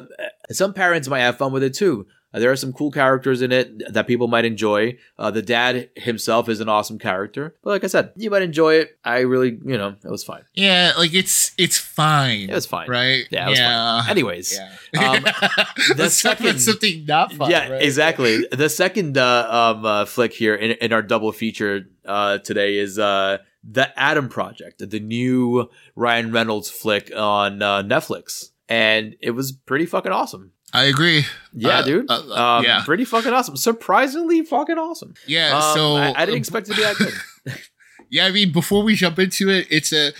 some 0.51 0.73
parents 0.73 1.09
might 1.09 1.19
have 1.21 1.37
fun 1.37 1.51
with 1.51 1.61
it 1.63 1.73
too. 1.73 2.05
Uh, 2.37 2.39
there 2.39 2.51
are 2.51 2.55
some 2.55 2.71
cool 2.73 2.91
characters 2.91 3.41
in 3.41 3.51
it 3.51 3.93
that 3.93 4.05
people 4.07 4.27
might 4.27 4.45
enjoy. 4.45 4.97
Uh, 5.17 5.31
the 5.31 5.41
dad 5.41 5.89
himself 5.95 6.47
is 6.49 6.59
an 6.59 6.69
awesome 6.69 6.99
character. 6.99 7.55
But 7.63 7.71
like 7.71 7.83
I 7.83 7.87
said, 7.87 8.11
you 8.15 8.29
might 8.29 8.41
enjoy 8.43 8.75
it. 8.75 8.97
I 9.03 9.19
really, 9.19 9.57
you 9.65 9.77
know, 9.77 9.95
it 10.03 10.09
was 10.11 10.23
fine. 10.23 10.43
yeah. 10.53 10.93
Like 10.97 11.13
it's 11.13 11.51
it's 11.57 11.77
fine. 11.77 12.49
It 12.49 12.53
was 12.53 12.65
fine. 12.65 12.89
right? 12.89 13.25
Yeah, 13.29 13.47
it 13.47 13.49
was 13.49 13.59
yeah. 13.59 14.03
Anyways, 14.09 14.57
Yeah. 14.93 15.01
Um, 15.09 15.23
Let's 15.97 16.21
talk 16.21 16.39
about 16.39 16.59
second- 16.59 16.59
something 16.59 17.05
not 17.05 17.33
fun. 17.33 17.49
yeah, 17.51 17.69
right? 17.69 17.81
exactly. 17.81 18.45
The 18.51 18.69
second 18.69 19.17
uh, 19.17 19.73
um, 19.77 19.85
uh, 19.85 20.05
flick 20.05 20.33
here 20.33 20.55
in, 20.55 20.71
in 20.81 20.93
our 20.93 21.01
double 21.01 21.31
feature 21.31 21.87
uh, 22.05 22.37
today 22.39 22.77
is 22.77 22.97
uh, 22.99 23.39
the 23.69 23.97
Adam 23.99 24.29
Project, 24.29 24.87
the 24.89 24.99
new 24.99 25.69
Ryan 25.95 26.31
Reynolds 26.31 26.69
flick 26.69 27.11
on 27.15 27.61
uh, 27.61 27.83
Netflix, 27.83 28.51
and 28.69 29.15
it 29.21 29.31
was 29.31 29.51
pretty 29.51 29.85
fucking 29.85 30.11
awesome. 30.11 30.51
I 30.73 30.85
agree. 30.85 31.25
Yeah, 31.53 31.79
Uh, 31.79 31.81
dude. 31.83 32.11
uh, 32.11 32.13
uh, 32.29 32.57
um, 32.57 32.63
yeah. 32.65 32.83
pretty 32.83 33.05
fucking 33.05 33.31
awesome. 33.33 33.55
Surprisingly 33.57 34.41
fucking 34.43 34.77
awesome. 34.77 35.13
Yeah. 35.25 35.55
Um, 35.57 35.73
so 35.75 35.95
I, 35.95 36.13
I 36.21 36.25
didn't 36.25 36.37
expect 36.39 36.67
it 36.69 36.71
to 36.73 36.77
be 36.77 36.83
that 36.83 36.95
good. 36.97 37.13
Yeah, 38.09 38.25
I 38.25 38.31
mean, 38.31 38.53
before 38.53 38.83
we 38.83 38.95
jump 38.95 39.19
into 39.19 39.49
it, 39.49 39.67
it's 39.69 39.91
a 39.91 40.13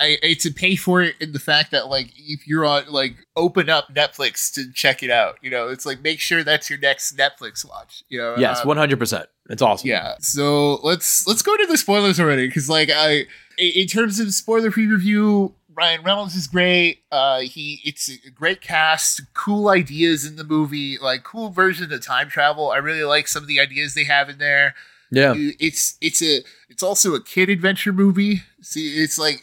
I, 0.00 0.16
it's 0.22 0.46
a 0.46 0.50
pay 0.50 0.76
for 0.76 1.02
it 1.02 1.14
in 1.20 1.32
the 1.32 1.38
fact 1.38 1.72
that 1.72 1.88
like 1.88 2.10
if 2.16 2.46
you're 2.48 2.64
on 2.64 2.84
like 2.88 3.16
open 3.36 3.68
up 3.68 3.94
Netflix 3.94 4.50
to 4.54 4.72
check 4.72 5.02
it 5.02 5.10
out, 5.10 5.36
you 5.42 5.50
know, 5.50 5.68
it's 5.68 5.84
like 5.84 6.02
make 6.02 6.20
sure 6.20 6.42
that's 6.42 6.70
your 6.70 6.78
next 6.78 7.16
Netflix 7.18 7.68
watch. 7.68 8.02
You 8.08 8.18
know, 8.20 8.34
yes, 8.38 8.60
Um, 8.62 8.68
one 8.68 8.76
hundred 8.78 8.98
percent. 8.98 9.26
It's 9.50 9.60
awesome. 9.60 9.90
yeah. 9.90 10.14
So 10.20 10.76
let's 10.82 11.26
let's 11.26 11.42
go 11.42 11.54
to 11.54 11.66
the 11.66 11.76
spoilers 11.76 12.18
already 12.18 12.46
because 12.46 12.70
like 12.70 12.88
I 12.90 13.26
in 13.58 13.72
in 13.82 13.86
terms 13.88 14.18
of 14.20 14.32
spoiler 14.32 14.70
preview, 14.70 15.52
Ryan 15.76 16.02
Reynolds 16.02 16.34
is 16.34 16.46
great. 16.46 17.04
Uh, 17.10 17.40
he 17.40 17.80
it's 17.84 18.08
a 18.08 18.30
great 18.30 18.60
cast, 18.60 19.22
cool 19.34 19.68
ideas 19.68 20.24
in 20.24 20.36
the 20.36 20.44
movie, 20.44 20.98
like 20.98 21.24
cool 21.24 21.50
version 21.50 21.92
of 21.92 22.04
time 22.04 22.28
travel. 22.28 22.70
I 22.70 22.78
really 22.78 23.04
like 23.04 23.28
some 23.28 23.42
of 23.42 23.48
the 23.48 23.60
ideas 23.60 23.94
they 23.94 24.04
have 24.04 24.28
in 24.28 24.38
there 24.38 24.74
yeah. 25.14 25.34
it's 25.36 25.96
it's 26.00 26.22
a 26.22 26.40
it's 26.68 26.82
also 26.82 27.14
a 27.14 27.22
kid 27.22 27.48
adventure 27.48 27.92
movie. 27.92 28.42
See, 28.60 29.02
it's 29.02 29.18
like 29.18 29.42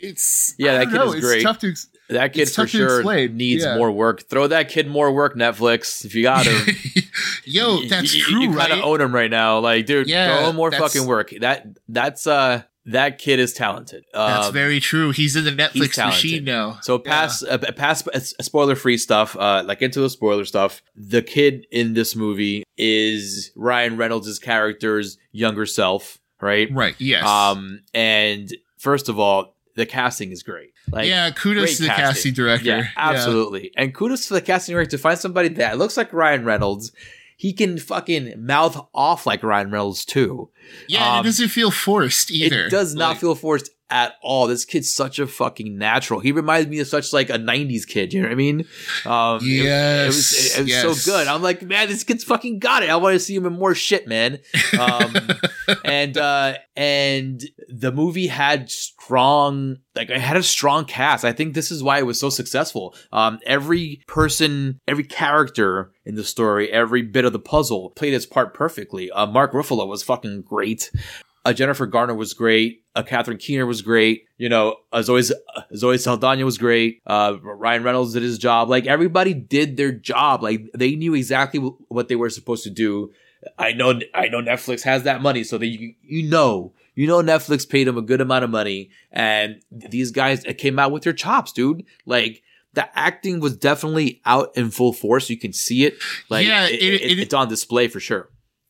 it's 0.00 0.54
Yeah, 0.58 0.78
that 0.78 0.86
kid 0.86 0.94
know, 0.94 1.08
is 1.08 1.14
it's 1.14 1.24
great. 1.24 1.42
Tough 1.42 1.58
to 1.60 1.74
That 2.10 2.32
kid 2.32 2.50
for 2.50 2.66
sure 2.66 2.98
explain. 3.00 3.36
needs 3.36 3.64
Yeah. 3.64 3.76
more 3.76 3.90
work. 3.90 4.28
Throw 4.28 4.46
that 4.48 4.68
kid 4.68 4.88
more 4.88 5.12
work, 5.12 5.34
Netflix. 5.36 6.04
If 6.04 6.14
you 6.14 6.22
got 6.22 6.46
him. 6.46 6.76
Yo, 7.44 7.82
that's 7.88 8.14
true, 8.14 8.40
You 8.42 8.50
right? 8.52 8.68
kind 8.68 8.80
of 8.80 8.84
own 8.84 9.00
him 9.00 9.14
right 9.14 9.30
now, 9.30 9.58
like, 9.60 9.86
dude. 9.86 10.08
Yeah, 10.08 10.38
throw 10.38 10.50
him 10.50 10.56
more 10.56 10.70
fucking 10.70 11.06
work. 11.06 11.32
That 11.40 11.66
that's 11.88 12.26
uh 12.26 12.62
that 12.88 13.18
kid 13.18 13.38
is 13.38 13.52
talented. 13.52 14.04
that's 14.12 14.48
Um, 14.48 14.52
very 14.52 14.80
true. 14.80 15.10
He's 15.10 15.36
in 15.36 15.44
the 15.44 15.50
Netflix 15.50 16.04
machine 16.04 16.44
now. 16.44 16.78
So 16.82 16.98
pass 16.98 17.42
uh, 17.42 17.58
pass 17.76 18.06
uh, 18.08 18.18
spoiler 18.20 18.74
free 18.74 18.96
stuff. 18.98 19.36
Uh, 19.36 19.62
like 19.64 19.82
into 19.82 20.00
the 20.00 20.10
spoiler 20.10 20.44
stuff. 20.44 20.82
The 20.96 21.22
kid 21.22 21.66
in 21.70 21.94
this 21.94 22.16
movie 22.16 22.64
is 22.76 23.52
Ryan 23.56 23.96
Reynolds' 23.96 24.38
character's 24.38 25.18
younger 25.32 25.66
self, 25.66 26.18
right? 26.40 26.68
Right. 26.72 26.94
Yes. 26.98 27.24
Um, 27.26 27.80
and 27.94 28.52
first 28.78 29.08
of 29.08 29.18
all, 29.18 29.54
the 29.76 29.86
casting 29.86 30.32
is 30.32 30.42
great. 30.42 30.72
Like, 30.90 31.06
yeah. 31.06 31.30
Kudos 31.30 31.76
to 31.76 31.82
the 31.82 31.88
casting. 31.88 32.04
casting 32.06 32.32
director. 32.32 32.64
Yeah, 32.64 32.88
absolutely. 32.96 33.70
And 33.76 33.94
kudos 33.94 34.28
to 34.28 34.34
the 34.34 34.40
casting 34.40 34.74
director 34.74 34.96
to 34.96 35.02
find 35.02 35.18
somebody 35.18 35.48
that 35.50 35.78
looks 35.78 35.96
like 35.96 36.12
Ryan 36.12 36.44
Reynolds. 36.44 36.90
He 37.36 37.52
can 37.52 37.78
fucking 37.78 38.34
mouth 38.44 38.88
off 38.92 39.24
like 39.26 39.44
Ryan 39.44 39.70
Reynolds 39.70 40.04
too. 40.04 40.50
Yeah, 40.88 41.00
and 41.04 41.18
Um, 41.20 41.24
it 41.24 41.28
doesn't 41.28 41.48
feel 41.48 41.70
forced 41.70 42.30
either. 42.30 42.66
It 42.66 42.70
does 42.70 42.94
not 42.94 43.10
Like, 43.10 43.18
feel 43.20 43.34
forced 43.34 43.70
at 43.90 44.12
all. 44.22 44.46
This 44.46 44.66
kid's 44.66 44.94
such 44.94 45.18
a 45.18 45.26
fucking 45.26 45.78
natural. 45.78 46.20
He 46.20 46.30
reminds 46.32 46.68
me 46.68 46.78
of 46.80 46.86
such 46.86 47.10
like 47.12 47.30
a 47.30 47.38
'90s 47.38 47.86
kid. 47.86 48.12
You 48.12 48.20
know 48.20 48.28
what 48.28 48.32
I 48.32 48.36
mean? 48.36 48.66
Um, 49.06 49.38
it- 49.42 49.64
it, 49.64 50.06
was 50.08 50.56
it, 50.56 50.60
was 50.60 50.68
Yes, 50.68 50.82
so 51.02 51.10
good. 51.10 51.26
I'm 51.26 51.40
like, 51.42 51.62
man, 51.62 51.88
this 51.88 52.04
kid's 52.04 52.22
fucking 52.24 52.58
got 52.58 52.82
it. 52.82 52.90
I 52.90 52.96
want 52.96 53.14
to 53.14 53.18
see 53.20 53.34
him 53.34 53.46
in 53.46 53.54
more 53.54 53.74
shit, 53.74 54.06
man. 54.06 54.40
Um, 54.78 55.14
and 55.86 56.18
uh, 56.18 56.54
and 56.76 57.42
the 57.70 57.90
movie 57.90 58.26
had 58.26 58.70
strong, 58.70 59.78
like, 59.96 60.10
it 60.10 60.20
had 60.20 60.36
a 60.36 60.42
strong 60.42 60.84
cast. 60.84 61.24
I 61.24 61.32
think 61.32 61.54
this 61.54 61.70
is 61.70 61.82
why 61.82 61.98
it 61.98 62.06
was 62.06 62.20
so 62.20 62.28
successful. 62.30 62.94
Um, 63.12 63.38
every 63.46 64.02
person, 64.06 64.80
every 64.86 65.04
character 65.04 65.92
in 66.04 66.14
the 66.14 66.24
story, 66.24 66.70
every 66.70 67.02
bit 67.02 67.24
of 67.24 67.32
the 67.32 67.38
puzzle 67.38 67.90
played 67.90 68.14
its 68.14 68.26
part 68.26 68.54
perfectly. 68.54 69.10
Uh, 69.10 69.26
Mark 69.26 69.52
Ruffalo 69.52 69.86
was 69.88 70.02
fucking 70.02 70.42
great. 70.42 70.57
Uh, 71.44 71.52
Jennifer 71.52 71.86
Garner 71.86 72.14
was 72.14 72.34
great. 72.34 72.82
Uh, 72.94 73.02
Catherine 73.02 73.38
Keener 73.38 73.64
was 73.64 73.80
great. 73.80 74.24
You 74.38 74.48
know, 74.48 74.76
uh, 74.92 75.02
Zoe 75.02 75.20
uh, 75.54 75.60
Zoe 75.74 75.96
Saldana 75.98 76.44
was 76.44 76.58
great. 76.58 77.00
Uh, 77.06 77.36
Ryan 77.42 77.82
Reynolds 77.84 78.12
did 78.12 78.22
his 78.22 78.38
job. 78.38 78.68
Like 78.68 78.86
everybody 78.86 79.32
did 79.34 79.76
their 79.76 79.92
job. 79.92 80.42
Like 80.42 80.62
they 80.76 80.94
knew 80.96 81.14
exactly 81.14 81.58
w- 81.60 81.78
what 81.88 82.08
they 82.08 82.16
were 82.16 82.28
supposed 82.28 82.64
to 82.64 82.70
do. 82.70 83.12
I 83.56 83.72
know, 83.72 84.00
I 84.14 84.26
know 84.28 84.42
Netflix 84.42 84.82
has 84.82 85.04
that 85.04 85.22
money, 85.22 85.44
so 85.44 85.58
that 85.58 85.66
you 85.66 85.94
you 86.02 86.28
know, 86.28 86.74
you 86.96 87.06
know 87.06 87.22
Netflix 87.22 87.66
paid 87.68 87.84
them 87.86 87.96
a 87.96 88.02
good 88.02 88.20
amount 88.20 88.42
of 88.44 88.50
money, 88.50 88.90
and 89.12 89.62
these 89.70 90.10
guys 90.10 90.44
came 90.58 90.78
out 90.78 90.90
with 90.90 91.04
their 91.04 91.12
chops, 91.12 91.52
dude. 91.52 91.84
Like 92.04 92.42
the 92.74 92.86
acting 92.98 93.38
was 93.40 93.56
definitely 93.56 94.20
out 94.26 94.50
in 94.56 94.70
full 94.70 94.92
force. 94.92 95.30
You 95.30 95.38
can 95.38 95.52
see 95.52 95.84
it. 95.86 95.94
Like 96.28 96.46
Yeah, 96.46 96.66
it- 96.66 96.82
it- 96.82 97.00
it- 97.12 97.18
it's 97.20 97.32
on 97.34 97.48
display 97.48 97.86
for 97.88 98.00
sure. 98.00 98.28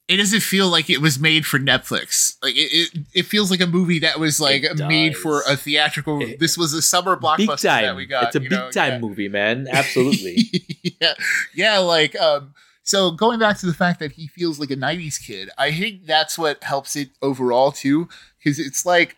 It 0.08 0.16
doesn't 0.16 0.40
feel 0.40 0.68
like 0.68 0.88
it 0.88 1.00
was 1.02 1.18
made 1.18 1.44
for 1.44 1.58
Netflix. 1.58 2.36
Like 2.42 2.54
it, 2.56 2.70
it, 2.94 3.06
it 3.14 3.22
feels 3.26 3.50
like 3.50 3.60
a 3.60 3.66
movie 3.66 3.98
that 3.98 4.18
was 4.18 4.40
like 4.40 4.64
made 4.76 5.16
for 5.16 5.42
a 5.46 5.54
theatrical. 5.56 6.22
It- 6.22 6.40
this 6.40 6.56
was 6.56 6.72
a 6.72 6.80
summer 6.82 7.16
blockbuster 7.16 7.62
that 7.62 7.94
we 7.94 8.06
got. 8.06 8.24
it's 8.24 8.36
a 8.36 8.40
big 8.40 8.50
know? 8.50 8.70
time 8.70 8.92
Yeah. 8.94 8.98
movie, 9.00 9.28
man. 9.28 9.68
Absolutely. 9.70 10.38
yeah, 11.00 11.14
yeah. 11.54 11.78
Like, 11.78 12.18
um, 12.18 12.54
so 12.82 13.10
going 13.10 13.38
back 13.38 13.58
to 13.58 13.66
the 13.66 13.74
fact 13.74 14.00
that 14.00 14.12
he 14.12 14.26
feels 14.28 14.58
like 14.58 14.70
a 14.70 14.76
'90s 14.76 15.22
kid, 15.24 15.50
I 15.58 15.72
think 15.72 16.06
that's 16.06 16.38
what 16.38 16.64
helps 16.64 16.96
it 16.96 17.10
overall 17.20 17.70
too, 17.70 18.08
because 18.38 18.58
it's 18.58 18.86
like 18.86 19.16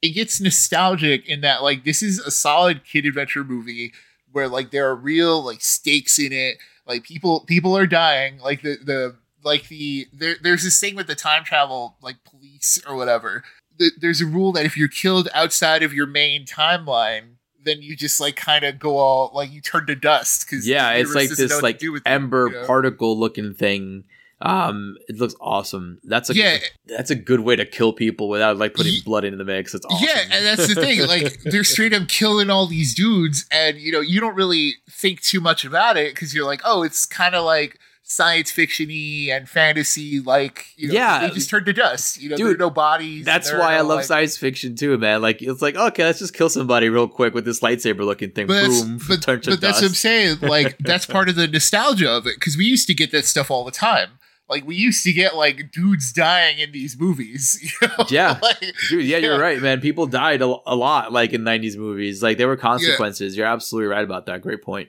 it 0.00 0.10
gets 0.10 0.40
nostalgic 0.40 1.28
in 1.28 1.42
that 1.42 1.62
like 1.62 1.84
this 1.84 2.02
is 2.02 2.18
a 2.18 2.30
solid 2.30 2.84
kid 2.86 3.04
adventure 3.04 3.44
movie 3.44 3.92
where 4.32 4.48
like 4.48 4.70
there 4.70 4.88
are 4.88 4.96
real 4.96 5.44
like 5.44 5.60
stakes 5.60 6.18
in 6.18 6.32
it. 6.32 6.56
Like 6.86 7.04
people 7.04 7.40
people 7.40 7.76
are 7.76 7.86
dying. 7.86 8.38
Like 8.38 8.62
the 8.62 8.78
the 8.82 9.16
like 9.42 9.68
the 9.68 10.06
there 10.12 10.36
there's 10.42 10.64
this 10.64 10.78
thing 10.80 10.96
with 10.96 11.06
the 11.06 11.14
time 11.14 11.44
travel 11.44 11.96
like 12.02 12.16
police 12.24 12.80
or 12.86 12.96
whatever. 12.96 13.44
Th- 13.78 13.92
There's 13.98 14.20
a 14.20 14.26
rule 14.26 14.52
that 14.52 14.66
if 14.66 14.76
you're 14.76 14.88
killed 14.88 15.28
outside 15.32 15.82
of 15.82 15.94
your 15.94 16.06
main 16.06 16.44
timeline, 16.44 17.36
then 17.62 17.80
you 17.82 17.96
just 17.96 18.20
like 18.20 18.36
kind 18.36 18.64
of 18.64 18.78
go 18.78 18.98
all 18.98 19.30
like 19.34 19.50
you 19.50 19.60
turn 19.60 19.86
to 19.86 19.94
dust 19.94 20.46
because 20.46 20.66
yeah, 20.66 20.92
it's 20.92 21.14
like 21.14 21.30
this 21.30 21.62
like 21.62 21.80
ember 22.06 22.64
particle 22.66 23.18
looking 23.18 23.54
thing. 23.54 24.04
Um, 24.42 24.96
it 25.06 25.16
looks 25.18 25.34
awesome. 25.38 25.98
That's 26.02 26.30
a 26.30 26.34
yeah, 26.34 26.58
that's 26.86 27.10
a 27.10 27.14
good 27.14 27.40
way 27.40 27.56
to 27.56 27.66
kill 27.66 27.92
people 27.92 28.30
without 28.30 28.56
like 28.56 28.72
putting 28.72 28.94
Ye- 28.94 29.02
blood 29.02 29.24
into 29.24 29.36
the 29.36 29.44
mix. 29.44 29.74
It's 29.74 29.84
awesome. 29.84 30.08
yeah, 30.08 30.22
and 30.32 30.46
that's 30.46 30.66
the 30.66 30.80
thing. 30.80 31.00
Like 31.06 31.42
they're 31.42 31.64
straight 31.64 31.92
up 31.92 32.08
killing 32.08 32.48
all 32.48 32.66
these 32.66 32.94
dudes, 32.94 33.46
and 33.50 33.76
you 33.76 33.92
know 33.92 34.00
you 34.00 34.18
don't 34.20 34.34
really 34.34 34.74
think 34.88 35.20
too 35.20 35.40
much 35.40 35.64
about 35.64 35.96
it 35.98 36.14
because 36.14 36.34
you're 36.34 36.46
like, 36.46 36.62
oh, 36.64 36.82
it's 36.82 37.04
kind 37.04 37.34
of 37.34 37.44
like 37.44 37.78
science 38.10 38.50
fictiony 38.50 39.28
and 39.28 39.48
fantasy. 39.48 40.18
Like 40.18 40.66
you 40.76 40.88
know, 40.88 40.94
Yeah. 40.94 41.20
they 41.28 41.30
just 41.34 41.48
turn 41.48 41.64
to 41.64 41.72
dust. 41.72 42.20
You 42.20 42.30
know, 42.30 42.36
Dude, 42.36 42.46
there 42.46 42.54
are 42.54 42.58
no 42.58 42.70
bodies. 42.70 43.24
That's 43.24 43.52
why 43.52 43.76
I 43.76 43.82
love 43.82 43.98
like- 43.98 44.04
science 44.04 44.36
fiction 44.36 44.74
too, 44.74 44.98
man. 44.98 45.22
Like 45.22 45.40
it's 45.40 45.62
like 45.62 45.76
okay, 45.76 46.04
let's 46.04 46.18
just 46.18 46.34
kill 46.34 46.48
somebody 46.48 46.88
real 46.88 47.06
quick 47.08 47.34
with 47.34 47.44
this 47.44 47.60
lightsaber 47.60 48.00
looking 48.04 48.32
thing. 48.32 48.48
But, 48.48 48.62
that's, 48.62 48.80
Boom, 48.82 49.00
but, 49.08 49.22
turn 49.26 49.40
to 49.42 49.50
but 49.50 49.60
that's 49.60 49.80
what 49.80 49.88
I'm 49.88 49.94
saying. 49.94 50.38
Like 50.42 50.76
that's 50.80 51.06
part 51.06 51.28
of 51.28 51.36
the 51.36 51.46
nostalgia 51.46 52.10
of 52.10 52.26
it 52.26 52.34
because 52.34 52.56
we 52.56 52.64
used 52.64 52.88
to 52.88 52.94
get 52.94 53.12
that 53.12 53.24
stuff 53.26 53.50
all 53.50 53.64
the 53.64 53.70
time. 53.70 54.10
Like 54.48 54.66
we 54.66 54.74
used 54.74 55.04
to 55.04 55.12
get 55.12 55.36
like 55.36 55.70
dudes 55.70 56.12
dying 56.12 56.58
in 56.58 56.72
these 56.72 56.98
movies. 56.98 57.58
You 57.80 57.88
know? 57.88 58.04
Yeah. 58.10 58.38
Like, 58.42 58.58
Dude, 58.88 59.04
yeah, 59.04 59.18
you're 59.18 59.38
right, 59.38 59.62
man. 59.62 59.80
People 59.80 60.06
died 60.06 60.42
a, 60.42 60.46
a 60.66 60.74
lot, 60.74 61.12
like 61.12 61.32
in 61.32 61.42
'90s 61.42 61.76
movies. 61.76 62.22
Like 62.24 62.38
there 62.38 62.48
were 62.48 62.56
consequences. 62.56 63.36
You're 63.36 63.46
absolutely 63.46 63.86
right 63.88 64.02
about 64.02 64.26
that. 64.26 64.42
Great 64.42 64.62
point. 64.62 64.88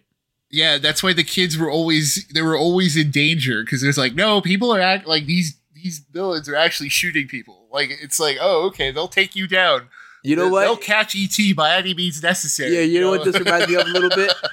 Yeah, 0.52 0.78
that's 0.78 1.02
why 1.02 1.14
the 1.14 1.24
kids 1.24 1.58
were 1.58 1.70
always 1.72 2.28
they 2.34 2.42
were 2.42 2.58
always 2.58 2.98
in 2.98 3.10
danger 3.12 3.64
because 3.64 3.82
there's 3.82 3.98
like 3.98 4.14
no 4.16 4.42
people 4.42 4.74
are 4.74 4.82
act 4.82 5.08
like 5.08 5.26
these 5.26 5.58
these 5.74 6.00
villains 6.12 6.48
are 6.50 6.56
actually 6.56 6.90
shooting 6.90 7.28
people. 7.28 7.68
Like 7.72 7.90
it's 8.02 8.20
like 8.20 8.38
oh 8.42 8.66
okay 8.68 8.92
they'll 8.92 9.08
take 9.08 9.36
you 9.36 9.48
down. 9.48 9.88
You 10.24 10.36
know 10.36 10.44
They'll- 10.44 10.52
what? 10.52 10.62
They'll 10.66 10.78
catch 10.78 11.16
ET 11.16 11.56
by 11.56 11.76
any 11.78 11.96
means 11.96 12.22
necessary. 12.22 12.76
Yeah, 12.76 12.82
you 12.82 13.02
know 13.02 13.10
what 13.10 13.24
this 13.24 13.40
reminds 13.40 13.68
me 13.70 13.74
of 13.76 13.88
a 13.88 13.90
little 13.90 14.10
bit? 14.10 14.32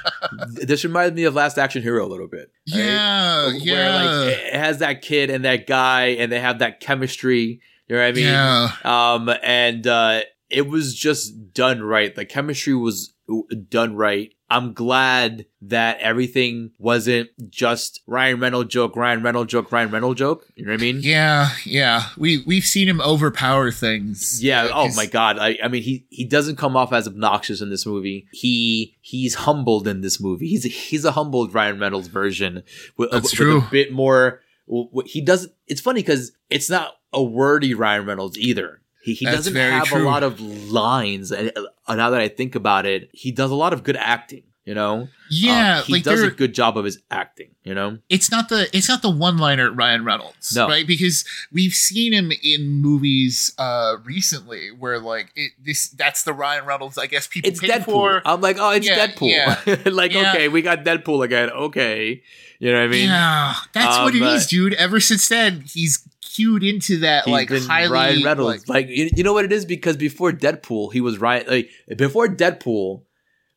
This 0.66 0.84
reminds 0.84 1.14
me 1.14 1.24
of 1.24 1.34
Last 1.34 1.58
Action 1.58 1.82
Hero 1.82 2.04
a 2.04 2.08
little 2.08 2.26
bit. 2.26 2.50
right? 2.72 2.78
yeah, 2.78 3.46
Where 3.46 3.54
yeah. 3.56 3.96
like 3.96 4.36
it 4.38 4.54
has 4.54 4.78
that 4.78 5.02
kid 5.02 5.30
and 5.30 5.44
that 5.44 5.66
guy 5.66 6.06
and 6.18 6.30
they 6.32 6.40
have 6.40 6.58
that 6.60 6.80
chemistry. 6.80 7.60
You 7.86 7.96
know 7.96 8.02
what 8.02 8.08
I 8.08 8.12
mean? 8.12 8.24
yeah. 8.24 8.68
Um, 8.84 9.30
and 9.42 9.86
uh, 9.86 10.20
it 10.50 10.68
was 10.68 10.94
just 10.94 11.52
done 11.54 11.82
right. 11.82 12.14
The 12.14 12.24
chemistry 12.24 12.74
was 12.74 13.12
done 13.68 13.94
right. 13.96 14.32
I'm 14.50 14.72
glad 14.72 15.44
that 15.60 15.98
everything 16.00 16.70
wasn't 16.78 17.28
just 17.50 18.00
Ryan 18.06 18.40
Reynolds 18.40 18.72
joke, 18.72 18.96
Ryan 18.96 19.22
Reynolds 19.22 19.50
joke, 19.52 19.70
Ryan 19.70 19.90
Reynolds 19.90 20.18
joke. 20.18 20.46
You 20.56 20.64
know 20.64 20.72
what 20.72 20.80
I 20.80 20.82
mean? 20.82 21.00
Yeah, 21.02 21.50
yeah. 21.66 22.04
We 22.16 22.42
we've 22.46 22.64
seen 22.64 22.88
him 22.88 23.00
overpower 23.02 23.70
things. 23.70 24.42
Yeah. 24.42 24.64
Oh 24.64 24.68
oh 24.68 24.86
'cause- 24.86 24.96
my 24.96 25.04
god. 25.04 25.38
I, 25.38 25.58
I 25.62 25.68
mean, 25.68 25.82
he 25.82 26.06
he 26.08 26.24
doesn't 26.24 26.56
come 26.56 26.76
off 26.78 26.94
as 26.94 27.06
obnoxious 27.06 27.60
in 27.60 27.68
this 27.68 27.84
movie. 27.84 28.26
He 28.32 28.96
he's 29.02 29.34
humbled 29.34 29.86
in 29.86 30.00
this 30.00 30.18
movie. 30.18 30.48
He's 30.48 30.64
he's 30.64 31.04
a 31.04 31.12
humbled 31.12 31.52
Ryan 31.52 31.78
Reynolds 31.78 32.08
version 32.08 32.62
with, 32.96 33.10
That's 33.10 33.24
with 33.24 33.32
true. 33.34 33.58
a 33.58 33.68
bit 33.70 33.92
more. 33.92 34.40
He 35.04 35.20
doesn't. 35.20 35.52
It's 35.66 35.80
funny 35.82 36.00
because 36.00 36.32
it's 36.48 36.70
not 36.70 36.94
a 37.12 37.22
wordy 37.22 37.74
Ryan 37.74 38.06
Reynolds 38.06 38.38
either. 38.38 38.80
He 39.02 39.14
he 39.14 39.24
That's 39.24 39.36
doesn't 39.38 39.54
have 39.56 39.92
a 39.92 39.98
lot 40.00 40.22
of 40.22 40.40
lines. 40.40 41.30
And 41.32 41.52
uh, 41.86 41.94
now 41.94 42.10
that 42.10 42.20
I 42.20 42.28
think 42.28 42.54
about 42.54 42.84
it, 42.86 43.08
he 43.12 43.30
does 43.32 43.50
a 43.50 43.54
lot 43.54 43.72
of 43.72 43.82
good 43.84 43.96
acting. 43.96 44.42
You 44.64 44.74
know. 44.74 45.08
Yeah, 45.30 45.78
Um, 45.78 45.84
he 45.84 45.92
like 45.94 46.02
does 46.02 46.20
a 46.22 46.30
good 46.30 46.52
job 46.52 46.76
of 46.76 46.84
his 46.84 46.98
acting. 47.10 47.54
You 47.64 47.74
know. 47.74 47.98
it's 48.10 48.30
not 48.30 48.48
the 48.50 48.68
it's 48.76 48.86
not 48.88 49.00
the 49.00 49.08
one 49.10 49.38
liner 49.38 49.70
Ryan 49.70 50.04
Reynolds, 50.04 50.54
No. 50.54 50.68
right? 50.68 50.86
Because 50.86 51.24
we've 51.52 51.72
seen 51.72 52.12
him 52.12 52.32
in 52.42 52.68
movies 52.68 53.54
uh 53.58 53.96
recently 54.04 54.70
where 54.70 54.98
like 54.98 55.30
it, 55.36 55.52
this 55.62 55.88
that's 55.90 56.22
the 56.24 56.32
Ryan 56.34 56.66
Reynolds 56.66 56.98
I 56.98 57.06
guess 57.06 57.26
people 57.26 57.50
It's 57.50 57.60
pay 57.60 57.68
Deadpool. 57.68 57.84
for. 57.84 58.22
I'm 58.26 58.40
like, 58.42 58.56
oh, 58.58 58.70
it's 58.70 58.86
Yeah, 58.86 59.06
Deadpool. 59.06 59.92
like, 59.94 60.12
Yeah. 60.12 60.32
okay, 60.34 60.48
we 60.48 60.60
got 60.60 60.84
Deadpool 60.84 61.24
again. 61.24 61.48
Okay, 61.50 62.22
you 62.58 62.70
know 62.72 62.78
what 62.78 62.84
I 62.84 62.88
mean? 62.88 63.08
yeah, 63.08 63.54
that's 63.72 63.96
what 63.98 64.14
Um, 64.14 64.22
it 64.22 64.32
is, 64.34 64.46
dude. 64.46 64.74
Ever 64.74 65.00
since 65.00 65.28
then, 65.28 65.62
he's 65.66 66.06
cued 66.38 66.62
into 66.62 66.98
that 67.00 67.24
He's 67.24 67.32
like 67.32 67.50
highly 67.50 67.92
Ryan 67.92 68.24
Reynolds. 68.24 68.68
like- 68.68 68.86
Like, 68.86 68.96
you, 68.96 69.10
you 69.14 69.22
know 69.24 69.32
what 69.32 69.44
it 69.44 69.52
is 69.52 69.64
because 69.64 69.96
before 69.96 70.32
Deadpool, 70.32 70.92
he 70.92 71.00
was 71.00 71.18
Ryan. 71.18 71.46
Like 71.48 71.70
before 71.96 72.28
Deadpool, 72.28 73.02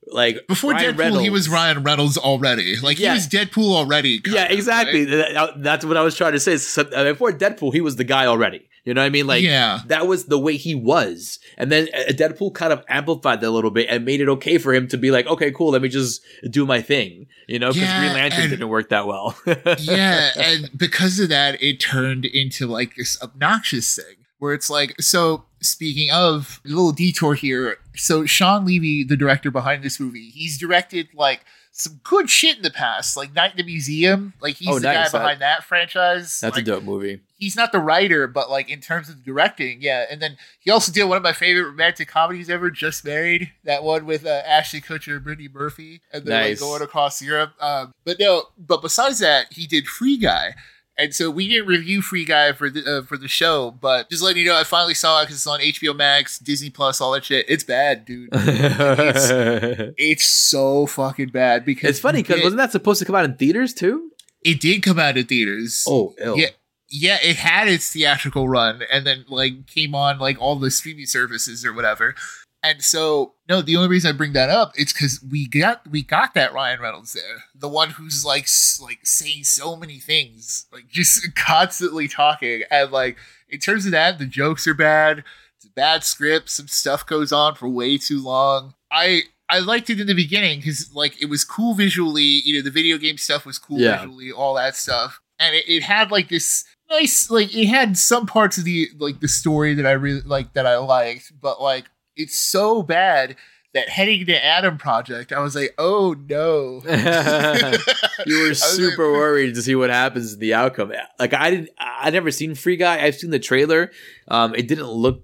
like 0.07 0.37
before 0.47 0.71
Ryan 0.73 0.95
Deadpool, 0.97 1.21
he 1.21 1.29
was 1.29 1.47
Ryan 1.47 1.83
Reynolds 1.83 2.17
already. 2.17 2.75
Like 2.77 2.99
Yeah. 2.99 3.09
he 3.11 3.15
was 3.15 3.27
Deadpool 3.27 3.73
already. 3.75 4.21
Yeah, 4.27 4.45
exactly. 4.51 5.05
right? 5.05 5.33
That- 5.33 5.63
That's 5.63 5.85
what 5.85 5.95
I 5.97 6.01
was 6.01 6.15
trying 6.17 6.33
to 6.33 6.39
say. 6.39 6.57
So, 6.57 6.81
uh, 6.83 7.03
before 7.03 7.31
Deadpool, 7.31 7.73
he 7.73 7.81
was 7.81 7.95
the 7.97 8.03
guy 8.03 8.25
already. 8.25 8.67
You 8.83 8.95
know 8.95 9.01
what 9.01 9.05
I 9.05 9.09
mean? 9.09 9.27
Like 9.27 9.43
yeah, 9.43 9.81
that 9.87 10.07
was 10.07 10.25
the 10.25 10.39
way 10.39 10.57
he 10.57 10.73
was. 10.73 11.37
And 11.57 11.71
then 11.71 11.87
uh, 11.93 12.11
Deadpool 12.11 12.55
kind 12.55 12.73
of 12.73 12.83
amplified 12.89 13.41
that 13.41 13.47
a 13.47 13.51
little 13.51 13.69
bit 13.69 13.87
and 13.89 14.05
made 14.05 14.21
it 14.21 14.29
okay 14.29 14.57
for 14.57 14.73
him 14.73 14.87
to 14.87 14.97
be 14.97 15.11
like, 15.11 15.27
okay, 15.27 15.51
cool, 15.51 15.69
let 15.71 15.83
me 15.83 15.89
just 15.89 16.21
do 16.49 16.65
my 16.65 16.81
thing. 16.81 17.27
You 17.47 17.59
know, 17.59 17.67
because 17.69 17.81
Yeah, 17.83 17.99
Green 17.99 18.13
Lantern 18.13 18.41
and- 18.41 18.49
didn't 18.49 18.69
work 18.69 18.89
that 18.89 19.05
well. 19.05 19.37
yeah, 19.79 20.31
and 20.35 20.69
because 20.75 21.19
of 21.19 21.29
that, 21.29 21.61
it 21.61 21.79
turned 21.79 22.25
into 22.25 22.65
like 22.65 22.95
this 22.95 23.21
obnoxious 23.21 23.95
thing 23.95 24.15
where 24.39 24.53
it's 24.55 24.71
like, 24.71 24.99
so 24.99 25.45
speaking 25.61 26.09
of 26.11 26.59
a 26.65 26.69
little 26.69 26.91
detour 26.91 27.35
here, 27.35 27.77
so 27.95 28.25
Shawn 28.25 28.65
Levy, 28.65 29.03
the 29.03 29.15
director 29.15 29.51
behind 29.51 29.83
this 29.83 29.99
movie, 29.99 30.29
he's 30.31 30.57
directed 30.57 31.09
like 31.13 31.45
some 31.81 31.99
good 32.03 32.29
shit 32.29 32.57
in 32.57 32.63
the 32.63 32.71
past, 32.71 33.17
like 33.17 33.33
Night 33.33 33.51
in 33.51 33.57
the 33.57 33.63
Museum. 33.63 34.33
Like 34.41 34.55
he's 34.55 34.67
Oh, 34.69 34.79
the 34.79 34.91
nice. 34.93 35.11
guy 35.11 35.17
behind 35.19 35.41
that 35.41 35.63
franchise. 35.63 36.39
That's 36.39 36.55
like, 36.55 36.63
a 36.63 36.65
dope 36.65 36.83
movie. 36.83 37.21
he's 37.37 37.55
not 37.55 37.71
the 37.71 37.79
writer, 37.79 38.27
but 38.27 38.49
like 38.49 38.69
in 38.69 38.79
terms 38.81 39.09
of 39.09 39.23
directing, 39.23 39.81
yeah. 39.81 40.05
And 40.09 40.21
then 40.21 40.37
he 40.59 40.69
also 40.71 40.91
did 40.91 41.03
one 41.05 41.17
of 41.17 41.23
my 41.23 41.33
favorite 41.33 41.65
romantic 41.69 42.07
comedies 42.07 42.49
ever, 42.49 42.69
Just 42.71 43.03
Married. 43.03 43.51
That 43.63 43.83
one 43.83 44.05
with 44.05 44.25
uh, 44.25 44.41
Ashley 44.45 44.79
Kutcher 44.81 45.15
and 45.15 45.23
Brittany 45.23 45.49
Murphy, 45.51 46.01
and 46.13 46.25
they're 46.25 46.39
Nice. 46.49 46.61
like 46.61 46.69
going 46.69 46.81
across 46.81 47.21
Europe. 47.21 47.53
Um, 47.59 47.93
but 48.05 48.19
no, 48.19 48.45
but 48.57 48.81
besides 48.81 49.19
that, 49.19 49.47
he 49.51 49.67
did 49.67 49.87
Free 49.87 50.17
Guy. 50.17 50.55
And 50.97 51.15
so 51.15 51.31
we 51.31 51.47
didn't 51.47 51.67
review 51.67 52.01
Free 52.01 52.25
Guy 52.25 52.53
for 52.53 52.69
the 52.69 52.99
uh, 52.99 53.01
for 53.03 53.17
the 53.17 53.27
show, 53.27 53.71
but 53.71 54.09
just 54.09 54.21
letting 54.21 54.43
you 54.43 54.49
know, 54.49 54.59
I 54.59 54.63
finally 54.63 54.93
saw 54.93 55.21
it 55.21 55.23
because 55.23 55.37
it's 55.37 55.47
on 55.47 55.59
HBO 55.59 55.95
Max, 55.95 56.37
Disney 56.37 56.69
Plus, 56.69 57.01
all 57.01 57.11
that 57.13 57.25
shit. 57.25 57.45
It's 57.47 57.63
bad, 57.63 58.05
dude. 58.05 58.29
it's 58.33 59.93
It's 59.97 60.27
so 60.27 60.85
fucking 60.85 61.29
bad 61.29 61.65
because 61.65 61.91
it's 61.91 61.99
funny 61.99 62.21
because 62.21 62.41
it, 62.41 62.43
wasn't 62.43 62.57
that 62.57 62.71
supposed 62.71 62.99
to 62.99 63.05
come 63.05 63.15
out 63.15 63.25
in 63.25 63.35
theaters 63.35 63.73
too? 63.73 64.11
it 64.43 64.59
did 64.59 64.83
come 64.83 64.99
out 64.99 65.17
in 65.17 65.25
theaters. 65.25 65.85
Oh, 65.87 66.13
ill. 66.19 66.37
Yeah, 66.37 66.49
yeah, 66.89 67.17
it 67.21 67.37
had 67.37 67.67
its 67.67 67.91
theatrical 67.91 68.49
run 68.49 68.81
and 68.91 69.05
then 69.05 69.25
like 69.29 69.67
came 69.67 69.95
on 69.95 70.19
like 70.19 70.39
all 70.41 70.55
the 70.57 70.71
streaming 70.71 71.05
services 71.05 71.65
or 71.65 71.73
whatever. 71.73 72.15
And 72.63 72.83
so, 72.83 73.33
no, 73.49 73.61
the 73.61 73.75
only 73.75 73.89
reason 73.89 74.09
I 74.13 74.17
bring 74.17 74.33
that 74.33 74.49
up 74.49 74.73
is 74.77 74.93
because 74.93 75.23
we 75.31 75.47
got 75.47 75.89
we 75.89 76.03
got 76.03 76.35
that 76.35 76.53
Ryan 76.53 76.79
Reynolds 76.79 77.13
there, 77.13 77.43
the 77.55 77.67
one 77.67 77.89
who's 77.91 78.23
like 78.23 78.47
like 78.81 78.99
saying 79.03 79.45
so 79.45 79.75
many 79.75 79.97
things, 79.99 80.67
like 80.71 80.87
just 80.87 81.35
constantly 81.35 82.07
talking, 82.07 82.61
and 82.69 82.91
like 82.91 83.17
in 83.49 83.59
terms 83.59 83.85
of 83.85 83.91
that, 83.93 84.19
the 84.19 84.25
jokes 84.25 84.67
are 84.67 84.75
bad. 84.75 85.23
It's 85.57 85.65
a 85.65 85.69
bad 85.71 86.03
script. 86.03 86.49
Some 86.49 86.67
stuff 86.67 87.05
goes 87.05 87.31
on 87.31 87.55
for 87.55 87.67
way 87.67 87.97
too 87.97 88.21
long. 88.23 88.75
I 88.91 89.23
I 89.49 89.59
liked 89.59 89.89
it 89.89 89.99
in 89.99 90.05
the 90.07 90.13
beginning 90.13 90.59
because 90.59 90.93
like 90.93 91.19
it 91.21 91.25
was 91.25 91.43
cool 91.43 91.73
visually. 91.73 92.41
You 92.45 92.57
know, 92.57 92.61
the 92.63 92.69
video 92.71 92.97
game 92.99 93.17
stuff 93.17 93.43
was 93.45 93.57
cool 93.57 93.79
Yeah. 93.79 93.97
visually, 93.97 94.31
all 94.31 94.53
that 94.55 94.75
stuff, 94.75 95.19
and 95.39 95.55
it, 95.55 95.67
it 95.67 95.81
had 95.83 96.11
like 96.11 96.29
this 96.29 96.63
nice 96.91 97.31
like 97.31 97.55
it 97.55 97.65
had 97.67 97.97
some 97.97 98.27
parts 98.27 98.59
of 98.59 98.65
the 98.65 98.87
like 98.99 99.19
the 99.19 99.27
story 99.27 99.73
that 99.73 99.87
I 99.87 99.91
really 99.93 100.21
like 100.21 100.53
that 100.53 100.67
I 100.67 100.77
liked, 100.77 101.31
but 101.41 101.59
like 101.59 101.85
it's 102.15 102.37
so 102.37 102.83
bad 102.83 103.35
that 103.73 103.87
heading 103.87 104.25
to 104.25 104.45
Adam 104.45 104.77
Project, 104.77 105.31
I 105.31 105.39
was 105.39 105.55
like, 105.55 105.73
oh 105.77 106.15
no. 106.27 106.81
you 108.25 108.41
were 108.41 108.49
was 108.49 108.61
like, 108.61 108.71
super 108.71 109.11
worried 109.11 109.55
to 109.55 109.61
see 109.61 109.75
what 109.75 109.89
happens 109.89 110.33
in 110.33 110.39
the 110.39 110.53
outcome. 110.53 110.91
Like 111.19 111.33
I 111.33 111.51
didn't, 111.51 111.69
I 111.77 112.09
never 112.09 112.31
seen 112.31 112.55
Free 112.55 112.75
Guy. 112.75 113.03
I've 113.03 113.15
seen 113.15 113.29
the 113.29 113.39
trailer. 113.39 113.91
Um, 114.27 114.55
it 114.55 114.67
didn't 114.67 114.89
look 114.89 115.23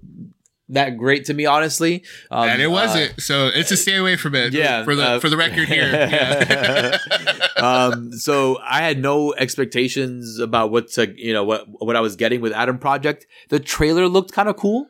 that 0.70 0.98
great 0.98 1.26
to 1.26 1.34
me, 1.34 1.46
honestly. 1.46 2.04
Um, 2.30 2.48
and 2.48 2.62
it 2.62 2.66
uh, 2.66 2.70
wasn't. 2.70 3.20
so 3.20 3.48
it's 3.48 3.70
a 3.70 3.76
stay 3.76 3.96
away 3.96 4.16
from 4.16 4.34
it. 4.34 4.52
yeah, 4.52 4.84
For 4.84 4.94
the 4.94 5.02
uh, 5.02 5.20
for 5.20 5.28
the 5.28 5.36
record 5.36 5.68
here. 5.68 5.88
Yeah. 6.08 6.98
um, 7.56 8.12
so 8.12 8.58
I 8.62 8.82
had 8.82 9.00
no 9.00 9.34
expectations 9.34 10.38
about 10.38 10.70
what 10.70 10.88
to, 10.92 11.12
you 11.16 11.32
know, 11.32 11.44
what 11.44 11.66
what 11.82 11.96
I 11.96 12.00
was 12.00 12.16
getting 12.16 12.40
with 12.40 12.52
Adam 12.52 12.78
Project. 12.78 13.26
The 13.48 13.60
trailer 13.60 14.08
looked 14.08 14.32
kind 14.32 14.48
of 14.48 14.56
cool, 14.56 14.86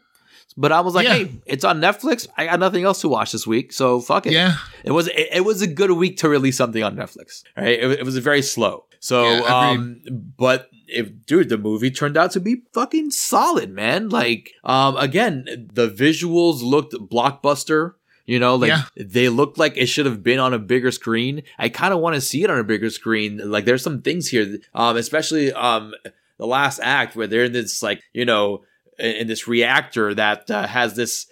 but 0.59 0.72
I 0.72 0.80
was 0.80 0.94
like, 0.94 1.06
Yeah. 1.06 1.14
hey, 1.14 1.32
it's 1.46 1.64
on 1.64 1.80
Netflix. 1.80 2.26
I 2.36 2.44
got 2.46 2.59
nothing 2.61 2.84
else 2.84 3.00
to 3.02 3.09
watch 3.09 3.32
this 3.32 3.46
week, 3.46 3.72
so 3.72 4.00
fuck 4.00 4.26
it. 4.26 4.32
yeah. 4.32 4.56
It 4.84 4.90
was 4.90 5.06
it, 5.09 5.28
it 5.32 5.44
was 5.44 5.62
a 5.62 5.66
good 5.66 5.92
week 5.92 6.18
to 6.18 6.28
release 6.28 6.56
something 6.59 6.82
on 6.82 6.96
Netflix. 6.96 7.42
Right? 7.56 7.78
It, 7.82 7.90
it 8.00 8.04
was 8.04 8.18
very 8.18 8.42
slow. 8.42 8.84
So 9.00 9.22
Yeah, 9.22 9.40
um 9.70 10.00
but 10.36 10.68
if 10.88 11.24
dude, 11.26 11.48
the 11.50 11.59
movie 11.59 11.90
turned 11.90 12.16
out 12.16 12.32
to 12.32 12.40
be 12.40 12.62
fucking 12.74 13.12
solid, 13.12 13.70
man. 13.70 14.09
Like 14.09 14.50
um 14.64 14.96
again, 14.96 15.68
the 15.72 15.88
visuals 15.88 16.62
looked 16.62 16.94
blockbuster. 16.94 17.94
You 18.26 18.38
know, 18.38 18.56
like 18.56 18.68
Yeah. 18.68 18.82
they 18.96 19.28
looked 19.30 19.56
like 19.56 19.76
it 19.78 19.86
should 19.86 20.04
have 20.06 20.22
been 20.22 20.38
on 20.38 20.52
a 20.52 20.59
bigger 20.59 20.90
screen. 20.90 21.44
I 21.59 21.68
kind 21.70 21.94
of 21.94 22.00
want 22.00 22.14
to 22.16 22.20
see 22.20 22.42
it 22.44 22.50
on 22.50 22.59
a 22.59 22.64
bigger 22.64 22.90
screen. 22.90 23.38
Like 23.50 23.64
there's 23.64 23.82
some 23.82 24.02
things 24.02 24.28
here, 24.28 24.59
um, 24.74 24.96
especially 24.98 25.52
um 25.52 25.94
the 26.36 26.46
last 26.46 26.78
act 26.82 27.16
where 27.16 27.26
they're 27.26 27.44
in 27.44 27.52
this 27.52 27.82
like 27.82 28.02
you 28.12 28.24
know 28.24 28.62
in, 28.99 29.26
this 29.26 29.46
reactor 29.49 30.14
that 30.14 30.51
uh, 30.51 30.66
has 30.66 30.94
this 30.96 31.26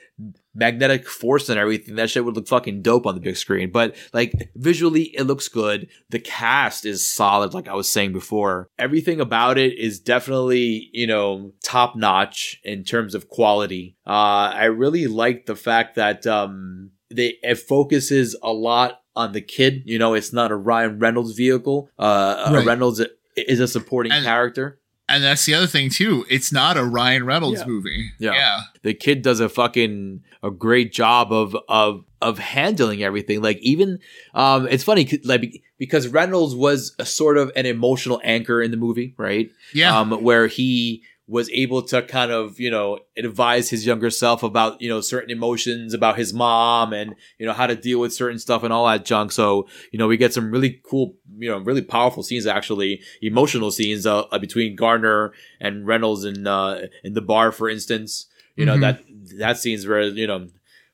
magnetic 0.55 1.07
force 1.07 1.49
and 1.49 1.59
everything. 1.59 1.97
That 1.97 2.09
shit 2.11 2.25
would 2.25 2.35
look 2.37 2.49
fucking 2.49 2.83
dope 2.83 3.07
on 3.07 3.15
the 3.15 3.21
big 3.21 3.37
screen. 3.37 3.71
But 3.71 3.95
like 4.13 4.51
visually, 4.55 5.05
it 5.15 5.25
looks 5.25 5.49
good. 5.49 5.89
The 6.11 6.19
cast 6.19 6.87
is 6.87 7.07
solid, 7.07 7.53
like 7.55 7.69
I 7.69 7.75
was 7.75 7.89
saying 7.89 8.13
before. 8.13 8.69
Everything 8.79 9.21
about 9.21 9.59
it 9.59 9.79
is 9.79 10.01
definitely, 10.01 10.89
you 10.93 11.07
know, 11.07 11.53
top 11.63 11.97
notch 11.97 12.59
in 12.65 12.85
terms 12.85 13.15
of 13.15 13.29
quality. 13.29 13.97
Uh, 14.07 14.53
I 14.55 14.65
really 14.65 15.07
like 15.07 15.47
the 15.47 15.57
fact 15.57 15.97
that 15.97 16.27
um, 16.27 16.91
they 17.11 17.35
it 17.43 17.57
focuses 17.59 18.37
a 18.43 18.53
lot 18.53 19.01
on 19.15 19.33
the 19.33 19.41
kid. 19.43 19.83
You 19.85 19.99
know, 19.99 20.15
it's 20.15 20.33
not 20.33 20.51
a 20.51 20.57
Ryan 20.57 20.99
Reynolds 20.99 21.35
vehicle. 21.35 21.91
Uh, 21.99 22.51
Right. 22.53 22.67
Reynolds 22.67 23.03
is 23.37 23.61
a 23.61 23.69
supporting 23.69 24.13
And- 24.13 24.25
character. 24.25 24.81
And 25.17 25.25
that's 25.25 25.45
the 25.45 25.55
other 25.55 25.67
thing 25.67 25.91
too. 25.91 26.25
It's 26.31 26.53
not 26.53 26.77
a 26.77 26.85
Ryan 26.85 27.25
Reynolds 27.27 27.61
Yeah. 27.61 27.67
movie. 27.67 28.11
Yeah. 28.19 28.33
yeah. 28.35 28.61
the 28.83 28.95
kid 28.95 29.23
does 29.23 29.41
a 29.41 29.49
fucking 29.49 30.23
a 30.43 30.51
great 30.51 30.93
job 30.93 31.33
of 31.33 31.57
of 31.69 32.05
of 32.23 32.39
handling 32.39 33.03
everything 33.03 33.43
like 33.43 33.59
even 33.61 33.99
um 34.35 34.67
it's 34.69 34.85
funny 34.85 35.05
'cause- 35.05 35.25
like 35.25 35.63
because 35.79 36.09
reynolds 36.09 36.55
was 36.55 36.95
a 36.99 37.05
sort 37.05 37.37
of 37.37 37.51
an 37.57 37.67
emotional 37.67 38.21
anchor 38.25 38.63
in 38.63 38.71
the 38.71 38.77
movie 38.77 39.13
right 39.19 39.51
Yeah. 39.75 39.99
um 39.99 40.13
where 40.23 40.47
he 40.47 41.03
was 41.29 41.51
able 41.51 41.83
to 41.83 42.03
kind 42.03 42.31
of 42.31 42.61
you 42.61 42.71
know 42.71 42.99
advise 43.17 43.69
his 43.71 43.85
younger 43.85 44.11
self 44.11 44.43
about 44.43 44.81
you 44.81 44.89
know 44.89 45.01
certain 45.01 45.31
emotions 45.31 45.93
about 45.93 46.17
his 46.17 46.33
mom 46.33 46.93
and 46.93 47.15
you 47.39 47.47
know 47.47 47.53
how 47.53 47.67
to 47.67 47.75
deal 47.75 47.99
with 47.99 48.13
certain 48.13 48.39
stuff 48.39 48.63
and 48.63 48.73
all 48.73 48.87
that 48.87 49.05
junk 49.05 49.33
so 49.33 49.67
you 49.91 49.99
know 49.99 50.07
we 50.07 50.17
get 50.17 50.33
some 50.33 50.51
really 50.53 50.81
cool 50.89 51.15
you 51.39 51.51
know 51.51 51.59
really 51.59 51.83
powerful 51.83 52.23
scenes 52.23 52.47
actually 52.47 53.01
emotional 53.23 53.71
scenes 53.73 54.07
uh, 54.07 54.21
uh, 54.31 54.39
between 54.39 54.77
garner 54.77 55.33
and 55.61 55.87
reynolds 55.87 56.25
in 56.25 56.47
uh 56.47 56.87
in 57.03 57.15
the 57.15 57.23
bar 57.23 57.51
for 57.51 57.69
instance 57.69 58.27
you 58.55 58.65
know 58.65 58.77
Mhm. 58.77 58.81
that 58.81 59.03
that 59.39 59.59
scene's 59.59 59.85
very 59.85 60.09
you 60.11 60.27
know 60.29 60.47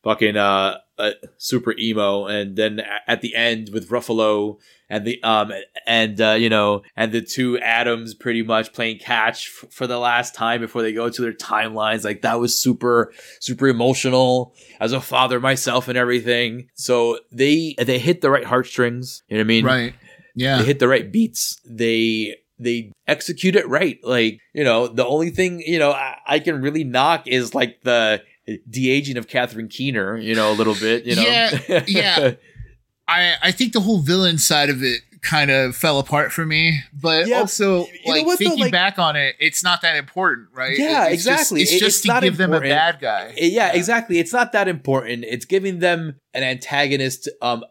fucking 0.03 0.37
uh, 0.37 0.79
uh 0.99 1.11
super 1.39 1.75
emo, 1.79 2.27
and 2.27 2.57
then 2.57 2.83
at 3.07 3.21
the 3.21 3.35
end 3.35 3.71
with 3.73 3.89
Ruffalo 3.89 4.59
and 4.89 5.07
the 5.07 5.23
um 5.23 5.53
and 5.87 6.21
uh, 6.21 6.33
you 6.33 6.51
know 6.51 6.83
and 6.97 7.13
the 7.13 7.23
two 7.23 7.59
Adams 7.59 8.15
pretty 8.15 8.43
much 8.43 8.73
playing 8.73 8.99
catch 8.99 9.49
f- 9.49 9.73
for 9.73 9.87
the 9.87 9.99
last 9.99 10.35
time 10.35 10.61
before 10.61 10.83
they 10.83 10.93
go 10.93 11.09
to 11.09 11.23
their 11.23 11.33
timelines. 11.33 12.05
Like 12.05 12.23
that 12.23 12.39
was 12.39 12.57
super 12.57 13.13
super 13.41 13.69
emotional 13.69 14.55
as 14.81 14.93
a 14.93 15.01
father 15.01 15.41
myself 15.41 15.89
and 15.89 15.97
everything. 15.97 16.69
So 16.75 17.19
they 17.33 17.75
they 17.79 17.99
hit 17.99 18.21
the 18.21 18.31
right 18.31 18.45
heartstrings. 18.45 19.23
You 19.29 19.39
know 19.39 19.41
what 19.41 19.45
I 19.45 19.49
mean? 19.49 19.65
right. 19.65 19.95
Yeah. 20.35 20.59
they 20.59 20.65
hit 20.65 20.79
the 20.79 20.89
right 20.89 21.13
beats 21.13 21.61
they 21.67 22.37
they 22.59 22.93
execute 23.07 23.57
it 23.57 23.69
right 23.69 23.99
like 24.03 24.39
you 24.55 24.65
know 24.65 24.87
the 24.87 25.05
only 25.05 25.31
thing 25.31 25.61
you 25.61 25.79
know 25.79 25.91
I, 25.91 26.17
I 26.27 26.39
can 26.39 26.63
really 26.63 26.85
knock 26.85 27.27
is 27.27 27.55
like 27.55 27.83
the 27.83 28.23
de-aging 28.69 29.17
of 29.17 29.29
catherine 29.29 29.69
keener 29.69 30.17
you 30.19 30.35
know 30.35 30.51
a 30.53 30.55
little 30.55 30.75
bit 30.75 31.05
you 31.05 31.15
know 31.17 31.23
Yeah, 31.23 31.85
yeah. 31.87 32.31
I 33.09 33.35
I 33.43 33.53
think 33.53 33.73
the 33.73 33.81
whole 33.81 34.01
villain 34.01 34.39
side 34.39 34.71
of 34.71 34.83
it 34.83 35.01
kind 35.23 35.51
of 35.53 35.77
fell 35.77 36.01
apart 36.01 36.33
for 36.33 36.45
me, 36.45 36.81
but 36.93 37.29
Yeah, 37.29 37.39
also 37.39 37.87
like 38.07 38.27
what, 38.27 38.33
though, 38.41 38.45
thinking 38.45 38.59
like- 38.65 38.73
back 38.73 38.99
on 38.99 39.15
it, 39.15 39.37
it's 39.39 39.63
not 39.63 39.81
that 39.83 39.95
important, 39.95 40.49
right? 40.53 40.77
Yeah, 40.77 41.07
It's 41.07 41.23
just- 41.25 41.53
exactly. 41.53 41.63
it's 41.63 41.71
just 41.71 41.83
it's 41.85 42.01
to 42.03 42.09
not 42.09 42.23
give 42.25 42.37
them 42.39 42.53
a 42.53 42.61
bad 42.61 42.99
guy. 43.01 43.33
yeah, 43.37 43.73
exactly 43.73 44.19
it's 44.19 44.33
not 44.33 44.51
that 44.53 44.67
important 44.69 45.25
it's 45.29 45.45
giving 45.45 45.79
them 45.79 46.17
an 46.35 46.43
antagonist 46.43 47.29
um 47.41 47.63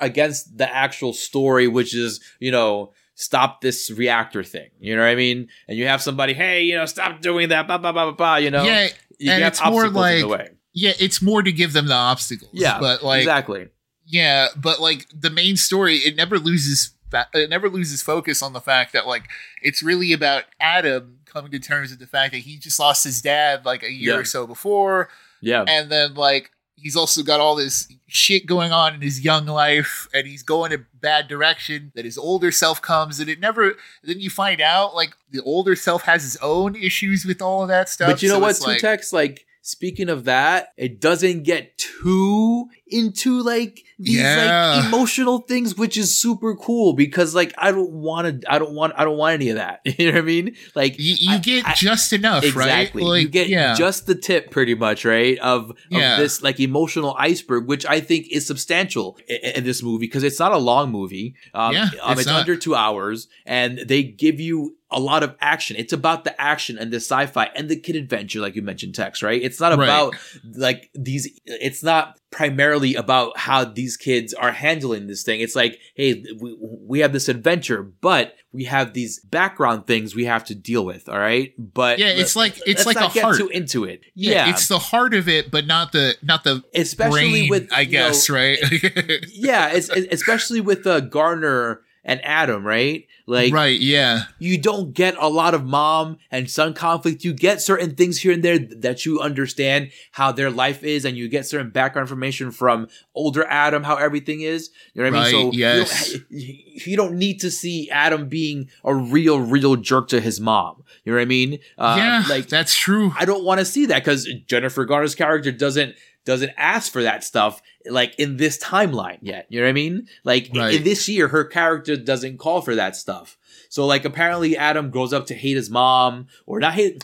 against 0.00 0.56
the 0.58 0.72
actual 0.74 1.12
story 1.12 1.68
which 1.68 1.94
is 1.94 2.20
you 2.40 2.50
know 2.50 2.92
stop 3.20 3.60
this 3.60 3.90
reactor 3.90 4.44
thing 4.44 4.68
you 4.78 4.94
know 4.94 5.02
what 5.02 5.08
i 5.08 5.14
mean 5.16 5.48
and 5.66 5.76
you 5.76 5.86
have 5.86 6.00
somebody 6.00 6.32
hey 6.34 6.62
you 6.62 6.76
know 6.76 6.86
stop 6.86 7.20
doing 7.20 7.48
that 7.48 7.66
blah 7.66 7.76
blah 7.76 7.90
blah 7.90 8.04
blah 8.04 8.12
blah 8.14 8.36
you 8.36 8.48
know 8.50 8.62
Yeah, 8.62 8.88
you 9.18 9.32
and 9.32 9.42
it's 9.42 9.60
more 9.64 9.88
the 9.88 9.98
like- 9.98 10.24
way. 10.26 10.48
yeah. 10.72 10.92
It's 11.00 11.20
more 11.20 11.42
to 11.42 11.50
give 11.50 11.72
them 11.72 11.86
the 11.88 11.94
obstacles. 11.94 12.52
yeah 12.54 12.78
but 12.78 13.02
like 13.02 13.18
exactly 13.22 13.68
Yeah, 14.06 14.48
but 14.56 14.80
like 14.80 15.06
the 15.12 15.30
main 15.30 15.56
story, 15.56 15.96
it 15.96 16.16
never 16.16 16.38
loses. 16.38 16.92
It 17.34 17.50
never 17.50 17.68
loses 17.68 18.02
focus 18.02 18.40
on 18.42 18.52
the 18.52 18.60
fact 18.60 18.92
that 18.92 19.06
like 19.06 19.28
it's 19.62 19.82
really 19.82 20.12
about 20.12 20.44
Adam 20.60 21.18
coming 21.26 21.50
to 21.50 21.58
terms 21.58 21.90
with 21.90 21.98
the 22.00 22.06
fact 22.06 22.32
that 22.32 22.38
he 22.40 22.56
just 22.56 22.78
lost 22.78 23.02
his 23.04 23.20
dad 23.20 23.64
like 23.66 23.82
a 23.82 23.90
year 23.92 24.14
Yeah. 24.14 24.20
or 24.20 24.24
so 24.24 24.46
before, 24.46 25.08
yeah 25.42 25.64
and 25.66 25.90
then 25.90 26.14
like 26.14 26.50
he's 26.80 26.96
also 26.96 27.22
got 27.22 27.40
all 27.40 27.54
this 27.54 27.88
shit 28.06 28.46
going 28.46 28.72
on 28.72 28.94
in 28.94 29.00
his 29.00 29.24
young 29.24 29.46
life, 29.46 30.08
and 30.14 30.26
he's 30.26 30.42
going 30.42 30.72
a 30.72 30.78
bad 30.94 31.28
direction. 31.28 31.92
That 31.94 32.04
his 32.04 32.18
older 32.18 32.50
self 32.50 32.80
comes, 32.80 33.20
and 33.20 33.28
it 33.28 33.40
never. 33.40 33.74
Then 34.02 34.20
you 34.20 34.30
find 34.30 34.60
out 34.60 34.94
like 34.94 35.14
the 35.30 35.42
older 35.42 35.76
self 35.76 36.02
has 36.02 36.22
his 36.22 36.36
own 36.38 36.76
issues 36.76 37.24
with 37.24 37.42
all 37.42 37.62
of 37.62 37.68
that 37.68 37.88
stuff. 37.88 38.10
But 38.10 38.22
you 38.22 38.28
know 38.28 38.36
so 38.36 38.40
what, 38.40 38.50
it's 38.50 38.66
like- 38.66 38.80
Tutex? 38.80 39.12
Like, 39.12 39.46
speaking 39.62 40.08
of 40.08 40.24
that, 40.24 40.72
it 40.76 41.00
doesn't 41.00 41.42
get 41.42 41.76
too 41.78 42.68
into 42.90 43.42
like 43.42 43.84
these 43.98 44.16
Yeah. 44.18 44.76
like 44.76 44.86
emotional 44.86 45.38
things, 45.38 45.76
which 45.76 45.96
is 45.96 46.16
super 46.16 46.54
cool 46.54 46.92
because 46.92 47.34
like 47.34 47.52
I 47.58 47.70
don't 47.72 47.90
want 47.90 48.42
to, 48.42 48.52
I 48.52 48.58
don't 48.58 48.72
want, 48.74 48.92
I 48.96 49.04
don't 49.04 49.16
want 49.16 49.34
any 49.34 49.50
of 49.50 49.56
that. 49.56 49.80
you 49.98 50.06
know 50.06 50.12
what 50.12 50.18
I 50.18 50.22
mean? 50.22 50.56
Like 50.74 50.98
you, 50.98 51.16
you 51.18 51.34
I- 51.34 51.38
get 51.38 51.66
I- 51.66 51.74
just 51.74 52.12
enough, 52.12 52.44
exactly, 52.44 53.02
right? 53.02 53.08
Like, 53.08 53.22
you 53.22 53.28
get 53.28 53.48
yeah. 53.48 53.74
just 53.74 54.06
the 54.06 54.14
tip, 54.14 54.50
pretty 54.50 54.74
much, 54.74 55.04
right? 55.04 55.38
Of, 55.38 55.70
of 55.70 55.76
Yeah. 55.90 56.16
this 56.16 56.42
like 56.42 56.60
emotional 56.60 57.14
iceberg, 57.18 57.66
which 57.66 57.84
I 57.86 58.00
think 58.00 58.28
is 58.30 58.46
substantial 58.46 59.18
in, 59.28 59.36
in 59.56 59.64
this 59.64 59.82
movie 59.82 60.06
because 60.06 60.22
it's 60.24 60.38
not 60.38 60.52
a 60.52 60.58
long 60.58 60.90
movie. 60.90 61.34
Um, 61.54 61.72
Yeah, 61.74 61.88
um, 62.02 62.12
it's 62.12 62.22
it's 62.22 62.30
under 62.30 62.56
two 62.56 62.74
hours, 62.74 63.28
and 63.46 63.78
they 63.78 64.02
give 64.04 64.38
you 64.40 64.76
a 64.90 64.98
lot 65.00 65.22
of 65.22 65.36
action. 65.40 65.76
It's 65.76 65.92
about 65.92 66.24
the 66.24 66.40
action 66.40 66.78
and 66.78 66.90
the 66.90 66.96
sci-fi 66.96 67.50
and 67.54 67.68
the 67.68 67.76
kid 67.76 67.94
adventure, 67.94 68.40
like 68.40 68.54
you 68.56 68.62
mentioned, 68.62 68.94
Tex. 68.94 69.22
Right? 69.22 69.42
It's 69.42 69.60
not 69.60 69.76
Right. 69.76 69.84
about 69.84 70.14
like 70.54 70.88
these. 70.94 71.28
It's 71.44 71.82
not 71.82 72.18
primarily 72.30 72.77
about 72.94 73.36
how 73.38 73.64
these 73.64 73.96
kids 73.96 74.32
are 74.34 74.52
handling 74.52 75.06
this 75.06 75.22
thing. 75.22 75.40
It's 75.40 75.56
like, 75.56 75.78
hey, 75.94 76.24
we, 76.40 76.56
we 76.60 76.98
have 77.00 77.12
this 77.12 77.28
adventure, 77.28 77.82
but 77.82 78.34
we 78.52 78.64
have 78.64 78.94
these 78.94 79.20
background 79.20 79.86
things 79.86 80.14
we 80.14 80.24
have 80.24 80.44
to 80.46 80.54
deal 80.54 80.84
with. 80.84 81.08
All 81.08 81.18
right, 81.18 81.52
but 81.58 81.98
Yeah, 81.98 82.06
it's 82.08 82.34
like 82.36 82.58
it's 82.66 82.86
like 82.86 82.96
not 82.96 83.10
a 83.10 83.14
get 83.14 83.24
heart. 83.24 83.36
too 83.38 83.48
into 83.48 83.84
it. 83.84 84.00
yeah, 84.14 84.46
Yeah, 84.46 84.50
it's 84.50 84.68
the 84.68 84.78
heart 84.78 85.14
of 85.14 85.28
it, 85.28 85.50
but 85.50 85.66
not 85.66 85.92
the 85.92 86.16
not 86.22 86.44
the 86.44 86.62
especially 86.74 87.48
brain. 87.48 87.50
with 87.50 87.72
I 87.72 87.80
you 87.82 87.86
know, 87.86 88.08
guess 88.08 88.30
right. 88.30 88.58
yeah, 89.32 89.68
especially 89.72 90.60
with 90.60 90.86
uh, 90.86 91.00
Garner 91.00 91.82
and 92.08 92.24
Adam, 92.24 92.66
right? 92.66 93.06
Like, 93.26 93.52
right. 93.52 93.78
Yeah. 93.78 94.22
you 94.38 94.56
don't 94.56 94.94
get 94.94 95.14
a 95.20 95.28
lot 95.28 95.52
of 95.52 95.62
mom 95.62 96.16
and 96.30 96.50
son 96.50 96.72
conflict. 96.72 97.22
You 97.22 97.34
get 97.34 97.60
certain 97.60 97.94
things 97.94 98.18
here 98.18 98.32
and 98.32 98.42
there 98.42 98.58
that 98.58 99.04
you 99.04 99.20
understand 99.20 99.90
how 100.12 100.32
their 100.32 100.50
life 100.50 100.82
is, 100.82 101.04
and 101.04 101.18
you 101.18 101.28
get 101.28 101.44
certain 101.44 101.68
background 101.68 102.08
information 102.08 102.50
from 102.50 102.88
older 103.14 103.44
Adam, 103.44 103.84
how 103.84 103.96
everything 103.96 104.40
is. 104.40 104.70
You 104.94 105.04
know 105.04 105.10
what 105.10 105.20
I 105.20 105.22
mean? 105.22 105.30
So 105.30 105.52
yes. 105.52 106.14
you, 106.14 106.18
don't, 106.18 106.86
you 106.86 106.96
don't 106.96 107.18
need 107.18 107.40
to 107.40 107.50
see 107.50 107.90
Adam 107.90 108.30
being 108.30 108.70
a 108.82 108.94
real, 108.94 109.38
real 109.38 109.76
jerk 109.76 110.08
to 110.08 110.20
his 110.22 110.40
mom. 110.40 110.82
You 111.04 111.12
know 111.12 111.18
what 111.18 111.22
I 111.22 111.26
mean? 111.26 111.58
Uh, 111.76 111.96
yeah. 111.98 112.24
like 112.30 112.48
that's 112.48 112.74
true. 112.74 113.12
I 113.18 113.26
don't 113.26 113.44
want 113.44 113.58
to 113.58 113.66
see 113.66 113.84
that 113.86 114.02
because 114.02 114.26
Jennifer 114.46 114.86
Garner's 114.86 115.14
character 115.14 115.52
doesn't 115.52 115.94
doesn't 116.28 116.52
ask 116.58 116.92
for 116.92 117.02
that 117.02 117.24
stuff 117.24 117.62
like 117.90 118.14
in 118.18 118.36
this 118.36 118.58
timeline 118.58 119.16
yet. 119.22 119.46
You 119.48 119.60
know 119.60 119.64
what 119.66 119.70
I 119.70 119.72
mean? 119.72 120.06
Like 120.24 120.50
in- 120.50 120.58
Right. 120.60 120.74
in 120.74 120.84
this 120.84 121.08
year, 121.08 121.28
her 121.28 121.42
character 121.44 121.96
doesn't 121.96 122.36
call 122.38 122.60
for 122.60 122.74
that 122.74 122.94
stuff. 122.96 123.38
So 123.70 123.86
like 123.86 124.04
apparently 124.04 124.54
Adam 124.54 124.90
grows 124.90 125.14
up 125.14 125.24
to 125.28 125.34
hate 125.34 125.56
his 125.56 125.70
mom 125.70 126.26
or 126.46 126.60
not 126.60 126.74
hate 126.74 127.02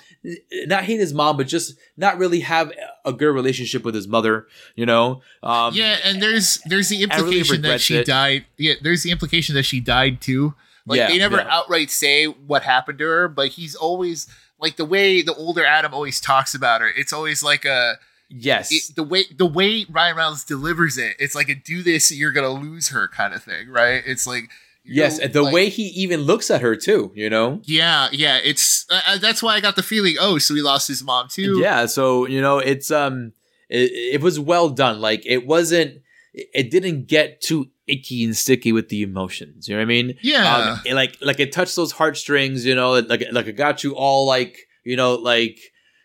not 0.67 0.85
hate 0.85 1.01
his 1.01 1.15
mom, 1.15 1.39
but 1.39 1.47
just 1.49 1.75
not 1.97 2.19
really 2.19 2.41
have 2.41 2.71
a 3.07 3.13
good 3.15 3.33
relationship 3.35 3.83
with 3.83 3.95
his 3.95 4.07
mother. 4.07 4.47
You 4.77 4.85
know? 4.85 5.23
Um, 5.43 5.73
yeah, 5.75 5.97
and 6.05 6.21
there's 6.23 6.59
there's 6.67 6.91
the 6.91 6.97
I 7.11 7.17
really 7.17 7.39
implication 7.41 7.63
that 7.63 7.81
she 7.81 7.97
it. 7.97 8.07
died. 8.07 8.45
Yeah, 8.59 8.75
there's 8.83 9.03
the 9.03 9.11
implication 9.11 9.55
that 9.55 9.63
she 9.65 9.81
died 9.81 10.21
too. 10.21 10.55
Like 10.87 10.99
Yeah, 10.99 11.09
they 11.09 11.17
never 11.19 11.37
yeah. 11.39 11.49
outright 11.49 11.91
say 11.91 12.27
what 12.27 12.63
happened 12.63 12.99
to 12.99 13.05
her, 13.07 13.27
but 13.29 13.49
he's 13.49 13.75
always 13.75 14.27
like 14.61 14.77
the 14.77 14.85
way 14.85 15.23
the 15.23 15.35
older 15.35 15.65
Adam 15.65 15.95
always 15.95 16.21
talks 16.21 16.55
about 16.55 16.83
her. 16.83 16.89
It's 16.95 17.13
always 17.13 17.43
like 17.43 17.65
a 17.65 17.95
Yes. 18.29 18.73
it, 18.73 18.97
the 18.97 19.03
way 19.03 19.25
the 19.37 19.47
way 19.47 19.87
Ryan 19.89 20.17
Reynolds 20.17 20.45
delivers 20.45 20.99
it. 20.99 21.17
It's 21.19 21.35
like 21.35 21.49
a 21.49 21.55
do 21.55 21.83
this, 21.83 22.11
you're 22.11 22.33
gonna 22.33 22.49
lose 22.49 22.89
her 22.89 23.09
kind 23.09 23.35
of 23.35 23.43
thing, 23.43 23.69
right? 23.69 24.03
It's 24.07 24.27
like 24.27 24.51
yes. 24.85 25.19
know, 25.19 25.27
the 25.29 25.43
like- 25.43 25.55
way 25.55 25.69
he 25.69 25.85
even 25.89 26.23
looks 26.23 26.51
at 26.51 26.61
her 26.61 26.77
too. 26.77 27.13
You 27.15 27.31
know? 27.31 27.61
Yeah, 27.65 28.09
yeah. 28.13 28.39
It's 28.43 28.87
uh, 28.91 29.19
that's 29.19 29.43
why 29.43 29.55
I 29.55 29.61
got 29.61 29.77
the 29.77 29.83
feeling. 29.83 30.17
Oh, 30.19 30.39
so 30.39 30.55
he 30.55 30.63
lost 30.63 30.89
his 30.89 31.03
mom 31.03 31.29
too. 31.29 31.59
Yeah, 31.61 31.87
so 31.87 32.27
you 32.27 32.41
know, 32.41 32.59
it's 32.59 32.91
um, 32.91 33.33
it, 33.69 33.91
it 34.15 34.21
was 34.21 34.41
well 34.41 34.69
done. 34.69 35.01
Like 35.01 35.25
it 35.27 35.47
wasn't, 35.47 36.03
it 36.33 36.71
didn't 36.71 37.07
get 37.07 37.41
too 37.41 37.69
icky 37.87 38.25
and 38.25 38.37
sticky 38.37 38.73
with 38.73 38.89
the 38.89 39.03
emotions. 39.03 39.69
You 39.69 39.75
know 39.75 39.81
what 39.81 39.85
I 39.85 39.87
mean? 39.87 40.15
yeah. 40.23 40.79
Um, 40.87 40.95
like 40.95 41.17
like 41.21 41.41
it 41.41 41.53
touched 41.53 41.77
those 41.77 41.93
heartstrings. 41.93 42.65
You 42.65 42.75
know, 42.75 42.93
like 43.01 43.25
like 43.31 43.47
it 43.47 43.53
got 43.53 43.85
you 43.85 43.95
all 43.95 44.27
like 44.27 44.57
you 44.85 44.97
know 44.97 45.15
like 45.15 45.59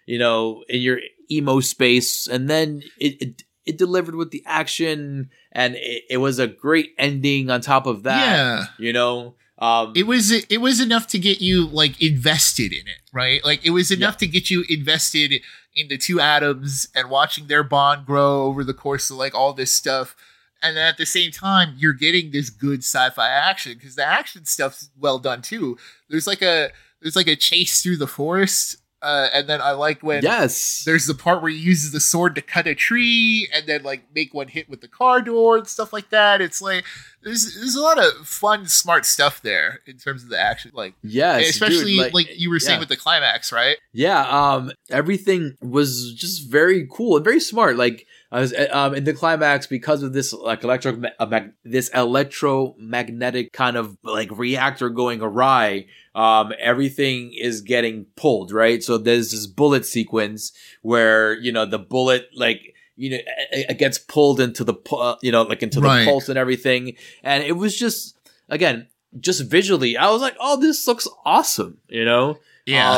you 0.05 0.19
know 0.19 0.63
in 0.67 0.81
your 0.81 0.99
emo 1.31 1.59
space, 1.59 2.27
and 2.27 2.49
then 2.49 2.81
it 2.99 3.21
it, 3.21 3.43
it 3.65 3.77
delivered 3.77 4.15
with 4.15 4.31
the 4.31 4.43
action, 4.45 5.29
and 5.51 5.75
it, 5.75 6.03
it 6.09 6.17
was 6.17 6.39
a 6.39 6.47
great 6.47 6.93
ending 6.97 7.49
on 7.49 7.61
top 7.61 7.85
of 7.85 8.03
that. 8.03 8.21
yeah. 8.21 8.65
You 8.77 8.93
know. 8.93 9.35
Um, 9.61 9.91
It 9.93 10.07
was 10.07 10.31
it 10.31 10.61
was 10.61 10.79
enough 10.79 11.07
to 11.07 11.19
get 11.19 11.41
you 11.41 11.67
like 11.67 12.01
invested 12.01 12.71
in 12.71 12.87
it, 12.87 13.01
right? 13.11 13.43
Like 13.43 13.65
it 13.65 13.71
was 13.71 13.91
enough 13.91 14.15
to 14.17 14.27
get 14.27 14.49
you 14.49 14.63
invested 14.69 15.33
in 15.75 15.89
the 15.89 15.97
two 15.97 16.21
Adams 16.21 16.87
and 16.95 17.09
watching 17.09 17.47
their 17.47 17.63
bond 17.63 18.05
grow 18.05 18.43
over 18.43 18.63
the 18.63 18.73
course 18.73 19.09
of 19.09 19.17
like 19.17 19.35
all 19.35 19.51
this 19.51 19.71
stuff. 19.71 20.15
And 20.61 20.77
then 20.77 20.85
at 20.87 20.97
the 20.97 21.05
same 21.05 21.31
time, 21.31 21.75
you're 21.77 21.91
getting 21.93 22.31
this 22.31 22.49
good 22.49 22.79
sci-fi 22.79 23.27
action 23.27 23.73
because 23.73 23.95
the 23.95 24.05
action 24.05 24.45
stuff's 24.45 24.89
well 24.97 25.19
done 25.19 25.41
too. 25.41 25.77
There's 26.09 26.25
like 26.27 26.41
a 26.41 26.69
there's 27.01 27.17
like 27.17 27.27
a 27.27 27.35
chase 27.35 27.81
through 27.81 27.97
the 27.97 28.07
forest, 28.07 28.77
uh, 29.01 29.27
and 29.33 29.47
then 29.47 29.61
I 29.61 29.71
like 29.71 30.03
when 30.03 30.23
yes. 30.23 30.83
there's 30.85 31.05
the 31.05 31.13
part 31.13 31.41
where 31.41 31.51
he 31.51 31.57
uses 31.57 31.91
the 31.91 31.99
sword 31.99 32.35
to 32.35 32.41
cut 32.41 32.67
a 32.67 32.75
tree 32.75 33.49
and 33.53 33.65
then 33.65 33.83
like 33.83 34.03
make 34.13 34.33
one 34.33 34.49
hit 34.49 34.69
with 34.69 34.81
the 34.81 34.87
car 34.87 35.21
door 35.21 35.57
and 35.57 35.67
stuff 35.67 35.93
like 35.93 36.09
that. 36.09 36.41
It's 36.41 36.61
like 36.61 36.83
there's 37.23 37.55
there's 37.55 37.75
a 37.75 37.81
lot 37.81 37.97
of 37.97 38.27
fun, 38.27 38.67
smart 38.67 39.05
stuff 39.05 39.41
there 39.41 39.81
in 39.85 39.97
terms 39.97 40.23
of 40.23 40.29
the 40.29 40.39
action. 40.39 40.71
Like 40.73 40.93
yeah, 41.03 41.37
especially 41.37 41.97
dude, 41.97 42.13
like, 42.13 42.39
you 42.39 42.49
were 42.49 42.59
saying 42.59 42.77
yeah. 42.77 42.79
with 42.79 42.89
the 42.89 42.97
climax, 42.97 43.51
right? 43.51 43.77
Yeah, 43.91 44.21
um, 44.21 44.71
everything 44.89 45.57
was 45.61 46.13
just 46.13 46.49
very 46.49 46.87
cool 46.91 47.17
and 47.17 47.23
very 47.23 47.39
smart. 47.39 47.77
Like, 47.77 48.05
I 48.31 48.39
was 48.39 48.53
um, 48.71 48.93
in 48.93 49.03
the 49.03 49.13
climax 49.13 49.67
because 49.67 50.03
of 50.03 50.13
this 50.13 50.33
like 50.33 50.63
electro 50.63 51.01
uh, 51.19 51.25
mag- 51.25 51.53
this 51.63 51.89
electromagnetic 51.89 53.51
kind 53.53 53.75
of 53.75 53.97
like 54.03 54.29
reactor 54.31 54.89
going 54.89 55.21
awry. 55.21 55.87
Um, 56.15 56.53
everything 56.59 57.33
is 57.33 57.61
getting 57.61 58.05
pulled 58.15 58.51
right. 58.51 58.83
So 58.83 58.97
there's 58.97 59.31
this 59.31 59.47
bullet 59.47 59.85
sequence 59.85 60.53
where 60.81 61.33
you 61.33 61.51
know 61.51 61.65
the 61.65 61.79
bullet 61.79 62.29
like 62.33 62.75
you 62.99 63.11
know 63.11 63.17
it, 63.51 63.77
gets 63.77 63.97
pulled 63.97 64.39
into 64.39 64.63
the 64.63 64.75
uh, 64.91 65.15
you 65.21 65.31
know 65.31 65.43
like 65.43 65.63
into 65.63 65.79
the 65.79 65.87
Right. 65.87 66.05
pulse 66.05 66.29
and 66.29 66.37
everything, 66.37 66.95
and 67.23 67.43
it 67.43 67.53
was 67.53 67.75
just 67.77 68.17
again 68.49 68.87
just 69.19 69.41
visually, 69.49 69.97
I 69.97 70.11
was 70.11 70.21
like, 70.21 70.35
oh, 70.39 70.59
this 70.59 70.87
looks 70.87 71.07
awesome. 71.25 71.79
You 71.87 72.05
know. 72.05 72.37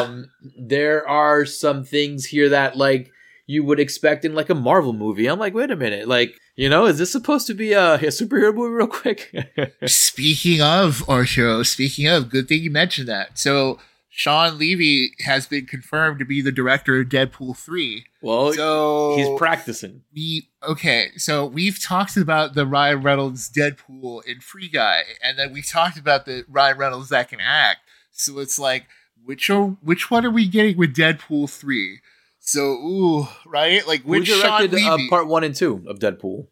Um, 0.02 0.30
there 0.60 1.08
are 1.08 1.46
some 1.46 1.86
things 1.86 2.26
here 2.26 2.50
that 2.50 2.76
like 2.76 3.10
you 3.48 3.64
would 3.64 3.80
expect 3.80 4.26
in 4.26 4.34
like 4.36 4.50
a 4.50 4.56
Marvel 4.56 4.92
movie. 4.92 5.28
I'm 5.28 5.40
like, 5.40 5.54
wait 5.54 5.72
a 5.72 5.78
minute, 5.78 6.08
like 6.10 6.34
you 6.58 6.68
know, 6.68 6.86
is 6.86 6.98
this 6.98 7.12
supposed 7.12 7.48
to 7.48 7.54
be 7.54 7.72
a, 7.72 7.94
a 7.96 7.98
superhero 8.00 8.54
movie? 8.54 8.74
Real 8.74 8.88
quick. 8.88 9.34
speaking 9.86 10.62
of 10.62 11.08
Arturo, 11.08 11.64
speaking 11.64 12.08
of, 12.08 12.30
good 12.30 12.50
thing 12.50 12.62
you 12.62 12.70
mentioned 12.72 13.08
that. 13.08 13.38
So 13.40 13.80
Shawn 14.22 14.60
Levy 14.60 15.16
has 15.22 15.48
been 15.48 15.66
confirmed 15.66 16.20
to 16.20 16.26
be 16.26 16.44
the 16.44 16.52
director 16.52 17.00
of 17.00 17.08
Deadpool 17.08 17.58
3. 17.58 18.06
Well, 18.22 18.54
so 18.54 19.16
he's 19.16 19.28
practicing. 19.40 20.04
We 20.14 20.48
okay, 20.62 21.08
so 21.18 21.48
we've 21.48 21.82
talked 21.82 22.16
about 22.18 22.54
the 22.54 22.68
Ryan 22.68 23.02
Reynolds 23.02 23.50
Deadpool 23.50 24.24
in 24.28 24.40
Free 24.40 24.70
Guy, 24.70 25.02
and 25.24 25.40
then 25.40 25.52
we 25.52 25.64
talked 25.64 25.98
about 25.98 26.28
the 26.28 26.46
Ryan 26.48 26.78
Reynolds 26.78 27.10
that 27.10 27.30
can 27.30 27.40
act. 27.42 27.80
So 28.12 28.38
it's 28.38 28.60
like, 28.60 28.86
which 29.26 29.50
are 29.50 29.76
which 29.82 30.12
one 30.12 30.24
are 30.24 30.30
we 30.30 30.48
getting 30.48 30.78
with 30.78 30.96
Deadpool 30.96 31.50
3? 31.50 32.00
So 32.40 32.62
ooh, 32.62 33.28
right? 33.48 33.88
Like 33.88 34.04
which 34.04 34.30
Who 34.30 34.40
directed 34.40 34.72
uh, 34.72 34.98
Levy? 34.98 35.10
part 35.10 35.26
one 35.26 35.44
and 35.44 35.56
two 35.56 35.84
of 35.88 35.98
Deadpool? 35.98 36.46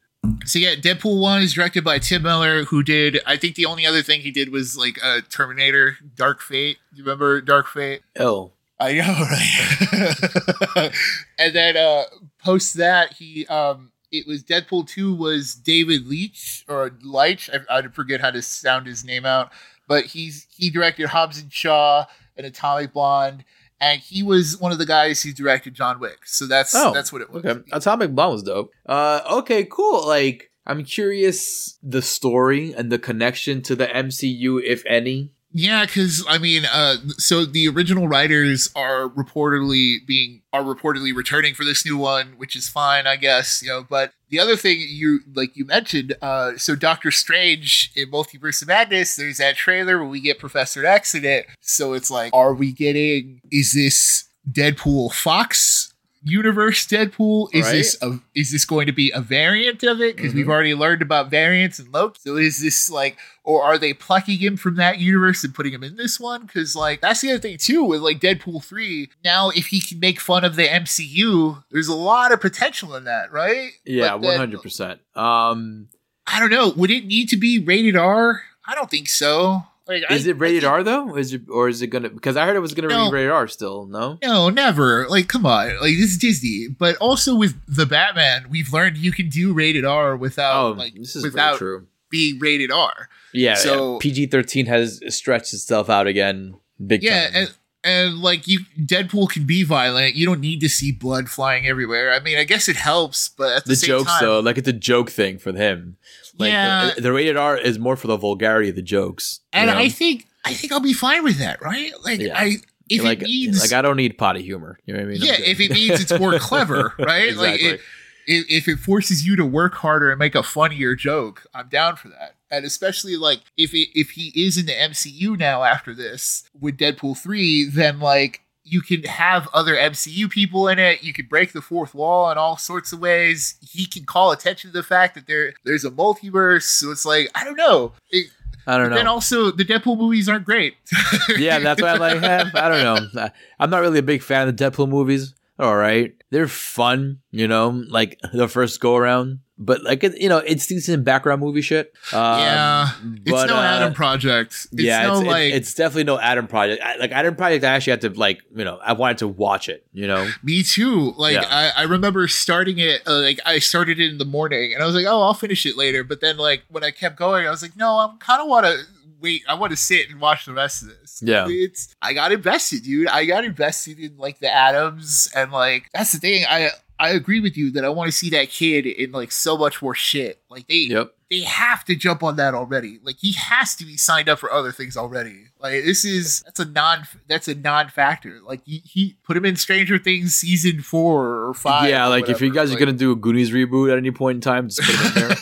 So 0.46 0.60
yeah, 0.60 0.76
Deadpool 0.76 1.20
one 1.20 1.42
is 1.42 1.54
directed 1.54 1.84
by 1.84 2.00
Tim 2.00 2.24
Miller, 2.24 2.64
who 2.66 2.84
did. 2.84 3.20
I 3.26 3.38
think 3.38 3.56
the 3.56 3.66
only 3.66 3.86
other 3.86 4.02
thing 4.02 4.22
he 4.22 4.32
did 4.32 4.52
was 4.52 4.78
like 4.78 5.00
uh, 5.04 5.22
Terminator, 5.30 5.98
Dark 6.16 6.42
Fate. 6.42 6.78
Do 6.92 6.98
you 6.98 7.04
remember 7.04 7.40
Dark 7.40 7.68
Fate? 7.68 8.02
Oh, 8.20 8.52
I 8.80 8.94
know, 8.94 10.76
right? 10.76 10.92
and 11.38 11.56
then 11.56 11.78
uh, 11.78 12.04
post 12.44 12.76
that, 12.76 13.14
he 13.14 13.46
um, 13.48 13.92
it 14.12 14.28
was 14.28 14.44
Deadpool 14.44 14.88
two 14.88 15.14
was 15.14 15.56
David 15.56 16.08
Leitch 16.08 16.66
or 16.68 16.92
Leitch. 17.02 17.50
I, 17.54 17.78
I 17.78 17.82
forget 17.84 18.22
how 18.22 18.32
to 18.32 18.42
sound 18.42 18.88
his 18.88 19.06
name 19.06 19.26
out, 19.26 19.52
but 19.88 20.06
he's 20.06 20.48
he 20.50 20.70
directed 20.70 21.08
Hobbs 21.08 21.42
and 21.42 21.52
Shaw 21.52 22.06
and 22.36 22.46
Atomic 22.46 22.94
Blonde. 22.94 23.46
And 23.82 24.02
he 24.02 24.24
was 24.24 24.58
one 24.60 24.72
of 24.72 24.78
the 24.78 24.86
guys 24.86 25.22
who 25.22 25.32
directed 25.32 25.74
John 25.74 26.00
Wick, 26.00 26.20
so 26.26 26.46
that's 26.48 26.76
Oh, 26.76 26.94
that's 26.94 27.14
what 27.14 27.22
it 27.22 27.30
was. 27.32 27.46
okay. 27.46 27.62
Atomic 27.72 28.14
Bomb 28.14 28.34
was 28.34 28.44
dope. 28.44 28.72
Uh, 28.86 29.22
okay, 29.32 29.64
cool. 29.64 30.06
Like, 30.06 30.52
I'm 30.66 30.84
curious 30.84 31.78
the 31.82 32.02
story 32.02 32.74
and 32.74 32.92
the 32.92 33.00
connection 33.00 33.62
to 33.64 33.76
the 33.76 33.88
MCU, 33.88 34.62
if 34.64 34.84
any. 34.86 35.32
Yeah, 35.52 35.86
because 35.86 36.24
I 36.30 36.38
mean, 36.38 36.66
uh, 36.72 36.98
so 37.18 37.44
the 37.44 37.68
original 37.68 38.08
writers 38.08 38.70
are 38.76 39.10
reportedly 39.10 40.06
being 40.06 40.42
are 40.54 40.62
reportedly 40.62 41.16
returning 41.16 41.56
for 41.56 41.64
this 41.64 41.86
new 41.86 41.98
one, 41.98 42.34
which 42.38 42.56
is 42.56 42.70
fine, 42.70 43.08
I 43.08 43.16
guess. 43.16 43.64
You 43.64 43.70
know, 43.70 43.86
but 43.90 44.14
the 44.30 44.40
other 44.40 44.56
thing 44.56 44.78
you 44.80 45.22
like 45.34 45.58
you 45.58 45.66
mentioned, 45.66 46.16
uh, 46.22 46.58
so 46.58 46.76
Doctor 46.76 47.10
Strange 47.10 47.92
in 47.96 48.12
Multiverse 48.12 48.62
of 48.62 48.68
Madness, 48.68 49.16
there's 49.16 49.38
that 49.38 49.56
trailer 49.56 49.98
where 49.98 50.08
we 50.08 50.22
get 50.22 50.38
Professor 50.38 50.86
X 50.86 51.16
in 51.16 51.26
it. 51.26 51.48
So 51.62 51.94
it's 51.94 52.12
like, 52.12 52.32
are 52.34 52.54
we 52.54 52.72
getting? 52.72 53.42
Is 53.52 53.74
this 53.74 54.26
Deadpool 54.50 55.14
Fox? 55.14 55.94
Universe 56.24 56.86
Deadpool 56.86 57.48
is 57.54 57.66
Right. 57.66 57.72
this 57.72 57.98
a, 58.02 58.20
is 58.36 58.52
this 58.52 58.66
going 58.66 58.88
to 58.88 58.92
be 58.92 59.12
a 59.12 59.22
variant 59.22 59.84
of 59.84 60.02
it 60.02 60.16
because 60.18 60.34
we've 60.34 60.46
Mhm. 60.48 60.50
already 60.52 60.76
learned 60.76 61.02
about 61.02 61.30
variants 61.32 61.80
and 61.80 61.92
Loki 61.94 62.20
so 62.24 62.36
is 62.36 62.62
this 62.62 62.90
like 62.90 63.18
or 63.46 63.64
are 63.64 63.78
they 63.78 63.94
plucking 63.94 64.38
him 64.40 64.58
from 64.58 64.76
that 64.76 65.00
universe 65.00 65.44
and 65.44 65.56
putting 65.56 65.74
him 65.74 65.84
in 65.84 65.96
this 65.96 66.20
one? 66.20 66.46
Because 66.46 66.76
like 66.76 67.00
that's 67.02 67.22
the 67.22 67.30
other 67.32 67.40
thing 67.40 67.58
too 67.58 67.84
with 67.84 68.02
like 68.02 68.20
Deadpool 68.20 68.64
three. 68.64 69.10
Now, 69.24 69.50
if 69.50 69.68
he 69.68 69.80
can 69.80 70.00
make 70.00 70.20
fun 70.20 70.44
of 70.44 70.56
the 70.56 70.68
MCU, 70.68 71.64
there's 71.72 71.88
a 71.88 71.96
lot 71.96 72.32
of 72.32 72.42
potential 72.42 72.96
in 72.96 73.06
that, 73.06 73.32
right? 73.32 73.72
Yeah, 73.86 74.16
one 74.16 74.38
hundred 74.38 74.62
percent. 74.62 75.00
Um, 75.16 75.88
I 76.28 76.40
don't 76.40 76.52
know. 76.52 76.70
Would 76.70 76.92
it 76.92 77.06
need 77.06 77.30
to 77.30 77.38
be 77.38 77.60
rated 77.60 77.96
R? 77.96 78.44
I 78.68 78.76
don't 78.76 78.92
think 78.92 79.10
so. 79.10 79.64
Like, 79.90 80.04
is 80.12 80.28
I- 80.28 80.30
it 80.30 80.34
rated 80.40 80.62
think- 80.62 80.72
R 80.72 80.84
though? 80.84 81.18
Is 81.18 81.34
it 81.34 81.42
or 81.50 81.68
is 81.68 81.82
it 81.82 81.88
gonna? 81.88 82.10
Because 82.10 82.38
I 82.38 82.46
heard 82.46 82.56
it 82.56 82.60
was 82.60 82.74
gonna 82.76 82.88
No. 82.90 83.10
be 83.10 83.16
rated 83.16 83.32
R 83.32 83.48
still. 83.48 83.88
No. 83.88 84.20
No, 84.24 84.50
never. 84.50 85.08
Like, 85.10 85.28
come 85.28 85.46
on. 85.46 85.70
Like, 85.82 85.98
this 85.98 86.12
is 86.12 86.18
Disney. 86.18 86.68
But 86.70 86.96
also 86.98 87.36
with 87.36 87.56
the 87.68 87.86
Batman, 87.88 88.46
we've 88.50 88.72
learned 88.72 88.98
you 88.98 89.12
can 89.12 89.30
do 89.30 89.52
rated 89.52 89.86
R 89.86 90.16
without 90.16 90.56
Oh, 90.64 90.72
like 90.74 90.94
this 90.94 91.16
is 91.16 91.24
without 91.24 91.58
true. 91.58 91.88
being 92.12 92.38
rated 92.40 92.72
R. 92.72 93.10
Yeah. 93.34 93.56
so- 93.56 93.70
So 93.96 93.98
PG 94.00 94.28
thirteen 94.28 94.68
has 94.68 95.02
stretched 95.10 95.54
itself 95.54 95.90
out 95.90 96.06
again, 96.08 96.54
big 96.86 97.02
Yeah, 97.04 97.26
time. 97.26 97.36
and 97.36 97.54
and 97.82 98.18
like 98.20 98.46
you, 98.46 98.60
Deadpool 98.78 99.30
can 99.30 99.46
be 99.46 99.64
violent. 99.64 100.14
You 100.16 100.26
don't 100.26 100.42
need 100.42 100.60
to 100.60 100.68
see 100.70 100.92
blood 100.92 101.30
flying 101.30 101.66
everywhere. 101.66 102.12
I 102.12 102.20
mean, 102.20 102.38
I 102.38 102.44
guess 102.44 102.68
it 102.68 102.76
helps, 102.76 103.30
but 103.30 103.54
at 103.56 103.64
the, 103.64 103.70
the 103.70 103.76
same 103.78 103.88
jokes 103.88 104.12
time, 104.12 104.20
though, 104.22 104.40
like 104.42 104.58
it's 104.58 104.68
a 104.68 104.74
joke 104.74 105.10
thing 105.10 105.38
for 105.38 105.54
him. 105.54 105.96
Like 106.40 106.52
Yeah. 106.52 106.92
the, 106.96 107.02
the 107.02 107.14
rated 107.14 107.38
R 107.38 107.58
is 107.58 107.78
more 107.78 107.96
for 107.96 108.08
the 108.08 108.18
vulgarity 108.18 108.70
of 108.70 108.76
the 108.76 108.82
jokes. 108.82 109.42
you 109.54 109.60
and 109.60 109.70
know? 109.70 109.78
I 109.78 109.90
think 109.90 110.26
I 110.46 110.54
think 110.54 110.72
I'll 110.74 110.80
be 110.80 110.94
fine 110.94 111.24
with 111.24 111.38
that, 111.40 111.62
right? 111.62 111.92
Like 112.04 112.20
Yeah. 112.20 112.38
I 112.40 112.56
if 112.90 113.04
like, 113.04 113.22
it 113.22 113.26
means 113.26 113.62
like 113.62 113.74
I 113.74 113.82
don't 113.84 113.98
need 113.98 114.18
potty 114.18 114.42
humor. 114.42 114.80
You 114.86 114.94
know 114.96 115.02
what 115.02 115.10
I 115.10 115.12
mean? 115.12 115.22
Yeah, 115.22 115.36
if 115.40 115.60
it 115.60 115.72
means 115.72 116.00
it's 116.02 116.18
more 116.20 116.40
clever, 116.40 116.94
right? 116.98 117.36
Like 117.36 117.60
Exactly. 117.62 117.70
it, 117.70 117.82
if, 118.26 118.46
if 118.50 118.68
it 118.68 118.80
forces 118.80 119.26
you 119.28 119.36
to 119.36 119.46
work 119.46 119.76
harder 119.76 120.10
and 120.12 120.18
make 120.20 120.34
a 120.36 120.42
funnier 120.44 120.96
joke, 120.96 121.46
I'm 121.54 121.68
down 121.68 121.96
for 121.98 122.08
that. 122.10 122.36
And 122.52 122.66
especially 122.66 123.16
like 123.16 123.42
if 123.58 123.74
it, 123.76 123.90
if 123.94 124.12
he 124.12 124.32
is 124.36 124.58
in 124.58 124.66
the 124.66 124.72
MCU 124.74 125.38
now 125.38 125.64
after 125.64 125.94
this 125.94 126.50
with 126.60 126.78
Deadpool 126.78 127.18
three, 127.18 127.66
then 127.66 128.00
like 128.00 128.42
you 128.70 128.82
can 128.82 129.04
have 129.04 129.48
other 129.54 129.76
MCU 129.76 130.30
people 130.30 130.68
in 130.68 130.80
it. 130.80 131.04
You 131.04 131.14
can 131.14 131.26
break 131.28 131.54
the 131.54 131.62
fourth 131.62 131.94
wall 131.94 132.30
in 132.32 132.38
all 132.38 132.58
sorts 132.58 132.94
of 132.94 133.00
ways. 133.00 133.56
He 133.62 133.86
can 133.86 134.04
call 134.06 134.32
attention 134.32 134.72
to 134.72 134.78
the 134.78 134.84
fact 134.84 135.16
that 135.16 135.28
there 135.28 135.54
there's 135.64 135.86
a 135.86 135.92
multiverse. 135.92 136.64
So 136.64 136.92
it's 136.92 137.06
like 137.06 137.30
I 137.36 137.44
don't 137.44 137.58
know. 137.58 137.94
It, 138.12 138.28
I 138.68 138.78
don't 138.78 138.92
know. 138.92 139.12
also 139.12 139.50
the 139.52 139.66
Deadpool 139.66 139.98
movies 139.98 140.30
aren't 140.30 140.46
great. 140.46 140.76
yeah, 141.38 141.60
that's 141.60 141.82
why 141.82 141.90
I'm 141.94 142.00
like, 142.00 142.22
eh, 142.22 142.46
I 142.54 142.70
don't 142.70 142.84
know. 143.16 143.22
I- 143.24 143.32
I'm 143.60 143.70
not 143.70 143.82
really 143.82 144.00
a 144.00 144.04
big 144.04 144.22
fan 144.22 144.48
of 144.48 144.56
the 144.56 144.64
Deadpool 144.64 144.88
movies. 144.90 145.34
All 145.58 145.76
right, 145.76 146.16
they're 146.30 146.48
fun, 146.48 147.20
you 147.32 147.46
know, 147.48 147.84
like 147.90 148.18
the 148.32 148.48
first 148.48 148.80
go 148.80 148.96
around, 148.96 149.40
but 149.60 149.84
like 149.84 150.04
it, 150.06 150.20
you 150.20 150.30
know, 150.30 150.38
it's 150.38 150.66
decent 150.66 151.04
background 151.04 151.42
movie 151.42 151.62
shit. 151.62 151.94
Um, 152.14 152.40
yeah, 152.40 152.90
it's 153.26 153.32
but, 153.32 153.48
no 153.48 153.58
uh, 153.58 153.62
Adam 153.62 153.94
Project. 153.94 154.54
It's 154.72 154.82
yeah, 154.82 155.08
no 155.08 155.12
it's, 155.14 155.22
it- 155.22 155.28
like 155.28 155.54
it's 155.54 155.74
definitely 155.74 156.06
no 156.06 156.18
Adam 156.18 156.48
Project. 156.48 156.82
I, 156.82 156.96
like 156.96 157.12
Adam 157.12 157.36
Project, 157.36 157.66
I 157.66 157.68
actually 157.76 157.92
had 157.92 158.02
to 158.02 158.10
like, 158.12 158.42
you 158.56 158.64
know, 158.64 158.80
I 158.82 158.94
wanted 158.94 159.18
to 159.20 159.28
watch 159.28 159.68
it. 159.68 159.86
You 159.92 160.08
know, 160.08 160.30
Me 160.42 160.64
too. 160.64 161.12
Like 161.18 161.34
Yeah. 161.34 161.46
I, 161.50 161.82
I 161.82 161.84
remember 161.84 162.28
starting 162.30 162.80
it. 162.80 163.02
Uh, 163.06 163.20
like 163.20 163.40
I 163.46 163.60
started 163.60 164.00
it 164.00 164.10
in 164.10 164.18
the 164.18 164.26
morning, 164.26 164.74
and 164.74 164.82
I 164.82 164.86
was 164.86 164.96
like, 164.96 165.06
"Oh, 165.06 165.22
I'll 165.22 165.34
finish 165.34 165.66
it 165.66 165.76
later." 165.76 166.04
But 166.06 166.22
then, 166.22 166.38
like 166.38 166.64
when 166.70 166.84
I 166.86 166.92
kept 166.92 167.18
going, 167.18 167.46
I 167.46 167.50
was 167.50 167.62
like, 167.62 167.76
"No, 167.76 168.00
I'm 168.00 168.18
kind 168.20 168.42
of 168.42 168.48
want 168.48 168.66
to 168.66 168.78
wait. 169.20 169.44
I 169.50 169.56
want 169.56 169.72
to 169.72 169.78
sit 169.78 170.10
and 170.10 170.22
watch 170.22 170.46
the 170.46 170.54
rest 170.54 170.84
of 170.84 170.88
this." 170.88 171.22
Yeah. 171.22 171.48
it's. 171.50 171.94
I 172.02 172.14
got 172.14 172.32
invested, 172.32 172.84
dude. 172.84 173.10
I 173.10 173.26
got 173.26 173.44
invested 173.44 174.00
in 174.00 174.18
like 174.18 174.40
the 174.40 174.50
Adams, 174.54 175.30
and 175.36 175.52
like 175.52 175.90
that's 175.94 176.14
the 176.14 176.20
thing. 176.20 176.46
I 176.50 176.70
I 177.00 177.12
agree 177.12 177.40
with 177.40 177.56
you 177.56 177.72
that 177.72 177.86
I 177.86 177.90
want 177.90 178.10
to 178.10 178.18
see 178.18 178.30
that 178.32 178.50
kid 178.50 178.86
in 178.86 179.12
like 179.12 179.32
so 179.32 179.58
much 179.58 179.82
more 179.82 179.96
shit. 179.96 180.42
Like 180.50 180.68
they 180.68 180.76
yep. 180.90 181.14
they 181.30 181.42
have 181.42 181.86
to 181.86 181.96
jump 181.96 182.24
on 182.24 182.36
that 182.36 182.54
already. 182.54 183.00
Like 183.02 183.16
he 183.20 183.32
has 183.34 183.74
to 183.78 183.86
be 183.86 183.96
signed 183.96 184.28
up 184.28 184.38
for 184.40 184.52
other 184.52 184.74
things 184.74 184.98
already. 184.98 185.46
Like 185.62 185.86
this 185.86 186.04
is 186.04 186.42
that's 186.42 186.60
a 186.60 186.66
non 186.66 187.04
that's 187.28 187.48
a 187.48 187.56
non 187.56 187.88
factor. 187.88 188.40
Like 188.46 188.62
he, 188.66 188.82
he 188.84 189.16
put 189.24 189.38
him 189.38 189.46
in 189.46 189.56
Stranger 189.56 189.98
Things 189.98 190.36
season 190.36 190.82
four 190.82 191.46
or 191.48 191.54
five. 191.54 191.90
yeah, 191.90 192.06
or 192.06 192.10
like 192.10 192.24
if 192.28 192.42
you 192.42 192.50
whatever. 192.50 192.68
guys 192.68 192.76
are 192.76 192.80
gonna 192.80 192.92
do 192.92 193.14
a 193.14 193.16
Goonies 193.16 193.52
reboot 193.52 193.92
at 193.92 193.98
any 193.98 194.12
point 194.12 194.36
in 194.36 194.42
time, 194.42 194.68
just 194.68 194.82
put 194.82 194.96
him 194.96 195.08
in 195.24 195.30
there 195.30 195.38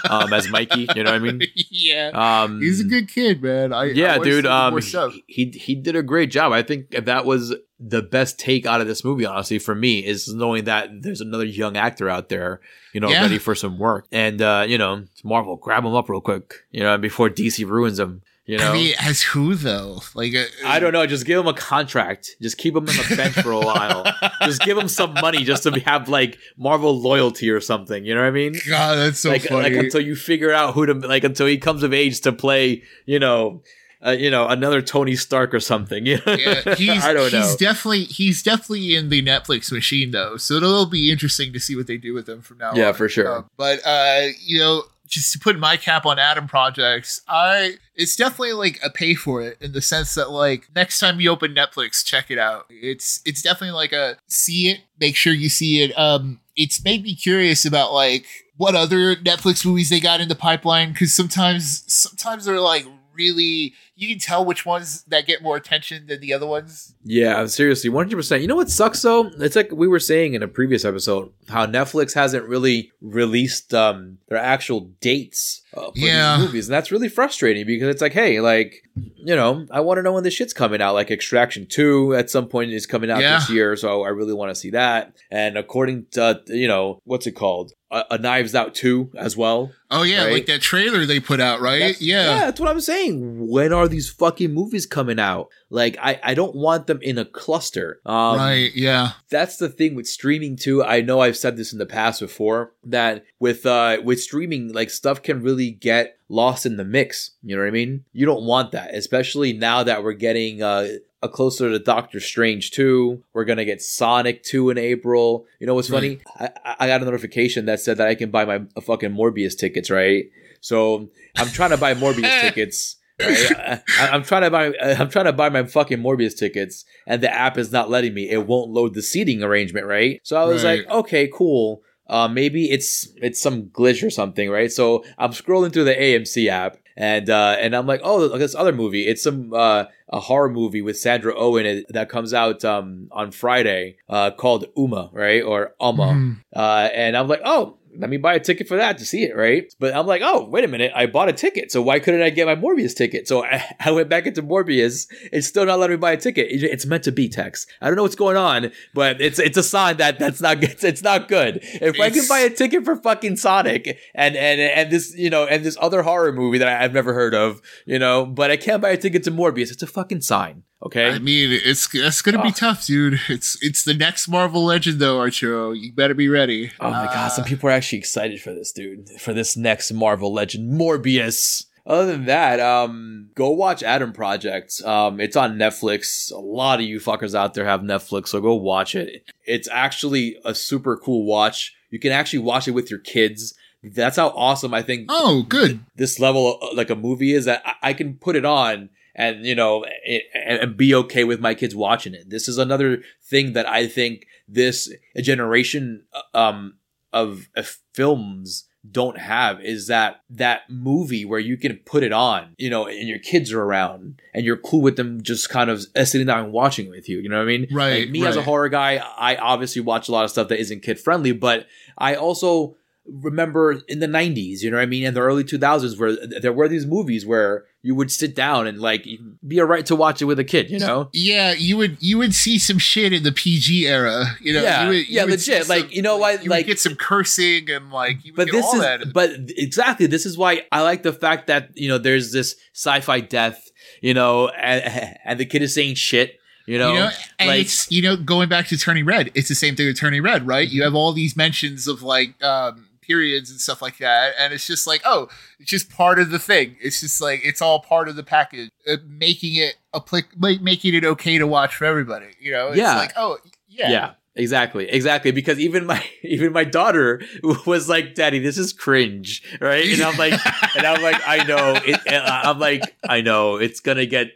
um, 0.10 0.32
as 0.34 0.50
Mikey. 0.50 0.86
You 0.94 1.04
know 1.04 1.12
what 1.12 1.14
I 1.14 1.18
mean? 1.18 1.40
yeah, 1.70 2.10
Um, 2.12 2.60
he's 2.60 2.80
a 2.80 2.84
good 2.84 3.08
kid, 3.08 3.42
man. 3.42 3.72
I 3.72 3.80
I 3.80 3.84
yeah, 3.84 4.18
wanna 4.18 4.30
dude. 4.30 4.46
Um, 4.46 4.80
stuff. 4.82 5.14
he 5.26 5.46
he 5.46 5.74
did 5.74 5.96
a 5.96 6.02
great 6.02 6.30
job. 6.30 6.52
I 6.52 6.62
think 6.62 6.90
that 6.90 7.24
was 7.24 7.54
the 7.80 8.02
best 8.02 8.38
take 8.38 8.66
out 8.66 8.80
of 8.80 8.86
this 8.86 9.02
movie. 9.04 9.24
Honestly, 9.24 9.58
for 9.58 9.74
me, 9.74 10.04
is 10.04 10.28
knowing 10.32 10.64
that 10.64 10.88
there's 11.02 11.20
another 11.22 11.44
young 11.46 11.76
actor 11.76 12.08
out 12.10 12.28
there, 12.28 12.60
you 12.92 13.00
know, 13.00 13.08
Yeah. 13.08 13.22
ready 13.22 13.38
for 13.38 13.54
some 13.54 13.78
work. 13.78 14.06
And 14.12 14.42
uh, 14.42 14.66
you 14.68 14.76
know, 14.78 15.04
Marvel, 15.24 15.56
grab 15.56 15.84
him 15.84 15.94
up 15.94 16.08
real 16.08 16.20
quick, 16.20 16.54
you 16.70 16.80
know, 16.82 16.98
before 16.98 17.30
DC 17.30 17.66
ruins 17.68 17.98
him. 17.98 18.22
You 18.46 18.58
know, 18.58 18.70
I 18.70 18.72
mean, 18.72 18.94
as 18.98 19.22
who 19.22 19.54
though? 19.54 20.00
Like 20.14 20.34
uh, 20.34 20.44
I 20.66 20.80
don't 20.80 20.92
know. 20.92 21.06
Just 21.06 21.24
give 21.24 21.38
him 21.38 21.46
a 21.46 21.54
contract. 21.54 22.30
Just 22.42 22.58
keep 22.58 22.74
him 22.74 22.80
on 22.88 22.96
the 22.96 23.14
bench 23.16 23.34
for 23.34 23.52
a 23.52 23.60
while. 23.64 24.04
Just 24.42 24.62
give 24.62 24.76
him 24.76 24.88
some 24.88 25.14
money 25.14 25.44
just 25.44 25.62
to 25.62 25.70
have 25.80 26.08
like 26.08 26.36
Marvel 26.58 27.00
loyalty 27.00 27.48
or 27.48 27.60
something. 27.60 28.04
You 28.04 28.14
know 28.14 28.22
what 28.22 28.26
I 28.28 28.32
mean? 28.32 28.54
God, 28.68 28.96
that's 28.96 29.20
so 29.20 29.30
like, 29.30 29.42
funny. 29.42 29.62
like 29.70 29.84
until 29.84 30.00
you 30.00 30.16
figure 30.16 30.52
out 30.52 30.74
who 30.74 30.84
to 30.86 30.94
like 30.94 31.22
until 31.22 31.46
he 31.46 31.58
comes 31.58 31.84
of 31.84 31.92
age 31.94 32.20
to 32.22 32.32
play. 32.32 32.82
You 33.06 33.20
know, 33.20 33.62
uh, 34.04 34.10
you 34.10 34.30
know 34.30 34.48
another 34.48 34.80
Tony 34.82 35.14
Stark 35.16 35.52
or 35.52 35.60
something. 35.60 36.06
Yeah, 36.06 36.18
he's, 36.76 37.04
I 37.04 37.12
don't 37.12 37.32
know. 37.32 37.40
He's 37.40 37.56
definitely 37.56 38.04
he's 38.04 38.42
definitely 38.42 38.94
in 38.94 39.08
the 39.08 39.22
Netflix 39.22 39.70
machine 39.70 40.10
though, 40.10 40.36
so 40.36 40.54
it'll 40.54 40.86
be 40.86 41.10
interesting 41.10 41.52
to 41.52 41.60
see 41.60 41.76
what 41.76 41.86
they 41.86 41.96
do 41.96 42.14
with 42.14 42.28
him 42.28 42.40
from 42.42 42.58
now. 42.58 42.72
Yeah, 42.74 42.88
on. 42.88 42.94
for 42.94 43.08
sure. 43.08 43.38
Uh, 43.38 43.42
but 43.56 43.80
uh, 43.84 44.28
you 44.40 44.58
know, 44.58 44.84
just 45.06 45.32
to 45.32 45.38
put 45.38 45.58
my 45.58 45.76
cap 45.76 46.06
on 46.06 46.18
Adam 46.18 46.46
projects, 46.46 47.20
I 47.28 47.74
it's 47.94 48.16
definitely 48.16 48.54
like 48.54 48.80
a 48.82 48.88
pay 48.88 49.14
for 49.14 49.42
it 49.42 49.58
in 49.60 49.72
the 49.72 49.82
sense 49.82 50.14
that 50.14 50.30
like 50.30 50.68
next 50.74 51.00
time 51.00 51.20
you 51.20 51.30
open 51.30 51.54
Netflix, 51.54 52.04
check 52.04 52.30
it 52.30 52.38
out. 52.38 52.66
It's 52.70 53.20
it's 53.26 53.42
definitely 53.42 53.74
like 53.74 53.92
a 53.92 54.16
see 54.28 54.70
it, 54.70 54.80
make 54.98 55.16
sure 55.16 55.34
you 55.34 55.50
see 55.50 55.82
it. 55.82 55.98
Um, 55.98 56.40
it's 56.56 56.82
made 56.82 57.02
me 57.02 57.14
curious 57.14 57.66
about 57.66 57.92
like 57.92 58.24
what 58.56 58.74
other 58.74 59.16
Netflix 59.16 59.66
movies 59.66 59.90
they 59.90 60.00
got 60.00 60.20
in 60.20 60.28
the 60.28 60.34
pipeline 60.34 60.92
because 60.92 61.12
sometimes 61.12 61.84
sometimes 61.92 62.44
they're 62.44 62.60
like 62.60 62.86
really 63.12 63.74
you 64.00 64.08
can 64.08 64.18
tell 64.18 64.44
which 64.46 64.64
ones 64.64 65.04
that 65.08 65.26
get 65.26 65.42
more 65.42 65.56
attention 65.56 66.06
than 66.06 66.20
the 66.20 66.32
other 66.32 66.46
ones. 66.46 66.94
Yeah, 67.04 67.44
seriously, 67.46 67.90
one 67.90 68.04
hundred 68.06 68.16
percent. 68.16 68.40
You 68.42 68.48
know 68.48 68.56
what 68.56 68.70
sucks 68.70 69.02
though? 69.02 69.26
It's 69.38 69.54
like 69.56 69.70
we 69.72 69.86
were 69.86 70.00
saying 70.00 70.32
in 70.34 70.42
a 70.42 70.48
previous 70.48 70.84
episode 70.86 71.30
how 71.48 71.66
Netflix 71.66 72.14
hasn't 72.14 72.46
really 72.48 72.92
released 73.02 73.74
um, 73.74 74.18
their 74.28 74.38
actual 74.38 74.90
dates 75.00 75.62
uh, 75.76 75.86
for 75.90 75.92
Yeah. 75.96 76.36
these 76.38 76.46
movies, 76.46 76.68
and 76.68 76.74
that's 76.74 76.90
really 76.90 77.08
frustrating 77.10 77.66
because 77.66 77.88
it's 77.88 78.00
like, 78.02 78.12
hey, 78.12 78.40
like 78.40 78.74
you 79.16 79.36
know, 79.36 79.66
I 79.70 79.80
want 79.80 79.98
to 79.98 80.02
know 80.02 80.12
when 80.12 80.24
this 80.24 80.34
shit's 80.34 80.52
coming 80.54 80.80
out. 80.80 80.94
Like 80.94 81.10
Extraction 81.10 81.66
Two 81.66 82.14
at 82.14 82.30
some 82.30 82.48
point 82.48 82.70
is 82.72 82.86
coming 82.86 83.10
out 83.10 83.20
Yeah. 83.20 83.38
this 83.38 83.50
year, 83.50 83.76
so 83.76 84.02
I 84.02 84.08
really 84.08 84.32
want 84.34 84.50
to 84.50 84.54
see 84.54 84.70
that. 84.70 85.14
And 85.30 85.58
according 85.58 86.06
to 86.12 86.22
uh, 86.24 86.34
you 86.46 86.68
know 86.68 87.00
what's 87.04 87.26
it 87.26 87.32
called, 87.32 87.72
a, 87.90 88.04
a 88.12 88.18
Knives 88.18 88.54
Out 88.54 88.74
Two 88.74 89.10
as 89.16 89.36
well. 89.36 89.72
Oh 89.90 90.02
yeah, 90.04 90.24
Right. 90.24 90.32
like 90.34 90.46
that 90.46 90.60
trailer 90.62 91.04
they 91.06 91.20
put 91.20 91.40
out, 91.40 91.60
right? 91.60 91.78
That's- 91.80 92.02
yeah. 92.02 92.38
that's 92.46 92.60
what 92.60 92.68
I'm 92.70 92.80
saying. 92.80 93.48
When 93.48 93.72
are 93.72 93.88
these 93.90 94.10
fucking 94.10 94.52
movies 94.52 94.86
coming 94.86 95.18
out? 95.18 95.48
Like, 95.68 95.96
I, 96.00 96.20
I 96.22 96.34
don't 96.34 96.54
want 96.56 96.86
them 96.86 97.00
in 97.02 97.18
a 97.18 97.24
cluster. 97.24 98.00
Um, 98.06 98.36
right, 98.36 98.70
yeah. 98.74 99.12
That's 99.30 99.56
the 99.56 99.68
thing 99.68 99.94
with 99.94 100.06
streaming 100.06 100.56
too. 100.56 100.82
I 100.82 101.00
know 101.00 101.20
I've 101.20 101.36
said 101.36 101.56
this 101.56 101.72
in 101.72 101.78
the 101.78 101.86
past 101.86 102.20
before 102.20 102.72
that 102.84 103.24
with 103.38 103.66
uh 103.66 103.98
with 104.02 104.20
streaming, 104.20 104.72
like 104.72 104.90
stuff 104.90 105.22
can 105.22 105.42
really 105.42 105.70
get 105.70 106.18
lost 106.28 106.66
in 106.66 106.76
the 106.76 106.84
mix. 106.84 107.32
You 107.42 107.56
know 107.56 107.62
what 107.62 107.68
I 107.68 107.72
mean? 107.72 108.04
You 108.12 108.26
don't 108.26 108.44
want 108.44 108.72
that, 108.72 108.94
especially 108.94 109.52
now 109.52 109.82
that 109.82 110.02
we're 110.02 110.12
getting 110.12 110.62
uh 110.62 110.88
a 111.22 111.28
closer 111.28 111.68
to 111.68 111.78
Doctor 111.78 112.18
Strange 112.18 112.70
2. 112.70 113.22
We're 113.32 113.44
gonna 113.44 113.64
get 113.64 113.82
Sonic 113.82 114.42
2 114.42 114.70
in 114.70 114.78
April. 114.78 115.46
You 115.58 115.66
know 115.66 115.74
what's 115.74 115.88
funny? 115.88 116.20
I, 116.38 116.50
I 116.80 116.86
got 116.86 117.02
a 117.02 117.04
notification 117.04 117.66
that 117.66 117.80
said 117.80 117.98
that 117.98 118.08
I 118.08 118.14
can 118.14 118.30
buy 118.30 118.44
my 118.44 118.62
fucking 118.80 119.10
Morbius 119.10 119.56
tickets, 119.56 119.90
right? 119.90 120.30
So 120.60 121.10
I'm 121.36 121.48
trying 121.48 121.70
to 121.70 121.76
buy 121.76 121.94
Morbius 121.94 122.40
tickets. 122.40 122.96
I, 123.22 123.80
I'm 124.12 124.22
trying 124.22 124.42
to 124.42 124.50
buy. 124.50 124.72
I'm 124.82 125.08
trying 125.10 125.26
to 125.26 125.32
buy 125.32 125.48
my 125.48 125.64
fucking 125.64 125.98
Morbius 125.98 126.36
tickets, 126.36 126.84
and 127.06 127.22
the 127.22 127.32
app 127.32 127.58
is 127.58 127.72
not 127.72 127.90
letting 127.90 128.14
me. 128.14 128.28
It 128.30 128.46
won't 128.46 128.70
load 128.70 128.94
the 128.94 129.02
seating 129.02 129.42
arrangement, 129.42 129.86
right? 129.86 130.20
So 130.22 130.36
I 130.36 130.44
was 130.44 130.64
Right. 130.64 130.80
like, 130.86 130.90
okay, 130.90 131.28
cool. 131.32 131.82
Uh, 132.08 132.26
maybe 132.26 132.70
it's 132.70 133.08
it's 133.22 133.40
some 133.40 133.64
glitch 133.66 134.04
or 134.04 134.10
something, 134.10 134.50
right? 134.50 134.72
So 134.72 135.04
I'm 135.18 135.30
scrolling 135.30 135.72
through 135.72 135.84
the 135.84 135.94
AMC 135.94 136.48
app, 136.48 136.76
and 136.96 137.30
uh, 137.30 137.56
and 137.60 137.74
I'm 137.76 137.86
like, 137.86 138.00
oh, 138.02 138.18
look, 138.18 138.38
this 138.40 138.54
other 138.56 138.72
movie. 138.72 139.06
It's 139.06 139.22
some 139.22 139.52
uh, 139.54 139.84
a 140.08 140.18
horror 140.18 140.50
movie 140.50 140.82
with 140.82 140.98
Sandra 140.98 141.32
Oh 141.36 141.56
in 141.56 141.66
it 141.66 141.86
that 141.90 142.08
comes 142.08 142.34
out 142.34 142.64
um, 142.64 143.08
on 143.12 143.30
Friday, 143.30 143.96
uh, 144.08 144.32
called 144.32 144.64
Uma, 144.76 145.10
right, 145.12 145.40
or 145.42 145.74
Uma. 145.80 146.36
Uh, 146.54 146.88
and 146.92 147.16
I'm 147.16 147.28
like, 147.28 147.42
oh, 147.44 147.78
let 148.00 148.10
me 148.10 148.16
buy 148.16 148.34
a 148.34 148.40
ticket 148.40 148.66
for 148.66 148.76
that 148.76 148.98
to 148.98 149.04
see 149.04 149.22
it, 149.24 149.36
right? 149.36 149.72
But 149.78 149.94
I'm 149.94 150.06
like, 150.06 150.22
oh, 150.24 150.48
wait 150.48 150.64
a 150.64 150.68
minute, 150.68 150.90
I 150.94 151.06
bought 151.06 151.28
a 151.28 151.32
ticket, 151.32 151.70
so 151.70 151.82
why 151.82 152.00
couldn't 152.00 152.22
I 152.22 152.30
get 152.30 152.46
my 152.46 152.56
Morbius 152.56 152.96
ticket? 152.96 153.28
So 153.28 153.44
I, 153.54 153.62
I 153.78 153.90
went 153.92 154.08
back 154.08 154.26
into 154.26 154.42
Morbius. 154.42 155.06
It's 155.32 155.46
still 155.46 155.66
not 155.66 155.78
letting 155.78 155.96
me 155.96 156.00
buy 156.00 156.12
a 156.12 156.16
ticket. 156.16 156.48
It- 156.50 156.64
It's 156.64 156.86
meant 156.86 157.04
to 157.04 157.12
be 157.12 157.28
Tex. 157.28 157.66
I 157.80 157.86
don't 157.86 157.96
know 157.96 158.02
what's 158.02 158.16
going 158.16 158.36
on, 158.36 158.72
but 158.94 159.20
it's 159.20 159.38
it's 159.38 159.56
a 159.58 159.62
sign 159.62 159.98
that 159.98 160.18
that's 160.18 160.40
not 160.40 160.60
good. 160.60 160.76
It's 160.82 161.02
not 161.02 161.28
good. 161.28 161.60
If 161.62 162.00
I 162.00 162.10
can 162.10 162.26
buy 162.28 162.40
a 162.40 162.50
ticket 162.50 162.84
for 162.84 162.96
fucking 162.96 163.36
Sonic 163.36 163.98
and 164.14 164.34
and 164.36 164.60
and 164.60 164.90
this 164.90 165.14
you 165.16 165.30
know 165.30 165.46
and 165.46 165.64
this 165.64 165.76
other 165.80 166.02
horror 166.02 166.32
movie 166.32 166.58
that 166.58 166.68
I- 166.68 166.84
I've 166.84 166.92
never 166.94 167.12
heard 167.14 167.34
of, 167.34 167.60
you 167.86 167.98
know, 167.98 168.24
but 168.26 168.50
I 168.50 168.56
can't 168.56 168.80
buy 168.82 168.90
a 168.90 168.96
ticket 168.96 169.22
to 169.24 169.30
Morbius, 169.30 169.70
it's 169.70 169.82
a 169.82 169.86
fucking 169.86 170.22
sign. 170.22 170.62
Okay. 170.82 171.10
I 171.10 171.18
mean, 171.18 171.50
it's 171.52 171.88
that's 171.88 172.22
gonna 172.22 172.42
be 172.42 172.48
Oh. 172.48 172.52
tough, 172.52 172.86
dude. 172.86 173.20
It's 173.28 173.58
it's 173.62 173.84
the 173.84 173.92
next 173.94 174.28
Marvel 174.28 174.64
Legend, 174.64 174.98
though, 174.98 175.18
Arturo. 175.18 175.72
You 175.72 175.92
better 175.92 176.14
be 176.14 176.28
ready. 176.28 176.70
Oh 176.80 176.90
my 176.90 177.04
god, 177.06 177.28
some 177.28 177.44
Uh, 177.44 177.48
people 177.48 177.68
are 177.68 177.72
actually 177.72 177.98
excited 177.98 178.40
for 178.40 178.54
this, 178.54 178.72
dude. 178.72 179.08
For 179.20 179.34
this 179.34 179.56
next 179.56 179.92
Marvel 179.92 180.32
Legend, 180.32 180.72
Morbius. 180.80 181.64
Other 181.86 182.12
than 182.12 182.26
that, 182.26 182.60
um, 182.60 183.30
go 183.34 183.50
watch 183.50 183.82
Adam 183.82 184.12
Project. 184.12 184.80
Um, 184.84 185.18
it's 185.20 185.34
on 185.36 185.56
Netflix. 185.58 186.30
A 186.30 186.36
lot 186.38 186.78
of 186.78 186.86
you 186.86 186.98
fuckers 187.00 187.34
out 187.34 187.54
there 187.54 187.64
have 187.64 187.80
Netflix, 187.80 188.28
so 188.28 188.40
go 188.40 188.54
watch 188.54 188.94
it. 188.94 189.24
It's 189.44 189.68
actually 189.70 190.36
a 190.44 190.54
super 190.54 190.96
cool 190.96 191.24
watch. 191.24 191.74
You 191.90 191.98
can 191.98 192.12
actually 192.12 192.40
watch 192.40 192.68
it 192.68 192.72
with 192.72 192.90
your 192.90 193.00
kids. 193.00 193.54
That's 193.82 194.16
how 194.18 194.28
awesome 194.28 194.72
I 194.74 194.82
think 194.82 195.06
Oh, 195.10 195.42
good. 195.48 195.80
this 195.96 196.20
level 196.20 196.58
uh, 196.62 196.74
like 196.74 196.90
a 196.90 196.94
movie 196.96 197.32
is 197.32 197.46
that 197.46 197.62
I, 197.64 197.74
I 197.82 197.92
can 197.94 198.14
put 198.14 198.36
it 198.36 198.44
on 198.44 198.90
and 199.20 199.44
you 199.44 199.54
know 199.54 199.84
it, 200.04 200.24
and, 200.34 200.76
be 200.76 200.94
okay 200.94 201.24
with 201.24 201.40
my 201.40 201.54
kids 201.54 201.76
watching 201.76 202.14
it. 202.14 202.30
This 202.30 202.48
is 202.48 202.56
another 202.56 203.02
thing 203.22 203.52
that 203.52 203.68
I 203.68 203.86
think 203.86 204.26
this 204.48 204.90
generation 205.20 206.04
uh, 206.12 206.38
um 206.38 206.74
of, 207.12 207.48
of 207.56 207.78
films 207.92 208.68
don't 208.88 209.18
have 209.18 209.60
is 209.60 209.88
that 209.88 210.22
that 210.30 210.62
movie 210.70 211.24
where 211.24 211.40
you 211.40 211.56
can 211.58 211.76
put 211.84 212.02
it 212.02 212.12
on, 212.12 212.54
you 212.56 212.70
know, 212.70 212.86
and 212.86 213.08
your 213.08 213.18
kids 213.18 213.52
are 213.52 213.62
around 213.62 214.22
and 214.32 214.46
you're 214.46 214.56
cool 214.56 214.80
with 214.80 214.96
them 214.96 215.22
just 215.22 215.50
kind 215.50 215.68
of 215.68 215.84
sitting 216.04 216.26
down 216.26 216.44
and 216.44 216.52
watching 216.52 216.88
with 216.88 217.08
you. 217.08 217.18
You 217.18 217.28
know 217.28 217.36
what 217.36 217.42
I 217.42 217.46
mean? 217.46 217.66
Right, 217.70 218.00
Like 218.00 218.10
me 218.10 218.24
as 218.24 218.36
a 218.36 218.42
horror 218.42 218.70
guy, 218.70 218.96
I 218.96 219.36
obviously 219.36 219.82
watch 219.82 220.08
a 220.08 220.12
lot 220.12 220.24
of 220.24 220.30
stuff 220.30 220.48
that 220.48 220.60
isn't 220.60 220.82
kid 220.82 220.98
friendly, 220.98 221.32
but 221.32 221.66
I 221.98 222.14
also 222.14 222.76
remember 223.12 223.80
in 223.88 224.00
the 224.00 224.06
90s, 224.06 224.60
you 224.62 224.70
know 224.70 224.76
what 224.76 224.82
I 224.82 224.86
mean, 224.86 225.04
in 225.04 225.14
the 225.14 225.20
early 225.20 225.44
2000s 225.44 225.98
where 225.98 226.16
there 226.40 226.52
were 226.52 226.68
these 226.68 226.86
movies 226.86 227.26
where 227.26 227.64
you 227.82 227.94
would 227.94 228.10
sit 228.12 228.36
down 228.36 228.66
and 228.66 228.78
like 228.78 229.06
be 229.46 229.58
a 229.58 229.64
right 229.64 229.86
to 229.86 229.96
watch 229.96 230.20
it 230.20 230.26
with 230.26 230.38
a 230.38 230.44
kid, 230.44 230.70
you 230.70 230.78
know? 230.78 231.08
Yeah, 231.12 231.52
you 231.52 231.76
would 231.78 231.96
you 232.00 232.18
would 232.18 232.34
see 232.34 232.58
some 232.58 232.78
shit 232.78 233.12
in 233.12 233.22
the 233.22 233.32
PG 233.32 233.86
era. 233.86 234.26
You 234.40 234.52
know, 234.52 234.62
Yeah, 234.62 234.82
you 234.82 234.88
would, 234.88 234.96
you 234.96 235.04
yeah, 235.08 235.24
legit. 235.24 235.64
see 235.64 235.68
Like, 235.68 235.94
you 235.94 236.02
know 236.02 236.16
what, 236.18 236.44
You 236.44 236.50
like- 236.50 236.66
would 236.66 236.72
get 236.72 236.78
some 236.78 236.94
cursing 236.94 237.70
and 237.70 237.90
like 237.90 238.24
you 238.24 238.32
would 238.36 238.46
But 238.48 238.52
this 238.52 238.64
all 238.66 238.74
is 238.76 238.80
that. 238.82 239.12
but 239.12 239.30
exactly 239.56 240.06
this 240.06 240.26
is 240.26 240.36
why 240.36 240.62
I 240.70 240.82
like 240.82 241.02
the 241.02 241.12
fact 241.12 241.46
that, 241.46 241.70
you 241.74 241.88
know, 241.88 241.98
there's 241.98 242.32
this 242.32 242.54
sci-fi 242.74 243.20
death, 243.20 243.70
you 244.02 244.14
know, 244.14 244.48
and, 244.48 245.16
and 245.24 245.40
the 245.40 245.46
kid 245.46 245.62
is 245.62 245.74
saying 245.74 245.94
shit, 245.94 246.38
you 246.66 246.76
know? 246.78 246.92
you 246.92 246.98
know, 247.00 247.10
and 247.38 247.48
like- 247.48 247.60
it's 247.62 247.90
you 247.90 248.02
know 248.02 248.16
going 248.16 248.48
back 248.50 248.66
to 248.68 248.76
Turning 248.76 249.06
Red. 249.06 249.30
It's 249.34 249.48
the 249.48 249.54
same 249.54 249.74
thing 249.74 249.86
with 249.86 249.98
Turning 249.98 250.22
Red, 250.22 250.46
right? 250.46 250.68
You 250.68 250.82
have 250.82 250.94
all 250.94 251.12
these 251.14 251.34
mentions 251.36 251.88
of 251.88 252.02
like 252.02 252.34
um 252.44 252.86
periods 253.10 253.50
and 253.50 253.60
stuff 253.60 253.82
like 253.82 253.98
that, 253.98 254.34
and 254.38 254.52
it's 254.52 254.66
just 254.66 254.86
like, 254.86 255.02
oh, 255.04 255.28
it's 255.58 255.70
just 255.70 255.90
part 255.90 256.18
of 256.20 256.30
the 256.30 256.38
thing. 256.38 256.76
It's 256.80 257.00
just 257.00 257.20
like 257.20 257.40
it's 257.44 257.60
all 257.60 257.80
part 257.80 258.08
of 258.08 258.14
the 258.16 258.22
package, 258.22 258.70
uh, 258.88 258.96
making 259.08 259.56
it 259.56 259.74
applic- 259.94 260.34
like, 260.38 260.60
making 260.60 260.94
it 260.94 261.04
okay 261.04 261.38
to 261.38 261.46
watch 261.46 261.74
for 261.74 261.86
everybody. 261.86 262.28
You 262.40 262.52
know, 262.52 262.68
it's 262.68 262.78
Yeah. 262.78 262.96
like, 262.96 263.12
oh, 263.16 263.38
yeah, 263.68 263.90
yeah 263.90 264.10
exactly 264.36 264.88
exactly 264.88 265.32
because 265.32 265.58
even 265.58 265.84
my 265.84 266.00
even 266.22 266.52
my 266.52 266.62
daughter 266.62 267.20
was 267.66 267.88
like 267.88 268.14
daddy 268.14 268.38
this 268.38 268.56
is 268.56 268.72
cringe 268.72 269.42
right 269.60 269.88
and 269.88 270.00
i'm 270.02 270.16
like 270.16 270.32
and 270.76 270.86
i'm 270.86 271.02
like 271.02 271.20
i 271.26 271.42
know 271.44 271.74
it, 271.84 272.00
and 272.06 272.22
i'm 272.24 272.56
like 272.60 272.80
i 273.08 273.20
know 273.20 273.56
it's 273.56 273.80
gonna 273.80 274.06
get 274.06 274.28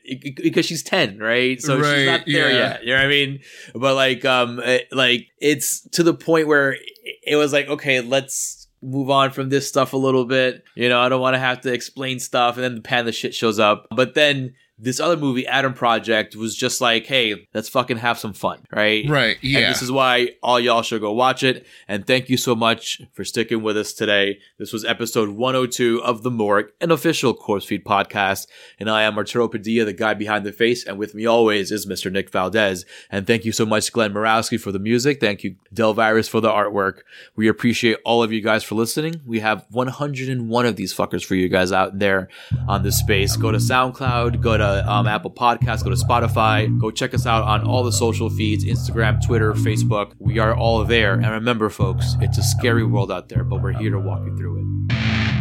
because 0.43 0.66
she's 0.66 0.83
10 0.83 1.18
right 1.20 1.62
so 1.62 1.77
she's 1.81 2.07
not 2.07 2.22
there 2.27 2.51
yeah. 2.51 2.59
yet 2.59 2.83
you 2.85 2.89
know 2.91 2.97
what 2.97 3.05
i 3.07 3.09
mean 3.09 3.39
but 3.72 3.95
like 3.95 4.25
um 4.25 4.59
it- 4.59 4.89
like 4.91 5.29
it's 5.41 5.83
to 5.91 6.03
the 6.03 6.12
point 6.12 6.49
where 6.49 6.77
it 7.25 7.37
was 7.37 7.53
like 7.53 7.68
okay 7.68 8.01
let's 8.01 8.64
move 8.85 9.11
on 9.11 9.30
from 9.30 9.49
this 9.49 9.68
stuff 9.68 9.93
a 9.93 9.97
little 9.97 10.24
bit. 10.24 10.64
You 10.74 10.89
know 10.89 11.01
i 11.01 11.09
don't 11.09 11.20
want 11.20 11.35
to 11.35 11.41
have 11.41 11.62
to 11.62 11.72
explain 11.72 12.18
stuff 12.18 12.57
and 12.57 12.64
then 12.64 12.74
the 12.76 12.80
pan 12.82 13.05
the 13.05 13.12
shit 13.12 13.35
shows 13.35 13.59
up. 13.59 13.87
But 13.91 14.14
then 14.14 14.55
this 14.79 15.01
other 15.01 15.16
movie 15.16 15.47
adam 15.47 15.72
project 15.72 16.35
was 16.35 16.57
just 16.57 16.81
like 16.81 17.07
hey 17.07 17.47
let's 17.55 17.68
fucking 17.68 17.97
have 17.97 18.18
some 18.18 18.33
fun 18.33 18.61
right 18.72 19.09
right, 19.09 19.37
and 19.43 19.51
yeah. 19.53 19.68
this 19.68 19.83
is 19.83 19.91
why 19.93 20.31
all 20.43 20.61
y'all 20.61 20.83
should 20.83 21.01
go 21.01 21.12
watch 21.12 21.43
it. 21.43 21.66
And 21.89 22.07
thank 22.07 22.29
you 22.29 22.37
so 22.37 22.55
much 22.55 23.01
for 23.12 23.25
sticking 23.25 23.62
with 23.62 23.77
us 23.77 23.93
today. 23.93 24.39
This 24.59 24.72
was 24.72 24.85
episode 24.85 25.31
102 25.31 26.03
of 26.03 26.22
The 26.22 26.31
Morgue, 26.31 26.70
an 26.81 26.91
official 26.91 27.35
CorpseFeed 27.35 27.85
podcast. 27.85 28.47
And 28.79 28.91
I 28.91 29.03
am 29.03 29.16
Arturo 29.16 29.49
Padilla, 29.49 29.85
the 29.85 29.93
guy 29.93 30.14
behind 30.14 30.45
the 30.45 30.53
face. 30.53 30.85
And 30.85 30.99
with 30.99 31.14
me 31.14 31.27
always 31.27 31.70
is 31.70 31.87
Mr. 31.87 32.12
Nick 32.12 32.31
Valdez. 32.31 32.85
And 33.11 33.27
thank 33.27 33.45
you 33.45 33.53
so 33.53 33.64
much, 33.64 33.93
Glenn 33.93 34.12
Murawski, 34.12 34.61
for 34.61 34.72
the 34.72 34.79
music. 34.79 35.20
Thank 35.20 35.45
you, 35.45 35.57
Delvirus, 35.75 36.29
for 36.29 36.41
the 36.41 36.51
artwork. 36.51 37.01
We 37.37 37.49
appreciate 37.49 37.99
all 38.05 38.22
of 38.22 38.33
you 38.33 38.41
guys 38.41 38.64
for 38.64 38.75
listening. 38.75 39.20
We 39.25 39.41
have 39.41 39.64
101 39.70 40.66
of 40.66 40.77
these 40.77 40.95
fuckers 40.95 41.25
for 41.25 41.35
you 41.35 41.49
guys 41.49 41.72
out 41.72 41.99
there 41.99 42.29
on 42.68 42.83
this 42.83 42.99
space. 42.99 43.37
Go 43.37 43.51
to 43.51 43.59
SoundCloud, 43.59 44.41
go 44.41 44.57
to 44.65 44.91
um, 44.91 45.07
Apple 45.07 45.31
Podcasts, 45.31 45.85
go 45.85 45.91
to 45.91 45.97
Spotify, 45.97 46.79
go 46.81 46.91
check 46.91 47.15
us 47.15 47.27
out 47.27 47.43
on 47.45 47.67
all 47.67 47.83
the 47.83 47.93
social 47.93 48.31
feeds 48.31 48.65
Instagram, 48.65 49.25
Twitter, 49.25 49.53
Facebook. 49.53 50.12
We 50.19 50.39
are 50.39 50.55
all 50.55 50.85
there. 50.85 51.15
And 51.15 51.27
remember, 51.27 51.69
folks, 51.69 52.15
it's 52.21 52.39
a 52.39 52.43
scary 52.43 52.85
world 52.85 53.12
out 53.12 53.29
there, 53.29 53.45
but 53.45 53.62
we're 53.62 53.73
here 53.73 53.91
to 53.91 53.99
walk 53.99 54.25
you 54.25 54.37
through 54.37 54.61
it. 54.61 55.34